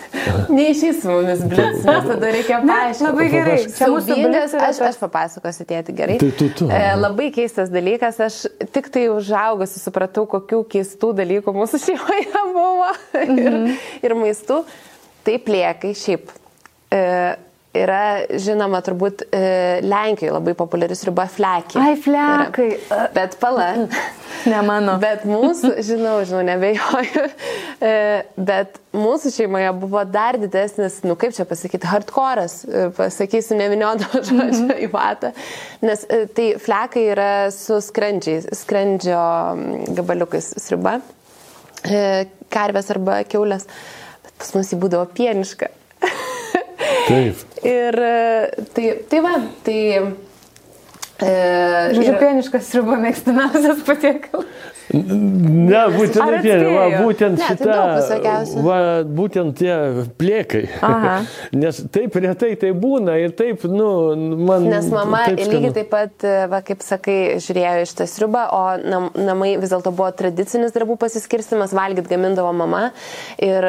neišys 0.48 1.02
mumis 1.04 1.42
blitz, 1.44 1.82
nes 1.84 2.06
tada 2.08 2.30
reikia 2.32 2.60
paaiškinti. 2.64 3.08
Labai 3.10 3.26
gerai. 3.32 3.56
Čia 3.76 3.88
mūsų 3.92 4.16
blitz, 4.22 4.54
aš, 4.56 4.80
aš 4.88 5.00
papasakosiu 5.02 5.66
tėti 5.68 5.94
gerai. 5.96 6.16
Tai 6.22 6.30
tu, 6.38 6.48
tu. 6.56 6.68
E, 6.72 6.80
labai 6.96 7.28
keistas 7.34 7.72
dalykas, 7.72 8.20
aš 8.24 8.38
tik 8.74 8.88
tai 8.94 9.06
užaugusi 9.12 9.82
supratau, 9.82 10.24
kokių 10.30 10.62
keistų 10.72 11.12
dalykų 11.20 11.54
mūsų 11.58 11.80
šeimoje 11.86 12.44
buvo 12.54 12.92
ir, 13.20 13.34
mm 13.34 13.42
-hmm. 13.44 13.76
ir 14.08 14.16
maistų. 14.22 14.62
Tai 15.28 15.36
pliekai 15.44 15.92
šiaip. 15.98 16.32
E, 16.88 17.02
yra 17.84 18.02
žinoma 18.42 18.80
turbūt 18.84 19.26
e, 19.30 19.42
Lenkijoje 19.84 20.34
labai 20.34 20.54
populiari 20.58 20.96
sriuba 20.98 21.28
flekė. 21.30 21.80
Ai, 21.82 21.96
flekai. 22.00 22.70
Yra. 22.78 23.10
Bet 23.16 23.38
pala. 23.42 23.72
Ne 24.46 24.58
mano. 24.62 24.94
Bet 25.02 25.24
mūsų, 25.26 25.72
žinau, 25.84 26.18
žinau, 26.26 26.42
nebejoju, 26.46 27.24
e, 27.82 27.92
bet 28.36 28.78
mūsų 28.96 29.32
šeimoje 29.34 29.72
buvo 29.80 30.02
dar 30.08 30.38
didesnis, 30.40 31.00
nu 31.06 31.16
kaip 31.18 31.34
čia 31.36 31.46
pasakyti, 31.48 31.88
hardcore'as, 31.90 32.56
e, 32.68 32.86
pasakysiu, 32.96 33.58
neviniodama 33.58 34.22
žodžio 34.28 34.36
mm 34.44 34.70
-hmm. 34.70 34.82
į 34.86 34.90
vatą. 34.92 35.32
Nes 35.82 36.06
e, 36.08 36.26
tai 36.26 36.48
flekai 36.62 37.04
yra 37.12 37.50
su 37.54 37.80
skrandžiais, 37.82 38.48
skrandžio 38.62 39.20
gabaliukais 39.98 40.54
sriuba, 40.56 41.00
e, 41.84 42.26
karvės 42.50 42.90
arba 42.94 43.22
keulės. 43.24 43.66
Bet 44.24 44.32
pas 44.38 44.54
mus 44.54 44.72
jį 44.72 44.78
būdavo 44.78 45.06
pieniška. 45.14 45.68
Taip. 47.06 47.44
Ir 47.66 48.00
tai, 48.74 48.88
tai 49.10 49.22
va, 49.24 49.36
tai... 49.66 49.78
E, 51.18 51.30
Žodžiu, 51.94 52.16
pieniškas 52.20 52.68
sriuba 52.70 52.98
mėgstamiausias 53.02 53.80
patiekalas. 53.86 54.77
Ne, 54.88 55.80
būtent 55.92 56.38
tie, 56.40 56.54
va, 56.72 56.84
būtent 57.02 57.36
ne, 57.36 57.44
tai 57.44 57.56
šita, 57.58 57.74
tai 58.08 58.62
va, 58.64 58.76
būtent 59.04 59.58
tie 59.60 59.74
plėkai. 60.16 60.62
Aha. 60.86 61.14
Nes 61.60 61.80
taip 61.92 62.16
retai 62.16 62.54
tai 62.60 62.70
būna 62.72 63.18
ir 63.20 63.34
taip, 63.36 63.66
nu, 63.68 63.88
man. 64.48 64.64
Nes 64.70 64.88
mama 64.92 65.26
lygiai 65.28 65.74
taip 65.76 65.90
pat, 65.92 66.24
va, 66.48 66.62
kaip 66.64 66.80
sakai, 66.86 67.18
žiūrėjo 67.44 67.84
iš 67.84 67.92
tą 67.98 68.06
sriubą, 68.08 68.46
o 68.56 68.62
nam, 68.80 69.10
namai 69.18 69.50
vis 69.60 69.74
dėlto 69.74 69.92
buvo 69.92 70.08
tradicinis 70.16 70.72
darbų 70.72 70.96
pasiskirstimas, 71.04 71.76
valgyt 71.76 72.08
gamindavo 72.08 72.54
mama 72.56 72.88
ir 73.44 73.68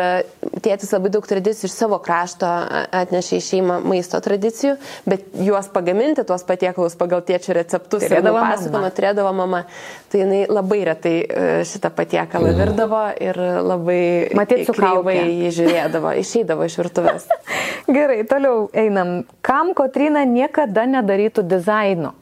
tėtis 0.63 0.95
labai 0.95 1.11
daug 1.11 1.27
tradicijų 1.27 1.67
iš 1.67 1.75
savo 1.75 1.99
krašto 2.03 2.47
atnešė 2.95 3.41
į 3.41 3.45
šeimą 3.49 3.81
maisto 3.91 4.23
tradicijų, 4.23 4.77
bet 5.09 5.27
juos 5.35 5.67
pagaminti, 5.73 6.23
tuos 6.27 6.47
patiekalus 6.47 6.95
pagal 6.99 7.25
tėčio 7.27 7.59
receptus, 7.59 8.07
turėdavo 8.07 8.39
pasakojimą, 8.39 8.95
turėdavo 8.95 9.35
mama. 9.35 9.65
Tai 10.09 10.23
jinai 10.23 10.45
labai 10.49 10.81
retai 10.87 11.08
tai 11.09 11.25
e, 11.25 11.63
šitą 11.65 11.89
patiekalą 11.95 12.53
virdavo 12.57 13.01
ir 13.21 13.37
labai 13.65 14.29
Matyt, 14.37 14.65
sukauvai 14.67 15.17
jį 15.17 15.51
žiūrėdavo, 15.57 16.13
išeidavo 16.21 16.67
iš 16.67 16.77
virtuvės. 16.81 17.29
Gerai, 17.95 18.21
toliau 18.29 18.67
einam. 18.77 19.23
Kam 19.45 19.73
Kotrina 19.77 20.25
niekada 20.29 20.85
nedarytų 20.89 21.45
dizaino? 21.49 22.13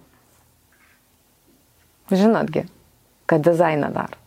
Žinotgi, 2.13 2.63
kad 3.27 3.43
dizainą 3.43 3.91
daro. 3.91 4.23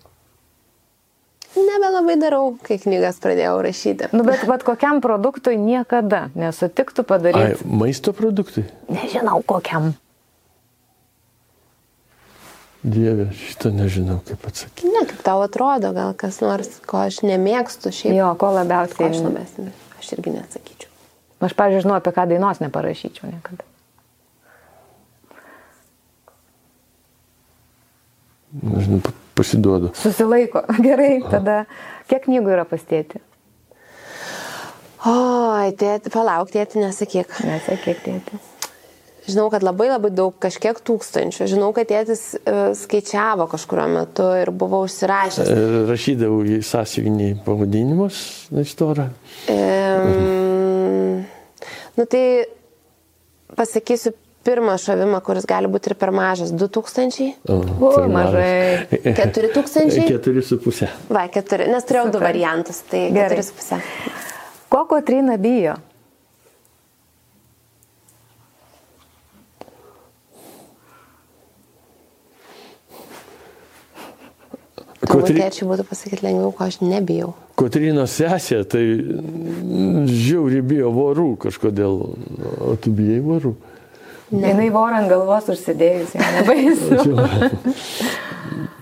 Nebelabai 1.50 2.14
darau, 2.20 2.44
kai 2.62 2.76
knygas 2.78 3.16
pradėjau 3.22 3.56
rašyti. 3.64 4.10
Nu, 4.14 4.22
bet, 4.26 4.44
bet 4.46 4.62
kokiam 4.66 5.00
produktui 5.02 5.56
niekada 5.58 6.28
nesutiktų 6.38 7.02
padaryti. 7.08 7.56
Ai, 7.56 7.72
maisto 7.80 8.14
produktui? 8.14 8.68
Nežinau, 8.92 9.40
kokiam. 9.48 9.90
Dieve, 12.80 13.26
šitą 13.36 13.74
nežinau, 13.76 14.22
kaip 14.24 14.46
atsakyti. 14.48 14.88
Ne, 14.88 15.02
kaip 15.08 15.20
tau 15.24 15.42
atrodo, 15.44 15.90
gal 15.92 16.14
kas 16.16 16.38
nors, 16.40 16.78
ko 16.88 17.02
aš 17.04 17.20
nemėgstu 17.28 17.92
šiaip. 17.92 18.14
Jo, 18.16 18.30
ko 18.40 18.54
labiausiai. 18.56 18.96
Ko 18.96 19.08
aš, 19.10 19.20
namės, 19.26 19.52
aš 20.00 20.12
irgi 20.16 20.32
neatsakyčiau. 20.32 20.88
Aš, 21.44 21.56
pavyzdžiui, 21.58 21.84
žinau, 21.84 21.98
apie 22.00 22.14
ką 22.16 22.24
dainos 22.30 22.62
neparašyčiau 22.64 23.28
niekada. 23.28 23.68
Nežinau, 28.64 29.02
pasiduodu. 29.36 29.92
Susilaiko. 30.00 30.64
Gerai, 30.86 31.18
tada 31.28 31.66
kiek 32.08 32.24
knygų 32.24 32.56
yra 32.56 32.64
pastėti? 32.68 33.20
O, 35.04 35.12
tėti, 35.80 36.12
palauk, 36.12 36.48
tėti, 36.52 36.80
nesakyk. 36.80 37.36
Nesakyk, 37.44 38.02
tėti. 38.08 38.40
Žinau, 39.28 39.50
kad 39.52 39.64
labai 39.66 39.90
labai 39.90 40.10
daug, 40.14 40.32
kažkiek 40.40 40.78
tūkstančių. 40.86 41.48
Žinau, 41.50 41.70
kad 41.76 41.90
tėtis 41.90 42.22
e, 42.40 42.54
skaičiavo 42.78 43.46
kažkurio 43.50 43.86
metu 43.92 44.28
ir 44.40 44.52
buvo 44.54 44.80
užsirašęs. 44.86 45.50
E, 45.50 45.66
Rašydavau 45.90 46.40
į 46.48 46.60
sąsiuvinį 46.66 47.28
pavadinimus 47.44 48.22
na, 48.54 48.64
istorą. 48.64 49.10
Um, 49.52 51.20
nu 51.98 52.08
tai 52.08 52.24
pasakysiu 53.58 54.14
pirmą 54.46 54.78
šovimą, 54.80 55.20
kuris 55.24 55.44
gali 55.48 55.68
būti 55.68 55.92
ir 55.92 55.96
per 56.00 56.14
mažas. 56.16 56.54
2000? 56.56 57.28
O, 57.44 57.58
Oi, 57.60 57.92
tai 57.98 58.06
mažai. 58.14 59.02
4000? 59.20 60.00
Keturi 60.14 60.44
su 60.46 60.56
pusė. 60.64 60.88
Va, 61.12 61.26
keturi, 61.32 61.68
nes 61.68 61.84
turėjau 61.84 62.08
du 62.08 62.16
Super. 62.16 62.26
variantus, 62.30 62.80
tai 62.88 63.04
Gerai. 63.10 63.28
keturi 63.28 63.46
su 63.46 63.58
pusė. 63.58 63.82
Ko 64.72 64.86
Kotrina 64.88 65.36
bijo? 65.40 65.76
Turbūt 75.10 75.26
Kotry... 75.26 75.40
tėčiai 75.42 75.66
būtų 75.66 75.84
pasakyti 75.88 76.22
lengviau, 76.26 76.52
ko 76.54 76.66
aš 76.68 76.78
nebijau. 76.84 77.32
Kotrinos 77.58 78.14
sesė, 78.14 78.62
tai 78.70 78.84
žiauri 80.06 80.62
bijo 80.64 80.92
vorų 80.94 81.32
kažkodėl. 81.48 81.98
O 82.70 82.76
tu 82.80 82.92
bijai 82.94 83.18
vorų? 83.24 83.54
Ne. 84.30 84.52
Jinai 84.52 84.68
vorą 84.70 85.02
ant 85.02 85.10
galvos 85.10 85.50
užsidėjus, 85.50 86.14
jau 86.14 86.28
nebaisu. 86.38 87.00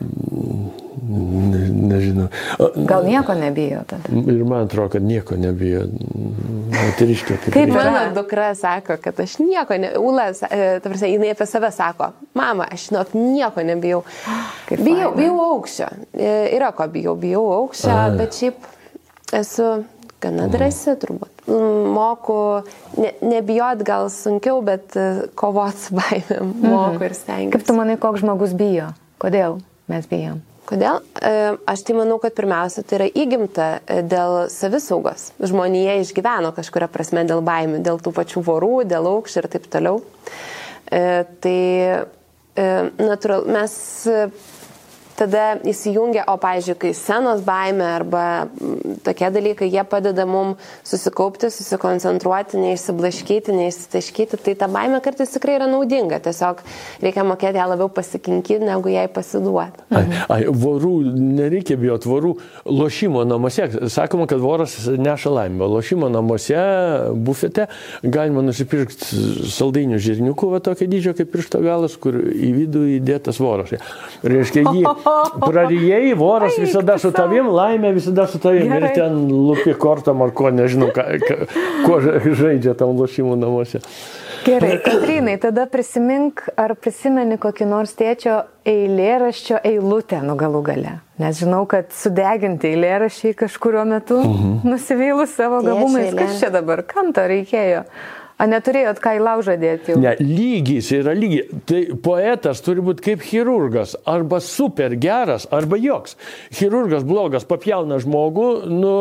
Ne, 1.08 1.60
nežinau. 1.88 2.26
O, 2.60 2.68
Gal 2.84 3.04
nieko 3.08 3.32
nebijo 3.34 3.80
tada? 3.88 4.10
Ir 4.12 4.42
man 4.44 4.66
atrodo, 4.66 4.90
kad 4.96 5.02
nieko 5.08 5.36
nebijo. 5.40 5.86
Moteriškė 6.68 7.36
kaip. 7.44 7.52
Kaip? 7.54 7.72
Mano 7.72 8.02
dukra 8.16 8.50
sako, 8.58 8.98
kad 9.02 9.20
aš 9.24 9.38
nieko, 9.40 9.76
ne... 9.80 9.92
Ula, 9.98 10.28
e, 10.50 10.78
ta 10.82 10.90
prasme, 10.90 11.08
jinai 11.14 11.30
apie 11.32 11.46
save 11.48 11.70
sako, 11.74 12.10
mama, 12.36 12.66
aš 12.74 12.88
žinok, 12.90 13.14
nieko 13.16 13.64
nebijau. 13.64 14.02
Kaip 14.68 14.82
Bijau, 14.84 15.12
faina. 15.12 15.16
bijau 15.16 15.38
aukščio. 15.54 15.88
E, 16.12 16.32
Yra 16.58 16.72
ko 16.76 16.88
bijau, 16.92 17.14
bijau 17.20 17.46
aukščio, 17.62 17.94
Ai. 17.94 18.10
bet 18.20 18.36
šiaip 18.36 18.68
esu 19.40 19.68
gana 20.20 20.48
drąsi 20.52 20.94
turbūt. 21.00 21.46
Moku, 21.94 22.36
ne, 23.00 23.14
nebijot 23.24 23.80
gal 23.86 24.10
sunkiau, 24.12 24.60
bet 24.66 24.96
e, 24.98 25.06
kovot 25.38 25.78
su 25.80 25.96
baimėm 25.96 26.52
moku 26.66 27.00
ir 27.08 27.14
Kaip 27.14 27.18
stengiuosi. 27.22 27.64
tu 27.70 27.78
manai, 27.78 27.96
koks 28.02 28.20
žmogus 28.26 28.52
bijo? 28.58 28.90
Kodėl 29.22 29.56
mes 29.90 30.04
bijom? 30.10 30.42
Kodėl? 30.68 31.00
E, 31.24 31.32
Aš 31.70 31.82
tai 31.88 31.96
manau, 31.96 32.18
kad 32.20 32.34
pirmiausia 32.36 32.84
tai 32.84 32.98
yra 32.98 33.08
įgimta 33.08 33.68
e, 33.80 34.02
dėl 34.04 34.50
savisaugos. 34.52 35.30
Žmonija 35.40 35.96
išgyveno 36.02 36.52
kažkuria 36.56 36.90
prasme 36.92 37.24
dėl 37.28 37.40
baimių, 37.46 37.80
dėl 37.86 38.02
tų 38.04 38.12
pačių 38.18 38.44
vorų, 38.44 38.74
dėl 38.90 39.08
aukščių 39.14 39.42
ir 39.42 39.50
taip 39.56 39.72
toliau. 39.72 40.02
E, 40.92 41.24
Tai 41.38 41.58
natūral, 42.58 43.44
mes 43.54 43.74
tada 45.18 45.58
įsijungia, 45.66 46.24
o, 46.30 46.36
pavyzdžiui, 46.40 46.76
kai 46.78 46.92
senos 46.96 47.42
baime 47.46 47.84
arba 47.96 48.22
mm, 48.46 49.00
tokie 49.06 49.30
dalykai, 49.34 49.68
jie 49.72 49.82
padeda 49.88 50.26
mums 50.28 50.62
susikaupti, 50.86 51.50
susikoncentruoti, 51.52 52.58
neišsiblaškyti, 52.62 53.54
neišsitaškyti, 53.56 54.38
tai 54.46 54.54
ta 54.58 54.68
baime 54.70 55.00
kartais 55.04 55.32
tikrai 55.34 55.58
yra 55.58 55.68
naudinga. 55.70 56.20
Tiesiog 56.24 56.62
reikia 57.02 57.24
mokėti 57.26 57.60
ją 57.60 57.66
labiau 57.72 57.90
pasikinkyti, 57.92 58.60
negu 58.68 58.92
jai 58.92 59.06
pasiduoti. 59.12 59.86
Ai, 59.98 60.04
ai, 60.28 60.40
vorų 60.48 60.94
nereikia 61.12 61.78
bijoti, 61.80 62.10
vorų 62.10 62.34
lošimo 62.68 63.24
namuose. 63.28 63.68
Sakoma, 63.92 64.28
kad 64.30 64.42
voras 64.42 64.76
neša 64.86 65.34
laimę. 65.34 65.66
Lošimo 65.68 66.10
namuose, 66.12 66.58
bufete, 67.14 67.68
galima 68.02 68.44
nusipirkti 68.46 69.48
saldainių 69.50 69.98
žirniukų, 70.02 70.52
va 70.54 70.62
tokio 70.64 70.88
dydžio 70.90 71.16
kaip 71.18 71.32
piršto 71.34 71.62
galas, 71.64 71.98
kur 72.00 72.16
į 72.18 72.52
vidų 72.62 72.84
įdėtas 72.98 73.40
voras. 73.42 73.74
Reiškia, 74.22 74.64
jį 74.68 74.86
prarijai, 75.40 76.12
voras 76.18 76.54
Eik 76.58 76.66
visada 76.66 76.98
su 76.98 77.10
tavim, 77.14 77.48
laimė 77.54 77.92
visada 77.96 78.26
su 78.26 78.38
tavim. 78.42 78.66
Ir 78.68 78.80
Gerai. 78.80 78.94
ten 78.94 79.18
lupi 79.32 79.74
kortom 79.78 80.22
ar 80.24 80.30
ko, 80.36 80.50
nežinau, 80.54 80.90
ką, 80.94 81.04
ką, 81.24 81.36
kuo 81.86 82.00
ža- 82.04 82.20
žaidžia 82.42 82.74
tam 82.78 82.96
lošimų 82.98 83.36
namuose. 83.40 83.80
Gerai, 84.46 84.78
Katrinai, 84.86 85.36
tada 85.42 85.66
prisimink, 85.70 86.44
ar 86.56 86.74
prisimeni 86.78 87.38
kokį 87.42 87.66
nors 87.68 87.92
tėčio 87.98 88.42
eilėraščio 88.68 89.58
eilutę, 89.66 90.20
nu 90.24 90.36
galų 90.38 90.62
gale. 90.66 90.92
Nes 91.18 91.40
žinau, 91.40 91.64
kad 91.70 91.90
sudeginti 91.96 92.70
eilėraščiai 92.74 93.34
kažkurio 93.40 93.82
metu 93.88 94.20
Mhm. 94.22 94.60
nusivylus 94.68 95.34
savo 95.34 95.62
gabumais. 95.66 96.14
Kas 96.14 96.38
čia 96.40 96.50
dabar? 96.54 96.84
Kam 96.86 97.12
to 97.12 97.24
reikėjo? 97.26 97.84
A 98.38 98.46
neturėjot 98.46 99.00
ką 99.02 99.16
į 99.18 99.22
laužą 99.24 99.56
dėti 99.58 99.92
jau? 99.92 99.98
Ne, 99.98 100.12
lygis 100.22 100.92
yra 100.94 101.10
lygiai. 101.16 101.58
Tai 101.66 101.80
poetas 102.04 102.62
turi 102.62 102.84
būti 102.86 103.02
kaip 103.08 103.24
chirurgas. 103.26 103.96
Arba 104.06 104.38
super 104.44 104.94
geras, 105.00 105.48
arba 105.54 105.78
joks. 105.82 106.14
Chirurgas 106.54 107.02
blogas 107.08 107.48
papjauna 107.48 107.98
žmogų, 108.04 108.46
nu, 108.70 108.92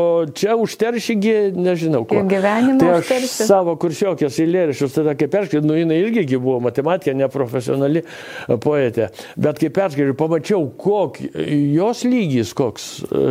o 0.00 0.02
čia 0.34 0.58
užteršygi, 0.58 1.36
nežinau 1.54 2.02
ko. 2.10 2.24
Gyvenimą 2.30 2.82
tai 2.82 2.90
aš 2.96 3.06
užterši. 3.06 3.46
savo 3.52 3.76
kursiokės 3.80 4.42
eilėraščius 4.42 4.98
tada 4.98 5.14
kaip 5.18 5.30
perskaičiau, 5.36 5.62
nu 5.70 5.78
jinai 5.78 6.02
irgi 6.02 6.26
gi 6.32 6.42
buvo 6.42 6.58
matematikė, 6.66 7.14
neprofesionali 7.22 8.02
poetė. 8.66 9.12
Bet 9.38 9.62
kai 9.62 9.70
perskaičiau, 9.78 10.18
pamačiau, 10.18 10.66
koks 10.74 11.30
jos 11.78 12.02
lygis, 12.08 12.54
koks 12.58 12.92
e, 13.06 13.26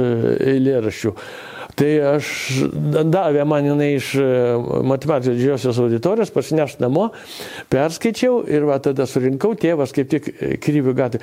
eilėraščių. 0.56 1.18
Tai 1.80 1.90
aš 2.18 2.30
davė 3.08 3.46
man 3.48 3.68
jinai 3.70 3.94
iš 3.96 4.10
e, 4.20 4.26
matematikos 4.90 5.38
didžiosios 5.38 5.78
auditorijos, 5.80 6.32
parsinešt 6.36 6.82
namo, 6.84 7.10
perskaičiau 7.72 8.42
ir 8.52 8.66
va 8.68 8.80
tada 8.84 9.06
surinkau, 9.08 9.54
tėvas 9.60 9.94
kaip 9.96 10.10
tik 10.12 10.28
e, 10.34 10.58
krybių 10.60 10.94
gatvė. 10.98 11.22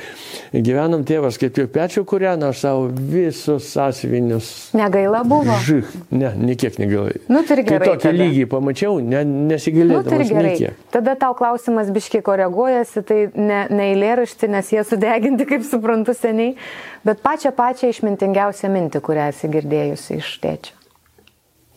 Gyvenom, 0.57 1.05
tėvas 1.09 1.37
kaip 1.41 1.53
tik 1.57 1.69
pečių 1.75 2.07
kūreno, 2.09 2.51
aš 2.55 2.63
savo 2.65 2.87
visus 2.89 3.69
sąsvinius. 3.75 4.51
Negaila 4.79 5.21
buvo. 5.29 5.59
Žych, 5.67 5.93
ne, 6.17 6.33
niekiek 6.41 6.79
negailai. 6.81 7.19
Nu, 7.29 7.43
tai 7.45 7.59
ir 7.59 7.65
Kai 7.67 7.77
gerai 7.77 7.91
tokį 7.93 8.07
tada. 8.09 8.17
lygį 8.23 8.49
pamačiau, 8.57 8.99
ne, 9.05 9.25
Nu, 9.27 10.03
tai 10.07 10.23
gerai. 10.25 10.55
niekiek. 10.55 10.81
Tada 10.95 11.15
tau 11.21 11.35
klausimas 11.37 11.91
biškiai 11.93 12.23
koreguojasi, 12.25 13.03
tai 13.07 13.19
ne, 13.35 13.61
ne 13.71 13.91
eilėrašti, 13.93 14.49
nes 14.53 14.73
jie 14.73 14.85
sudeginti, 14.87 15.47
kaip 15.49 15.65
suprantu, 15.69 16.15
seniai, 16.17 16.55
bet 17.07 17.21
pačią 17.25 17.53
pačią 17.57 17.91
išmintingiausią 17.93 18.71
mintį, 18.73 19.03
kurią 19.05 19.29
esi 19.35 19.51
girdėjusi 19.53 20.21
iš 20.21 20.33
tėčio. 20.47 20.77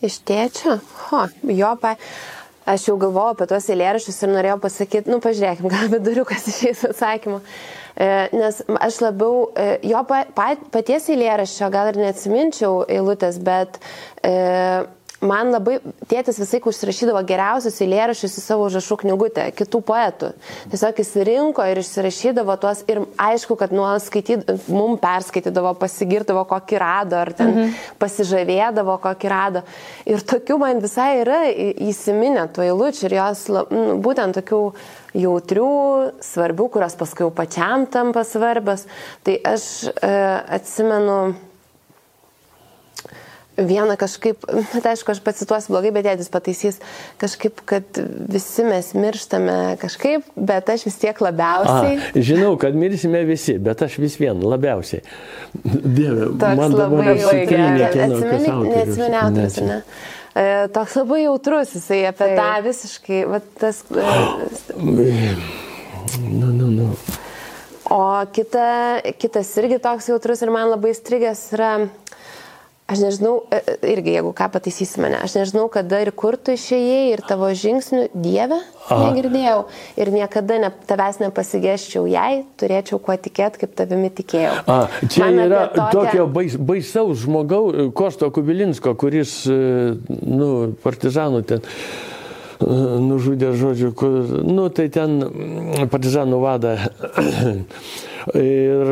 Iš 0.05 0.22
tėčio? 0.30 0.80
Ho, 1.09 1.26
jo, 1.51 1.74
pa... 1.82 1.97
Aš 2.70 2.84
jau 2.86 2.99
galvojau 3.01 3.34
apie 3.34 3.47
tuos 3.49 3.65
eilėraščius 3.72 4.20
ir 4.22 4.30
norėjau 4.30 4.59
pasakyti, 4.61 5.09
nu 5.09 5.17
pažiūrėkim, 5.24 5.65
gal 5.72 5.88
viduriukas 5.89 6.43
išeis 6.51 6.84
atsakymu. 6.91 7.39
E, 7.97 8.09
nes 8.36 8.59
aš 8.78 8.99
labiau, 9.01 9.47
e, 9.57 9.80
jo 9.89 10.03
pa, 10.05 10.20
pa, 10.38 10.51
paties 10.76 11.07
eilėraščio 11.09 11.72
gal 11.74 11.89
ir 11.89 11.97
neatsiminčiau 12.03 12.84
eilutės, 12.86 13.39
bet 13.41 13.80
e, 14.22 14.36
man 15.26 15.51
labai 15.53 15.78
tėtis 16.09 16.39
visai 16.39 16.59
užsirašydavo 16.70 17.22
geriausius 17.28 17.80
eilėraščius 17.84 18.38
į 18.39 18.43
savo 18.43 18.67
užrašų 18.70 18.97
knygutę, 19.03 19.45
kitų 19.57 19.82
poetų. 19.88 20.32
Tiesiog 20.72 21.01
jis 21.01 21.11
rinko 21.28 21.65
ir 21.67 21.82
išsirašydavo 21.82 22.55
tuos 22.61 22.84
ir 22.91 23.01
aišku, 23.20 23.57
kad 23.59 23.74
nuolat 23.76 24.05
skaitydavo, 24.05 24.57
mum 24.72 24.95
perskaitydavo, 25.01 25.74
pasigirdavo, 25.82 26.45
kokį 26.49 26.80
rado, 26.82 27.20
ar 27.24 27.34
ten 27.36 27.51
mhm. 27.51 27.76
pasižavėdavo, 28.01 28.99
kokį 29.03 29.34
rado. 29.34 29.65
Ir 30.09 30.24
tokių 30.24 30.59
man 30.61 30.84
visai 30.84 31.11
yra 31.24 31.41
įsiminę 31.49 32.47
tų 32.55 32.70
eilučių 32.70 33.09
ir 33.09 33.20
jos 33.20 33.45
nu, 33.51 33.84
būtent 34.03 34.39
tokių 34.39 34.63
jautrių, 35.20 35.70
svarbių, 36.24 36.70
kurios 36.74 36.95
paskui 36.99 37.26
jau 37.26 37.34
pačiam 37.36 37.88
tampa 37.91 38.24
svarbios. 38.28 38.86
Tai 39.26 39.36
aš 39.51 39.63
e, 39.89 40.11
atsimenu 40.59 41.20
vieną 43.68 43.95
kažkaip, 43.99 44.45
bet 44.74 44.86
aišku, 44.91 45.14
aš 45.14 45.22
pacituosiu 45.26 45.74
blogai, 45.74 45.91
bet 45.95 46.07
jėdis 46.10 46.32
pataisys 46.34 46.80
kažkaip, 47.22 47.62
kad 47.70 47.99
visi 48.32 48.66
mes 48.68 48.91
mirštame 48.97 49.57
kažkaip, 49.82 50.28
bet 50.36 50.70
aš 50.74 50.86
vis 50.88 50.99
tiek 51.01 51.22
labiausiai. 51.24 51.97
A, 51.99 52.24
žinau, 52.30 52.53
kad 52.62 52.78
mirsime 52.78 53.24
visi, 53.28 53.57
bet 53.62 53.84
aš 53.86 53.99
vis 54.01 54.20
vien 54.22 54.39
labiausiai. 54.43 55.03
Dieve, 55.64 56.32
Toks 56.39 56.60
man 56.60 56.78
labai 56.78 57.16
autorius. 57.16 57.53
neatsimeni 58.74 59.22
autorius, 59.24 59.62
ne? 59.66 59.82
E, 60.36 60.68
Toks 60.76 60.99
labai 61.01 61.24
jautrus, 61.26 61.74
jisai 61.76 62.03
apie 62.12 62.30
Taip. 62.30 62.38
tą 62.39 62.51
visiškai, 62.70 63.24
va, 63.30 63.41
tas, 63.60 63.84
e, 63.91 65.34
Nu, 66.30 66.45
nu, 66.45 66.68
nu. 66.68 66.93
O 67.89 68.26
kita, 68.34 69.01
kitas 69.18 69.49
irgi 69.57 69.80
toks 69.82 70.10
jautrus 70.12 70.43
ir 70.45 70.51
man 70.53 70.70
labai 70.70 70.91
strigęs 70.93 71.41
yra 71.57 71.72
Aš 72.90 73.04
nežinau, 73.06 73.44
e, 73.54 73.60
e, 73.62 73.74
irgi 73.94 74.16
jeigu 74.16 74.32
ką 74.34 74.48
pataisysi 74.50 74.98
mane, 75.04 75.20
aš 75.22 75.36
nežinau, 75.38 75.68
kada 75.70 76.00
ir 76.02 76.10
kur 76.18 76.40
tu 76.42 76.56
išėjai 76.58 77.12
ir 77.14 77.22
tavo 77.28 77.46
žingsnių 77.54 78.08
Dieve 78.18 78.58
negirdėjau 78.90 79.60
ir 80.02 80.10
niekada 80.16 80.58
ne, 80.64 80.72
tavęs 80.90 81.20
nepasigėščiau, 81.22 82.08
jei 82.10 82.42
turėčiau 82.58 82.98
kuo 83.06 83.14
tikėti, 83.14 83.62
kaip 83.62 83.78
tavimi 83.78 84.10
tikėjau. 84.10 84.56
A, 84.66 84.80
čia 85.06 85.28
Man 85.28 85.38
yra 85.46 85.62
tokią- 85.76 85.92
tokio 85.94 86.28
bais, 86.34 86.58
baisaus 86.58 87.22
žmogaus, 87.28 87.94
Kosto 87.94 88.32
Kubilinsko, 88.34 88.96
kuris, 88.98 89.46
e, 89.46 89.60
nu, 90.26 90.74
partizanų 90.82 91.46
ten 91.46 91.62
e, 91.62 91.72
nužudė 93.06 93.54
žodžiu, 93.54 93.94
kur, 93.94 94.18
nu, 94.50 94.70
tai 94.74 94.90
ten 94.90 95.20
partizanų 95.94 96.42
vadą. 96.42 96.78
Ir 98.38 98.89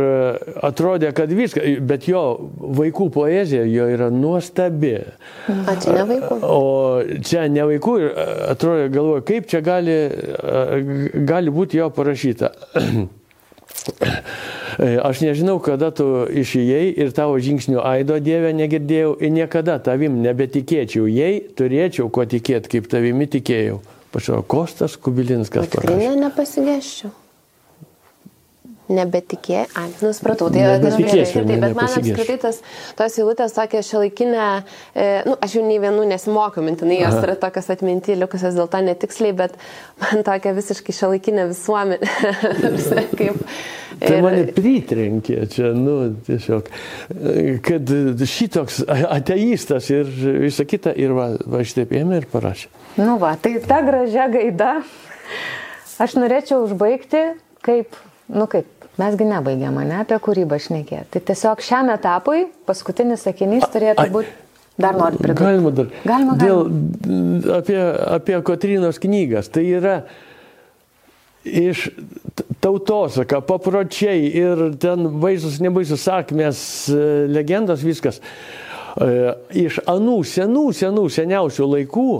atrodė, 0.66 1.12
kad 1.14 1.30
viską, 1.34 1.62
bet 1.86 2.08
jo 2.10 2.22
vaikų 2.58 3.10
poezija 3.14 3.68
jo 3.70 3.86
yra 3.94 4.08
nuostabi. 4.14 4.96
A, 5.52 5.76
čia 5.78 5.94
ne 6.00 6.06
vaikų. 6.10 6.40
O 6.42 6.62
čia 7.28 7.46
ne 7.52 7.68
vaikų 7.70 7.94
ir 8.02 8.18
atrodo, 8.54 8.88
galvoju, 8.94 9.26
kaip 9.28 9.50
čia 9.52 9.62
gali, 9.66 9.98
gali 11.28 11.54
būti 11.54 11.82
jo 11.82 11.92
parašyta. 11.94 12.54
Aš 14.78 15.22
nežinau, 15.26 15.58
kada 15.64 15.90
tu 15.96 16.06
išėjai 16.30 16.90
ir 17.02 17.14
tavo 17.16 17.38
žingsnių 17.42 17.82
aido 17.82 18.18
Dievę 18.22 18.52
negirdėjau 18.58 19.16
ir 19.22 19.32
niekada 19.34 19.78
tavim 19.84 20.20
nebetikėčiau, 20.22 21.08
jei 21.10 21.40
turėčiau 21.58 22.10
ko 22.14 22.26
tikėti, 22.30 22.78
kaip 22.78 22.90
tavimi 22.92 23.30
tikėjau. 23.38 23.80
Pašau, 24.14 24.42
Kostas 24.48 24.98
Kubilinskas. 25.02 25.70
Tikrai 25.74 26.14
nepasigėščiau. 26.18 27.12
Nebetikė, 28.88 29.66
ai, 29.76 29.88
nu, 30.00 30.14
supratau, 30.16 30.48
tai 30.54 30.64
Nebetikėčiau, 30.64 31.42
tai, 31.42 31.48
ne, 31.50 31.58
bet 31.66 31.74
man 31.76 31.90
apskritai 31.92 32.38
tas, 32.40 32.62
tos 32.96 33.18
eilutės 33.20 33.56
tokia 33.56 33.82
šiolaikinė, 33.84 34.46
e, 34.96 35.08
nu, 35.28 35.36
aš 35.44 35.58
jų 35.58 35.64
nei 35.68 35.82
vienų 35.84 36.06
nesimokiau 36.14 36.64
mintinai, 36.64 37.02
jos 37.02 37.18
yra 37.20 37.36
tokios 37.42 37.68
atminti, 37.74 38.16
likusios 38.16 38.56
dėl 38.56 38.70
to 38.72 38.84
netiksliai, 38.88 39.36
bet 39.36 39.58
man 40.04 40.24
tokia 40.28 40.56
visiškai 40.56 40.96
šiolaikinė 41.02 41.50
visuomenė. 41.52 42.14
kaip, 43.20 43.44
Tai 43.98 44.18
mane 44.22 44.44
pritrenkė 44.54 45.40
čia, 45.52 45.72
nu, 45.76 45.96
tiesiog, 46.28 46.70
kad 47.66 47.94
šitoks 48.30 48.82
ateistas 48.88 49.90
ir 49.94 50.10
visa 50.44 50.66
kita 50.70 50.94
ir 51.00 51.16
va, 51.18 51.32
va 51.40 51.64
šitaip 51.66 51.96
ėmė 51.98 52.22
ir 52.22 52.28
parašė. 52.32 52.70
Nu 53.00 53.18
va, 53.22 53.34
tai 53.42 53.58
ta 53.66 53.82
gražia 53.86 54.28
gaida. 54.34 54.76
Aš 56.04 56.18
norėčiau 56.20 56.62
užbaigti, 56.68 57.24
kaip, 57.66 57.98
nu 58.30 58.46
kaip, 58.52 58.70
mesgi 59.02 59.28
nebaigėme, 59.30 59.86
ne 59.88 60.02
apie 60.04 60.18
kūrybą 60.24 60.60
šnekėti. 60.62 61.10
Tai 61.14 61.22
tiesiog 61.30 61.64
šiam 61.66 61.92
etapui 61.94 62.48
paskutinis 62.68 63.26
sakinys 63.28 63.66
turėtų 63.74 64.08
būti, 64.14 64.32
dar 64.82 64.98
noriu 64.98 65.22
pridurti. 65.22 65.44
Galima 65.44 65.74
dar. 65.74 65.92
Galima, 66.06 66.38
Dėl, 66.42 66.64
apie, 67.58 67.80
apie 68.18 68.40
Kotrinos 68.46 69.02
knygas. 69.04 69.52
Tai 69.54 69.66
yra 69.66 69.98
iš 71.48 71.88
tautosaka, 72.64 73.40
papročiai 73.46 74.28
ir 74.28 74.64
ten 74.82 75.08
baisus, 75.22 75.62
nebaisus 75.64 76.04
sakmės, 76.04 76.60
e, 76.92 77.26
legendos, 77.32 77.86
viskas. 77.86 78.22
E, 78.98 79.34
Iš 79.68 79.82
anų 79.88 80.20
senų, 80.28 80.68
senų, 80.76 81.08
seniausių 81.14 81.68
laikų 81.76 82.12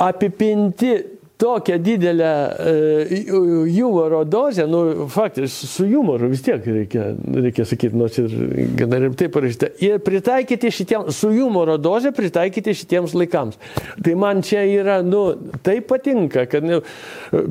apipinti 0.00 0.94
tokią 1.40 1.78
didelę 1.78 2.30
e, 2.58 3.70
humoro 3.74 4.24
dozę, 4.24 4.66
nu, 4.68 5.08
faktiškai 5.08 5.48
su 5.48 5.86
humoru 5.88 6.28
vis 6.28 6.42
tiek 6.44 6.66
reikia, 6.66 7.04
reikia 7.34 7.64
sakyti, 7.64 7.96
nors 7.96 8.18
ir 8.20 8.34
gana 8.78 8.98
rimtai 9.06 9.28
parašyta, 9.32 9.70
ir 9.82 9.98
pritaikyti 10.04 10.70
šitiems, 10.74 11.16
su 11.16 11.30
humoro 11.32 11.78
doze 11.80 12.12
pritaikyti 12.12 12.74
šitiems 12.82 13.14
laikams. 13.16 13.56
Tai 14.04 14.14
man 14.20 14.42
čia 14.46 14.62
yra, 14.68 14.98
nu, 15.06 15.22
tai 15.64 15.78
patinka, 15.80 16.44
kad 16.50 16.64
nu, 16.66 16.80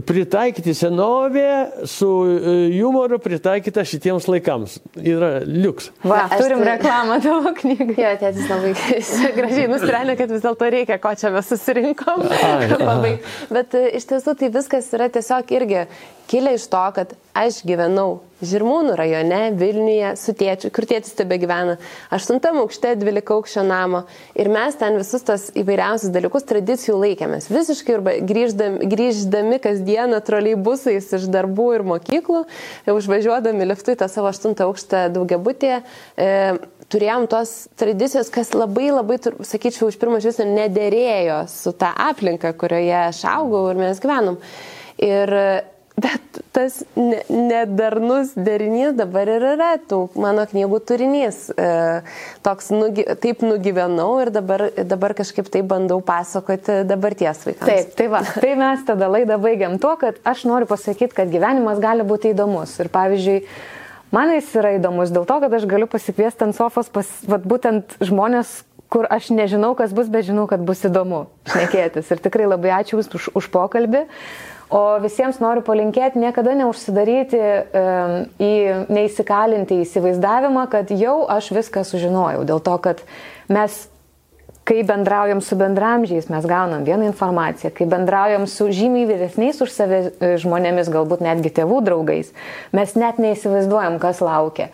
pritaikyti 0.06 0.74
senovę 0.78 1.50
su 1.90 2.10
e, 2.28 2.82
humoru 2.82 3.20
pritaikyta 3.20 3.84
šitiems 3.86 4.28
laikams. 4.30 4.78
Yra 5.02 5.40
liuks. 5.46 5.90
Va, 6.04 6.28
Na, 6.30 6.38
turim 6.38 6.62
tai- 6.62 6.76
reklamą 6.76 7.20
tavo 7.24 7.54
knygai. 7.58 7.98
Jo, 8.00 8.14
tėtis 8.22 8.50
labai 8.52 8.74
gražiai 9.40 9.68
nusprendė, 9.72 10.16
kad 10.20 10.32
vis 10.34 10.46
dėlto 10.46 10.70
reikia, 10.74 11.00
ko 11.02 11.14
čia 11.18 11.34
mes 11.34 11.50
susirinkom. 11.50 12.26
Ai. 12.30 12.70
Pabaigt. 12.90 13.28
Bet 13.54 13.76
e, 13.79 13.79
iš 14.00 14.08
tiesų 14.12 14.36
tai 14.40 14.50
viskas 14.56 14.90
yra 14.96 15.10
tiesiog 15.14 15.56
irgi 15.60 15.86
kilę 16.30 16.56
iš 16.58 16.70
to, 16.72 16.86
kad 16.96 17.16
aš 17.38 17.64
gyvenau 17.68 18.20
Žirmūnų 18.40 18.94
rajone, 18.96 19.40
Vilniuje, 19.60 20.14
su 20.16 20.32
tėčiu, 20.38 20.70
kur 20.72 20.86
tėtis 20.88 21.12
tebe 21.18 21.36
gyvena, 21.42 21.74
aštuntam 22.16 22.62
aukšte, 22.62 22.94
dvylika 22.96 23.36
aukščio 23.36 23.66
namo. 23.68 24.06
Ir 24.40 24.48
mes 24.52 24.78
ten 24.80 24.96
visus 24.96 25.26
tos 25.28 25.50
įvairiausius 25.60 26.14
dalykus 26.16 26.46
tradicijų 26.48 26.96
laikėmės. 27.02 27.50
Visiškai 27.52 27.98
ir 27.98 28.06
grįždami, 28.30 28.88
grįždami 28.94 29.60
kasdieną 29.60 30.22
troleibusais 30.24 31.10
iš 31.18 31.26
darbų 31.34 31.66
ir 31.76 31.84
mokyklų, 31.90 32.46
užvažiuodami 32.94 33.68
liftu 33.68 33.92
į 33.92 34.00
tą 34.00 34.08
savo 34.12 34.32
aštuntą 34.32 34.70
aukštą 34.70 35.02
daugiabutį. 35.18 35.74
E, 35.76 36.30
turėjom 36.88 37.28
tos 37.34 37.52
tradicijos, 37.80 38.32
kas 38.32 38.54
labai 38.56 38.88
labai, 38.94 39.18
sakyčiau, 39.50 39.92
iš 39.92 40.00
pirmo 40.00 40.22
žvilgsnio 40.24 40.48
nederėjo 40.54 41.42
su 41.52 41.76
ta 41.76 41.92
aplinka, 42.08 42.54
kurioje 42.56 42.96
aš 43.02 43.20
augau 43.34 43.66
ir 43.74 43.84
mes 43.84 44.00
gyvenom. 44.00 44.40
Ir, 45.04 45.36
bet 46.00 46.40
tas 46.52 46.84
ne- 46.96 47.24
nedarnus 47.30 48.34
derinys 48.36 48.96
dabar 48.98 49.30
ir 49.30 49.46
yra 49.54 49.72
tų 49.90 50.02
mano 50.20 50.46
knygų 50.50 50.80
turinys. 50.88 51.42
E, 51.54 51.70
toks, 52.46 52.72
nugy, 52.74 53.06
taip 53.22 53.44
nugyvenau 53.46 54.12
ir 54.24 54.32
dabar, 54.36 54.68
dabar 54.88 55.16
kažkaip 55.18 55.50
tai 55.52 55.64
bandau 55.68 56.00
pasakoti 56.06 56.82
dabarties 56.90 57.44
vaikams. 57.48 57.68
Taip, 57.70 57.92
tai 58.00 58.08
va, 58.12 58.24
tai 58.28 58.54
mes 58.60 58.86
tada 58.88 59.10
laidą 59.12 59.40
baigiam 59.42 59.78
tuo, 59.82 59.96
kad 60.00 60.22
aš 60.28 60.46
noriu 60.50 60.70
pasakyti, 60.70 61.16
kad 61.22 61.34
gyvenimas 61.34 61.82
gali 61.84 62.08
būti 62.08 62.34
įdomus. 62.34 62.78
Ir 62.84 62.92
pavyzdžiui, 62.94 63.44
man 64.16 64.34
jis 64.38 64.56
yra 64.62 64.76
įdomus 64.80 65.14
dėl 65.16 65.28
to, 65.30 65.40
kad 65.46 65.60
aš 65.60 65.68
galiu 65.70 65.90
pasikviesti 65.92 66.48
ant 66.48 66.58
sofos 66.58 66.92
pas, 66.94 67.12
vat, 67.30 67.46
būtent 67.46 68.00
žmonės, 68.04 68.62
kur 68.90 69.06
aš 69.10 69.30
nežinau, 69.34 69.76
kas 69.78 69.94
bus, 69.94 70.10
bet 70.10 70.26
žinau, 70.26 70.48
kad 70.50 70.64
bus 70.66 70.82
įdomu 70.88 71.28
šnekėtis. 71.52 72.10
Ir 72.10 72.24
tikrai 72.24 72.50
labai 72.50 72.74
ačiū 72.80 72.98
Jums 72.98 73.12
už, 73.14 73.30
už 73.38 73.52
pokalbį. 73.54 74.08
O 74.70 74.82
visiems 75.02 75.40
noriu 75.42 75.64
palinkėti 75.66 76.22
niekada 76.22 76.54
neužsidaryti 76.60 77.40
um, 77.42 78.18
į 78.38 78.54
neįsikalinti 78.94 79.80
įsivaizdavimą, 79.82 80.68
kad 80.70 80.92
jau 80.94 81.24
aš 81.26 81.50
viską 81.58 81.82
sužinojau. 81.88 82.44
Dėl 82.46 82.62
to, 82.62 82.76
kad 82.84 83.02
mes 83.50 83.88
kai 84.70 84.84
bendraujam 84.86 85.42
su 85.42 85.58
bendramžiais, 85.58 86.30
mes 86.30 86.46
gaunam 86.46 86.84
vieną 86.86 87.08
informaciją, 87.10 87.72
kai 87.74 87.88
bendraujam 87.90 88.46
su 88.46 88.68
žymiai 88.70 89.08
vyresniais 89.10 89.58
už 89.66 89.74
save 89.74 90.00
e, 90.06 90.36
žmonėmis, 90.44 90.92
galbūt 90.94 91.24
netgi 91.26 91.50
tėvų 91.58 91.80
draugais, 91.88 92.30
mes 92.78 92.94
net 92.94 93.18
neįsivaizduojam, 93.18 93.98
kas 94.04 94.22
laukia. 94.22 94.70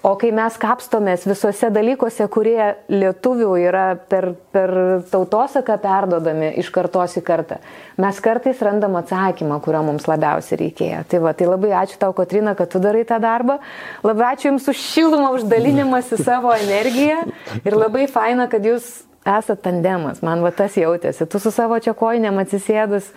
O 0.00 0.14
kai 0.16 0.30
mes 0.32 0.54
kapstomės 0.56 1.26
visuose 1.28 1.68
dalykuose, 1.74 2.24
kurie 2.32 2.70
lietuvių 2.88 3.50
yra 3.60 3.82
per, 4.08 4.30
per 4.48 4.72
tautosaką 5.10 5.76
perdodami 5.82 6.54
iš 6.62 6.70
kartos 6.72 7.18
į 7.20 7.22
kartą, 7.26 7.58
mes 8.00 8.20
kartais 8.24 8.62
randam 8.64 8.96
atsakymą, 8.96 9.58
kurio 9.60 9.82
mums 9.84 10.08
labiausiai 10.08 10.62
reikėjo. 10.62 11.02
Tai, 11.10 11.20
va, 11.26 11.34
tai 11.36 11.50
labai 11.50 11.74
ačiū 11.82 12.00
tau, 12.00 12.14
Kotrina, 12.16 12.56
kad 12.56 12.72
tu 12.72 12.80
darai 12.80 13.04
tą 13.04 13.20
darbą. 13.20 13.58
Labai 14.06 14.30
ačiū 14.32 14.48
Jums 14.48 14.72
už 14.72 14.80
šilumą, 14.80 15.34
už 15.36 15.44
dalinimąsi 15.52 16.16
savo 16.24 16.54
energiją. 16.56 17.26
Ir 17.60 17.76
labai 17.76 18.08
faina, 18.08 18.48
kad 18.48 18.64
Jūs 18.64 18.88
esat 19.28 19.60
tandemas, 19.66 20.22
man 20.24 20.40
va 20.40 20.48
tas 20.56 20.80
jautėsi. 20.80 21.28
Tu 21.28 21.44
su 21.44 21.52
savo 21.52 21.76
čia 21.76 21.92
koinėm 21.92 22.40
atsisėdus 22.40 23.12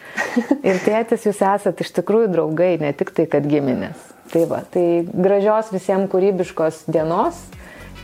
ir 0.59 0.83
tėtis 0.83 1.29
Jūs 1.29 1.39
esat 1.47 1.79
iš 1.79 1.95
tikrųjų 2.01 2.33
draugai, 2.35 2.73
ne 2.83 2.91
tik 2.91 3.15
tai, 3.15 3.29
kad 3.31 3.47
giminės. 3.47 4.09
Tai 4.33 4.47
va, 4.49 4.63
tai 4.65 5.05
gražios 5.05 5.67
visiems 5.69 6.07
kūrybiškos 6.09 6.87
dienos 6.89 7.37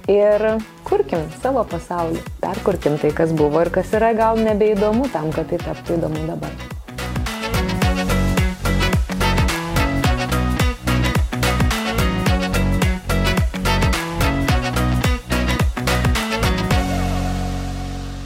ir 0.05 0.43
kurkim 0.85 1.23
savo 1.41 1.63
pasaulį, 1.65 2.21
perkurkim 2.37 2.99
tai, 3.01 3.09
kas 3.17 3.33
buvo 3.33 3.63
ir 3.65 3.71
kas 3.73 3.89
yra 3.97 4.11
gal 4.13 4.37
nebeįdomu 4.37 5.09
tam, 5.09 5.31
kad 5.33 5.49
tai 5.49 5.57
taptų 5.63 5.97
įdomu 5.97 6.27
dabar. 6.29 6.53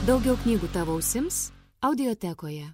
Daugiau 0.04 0.36
knygų 0.44 0.74
tavo 0.76 1.00
ausims 1.00 1.46
audiotekoje. 1.80 2.68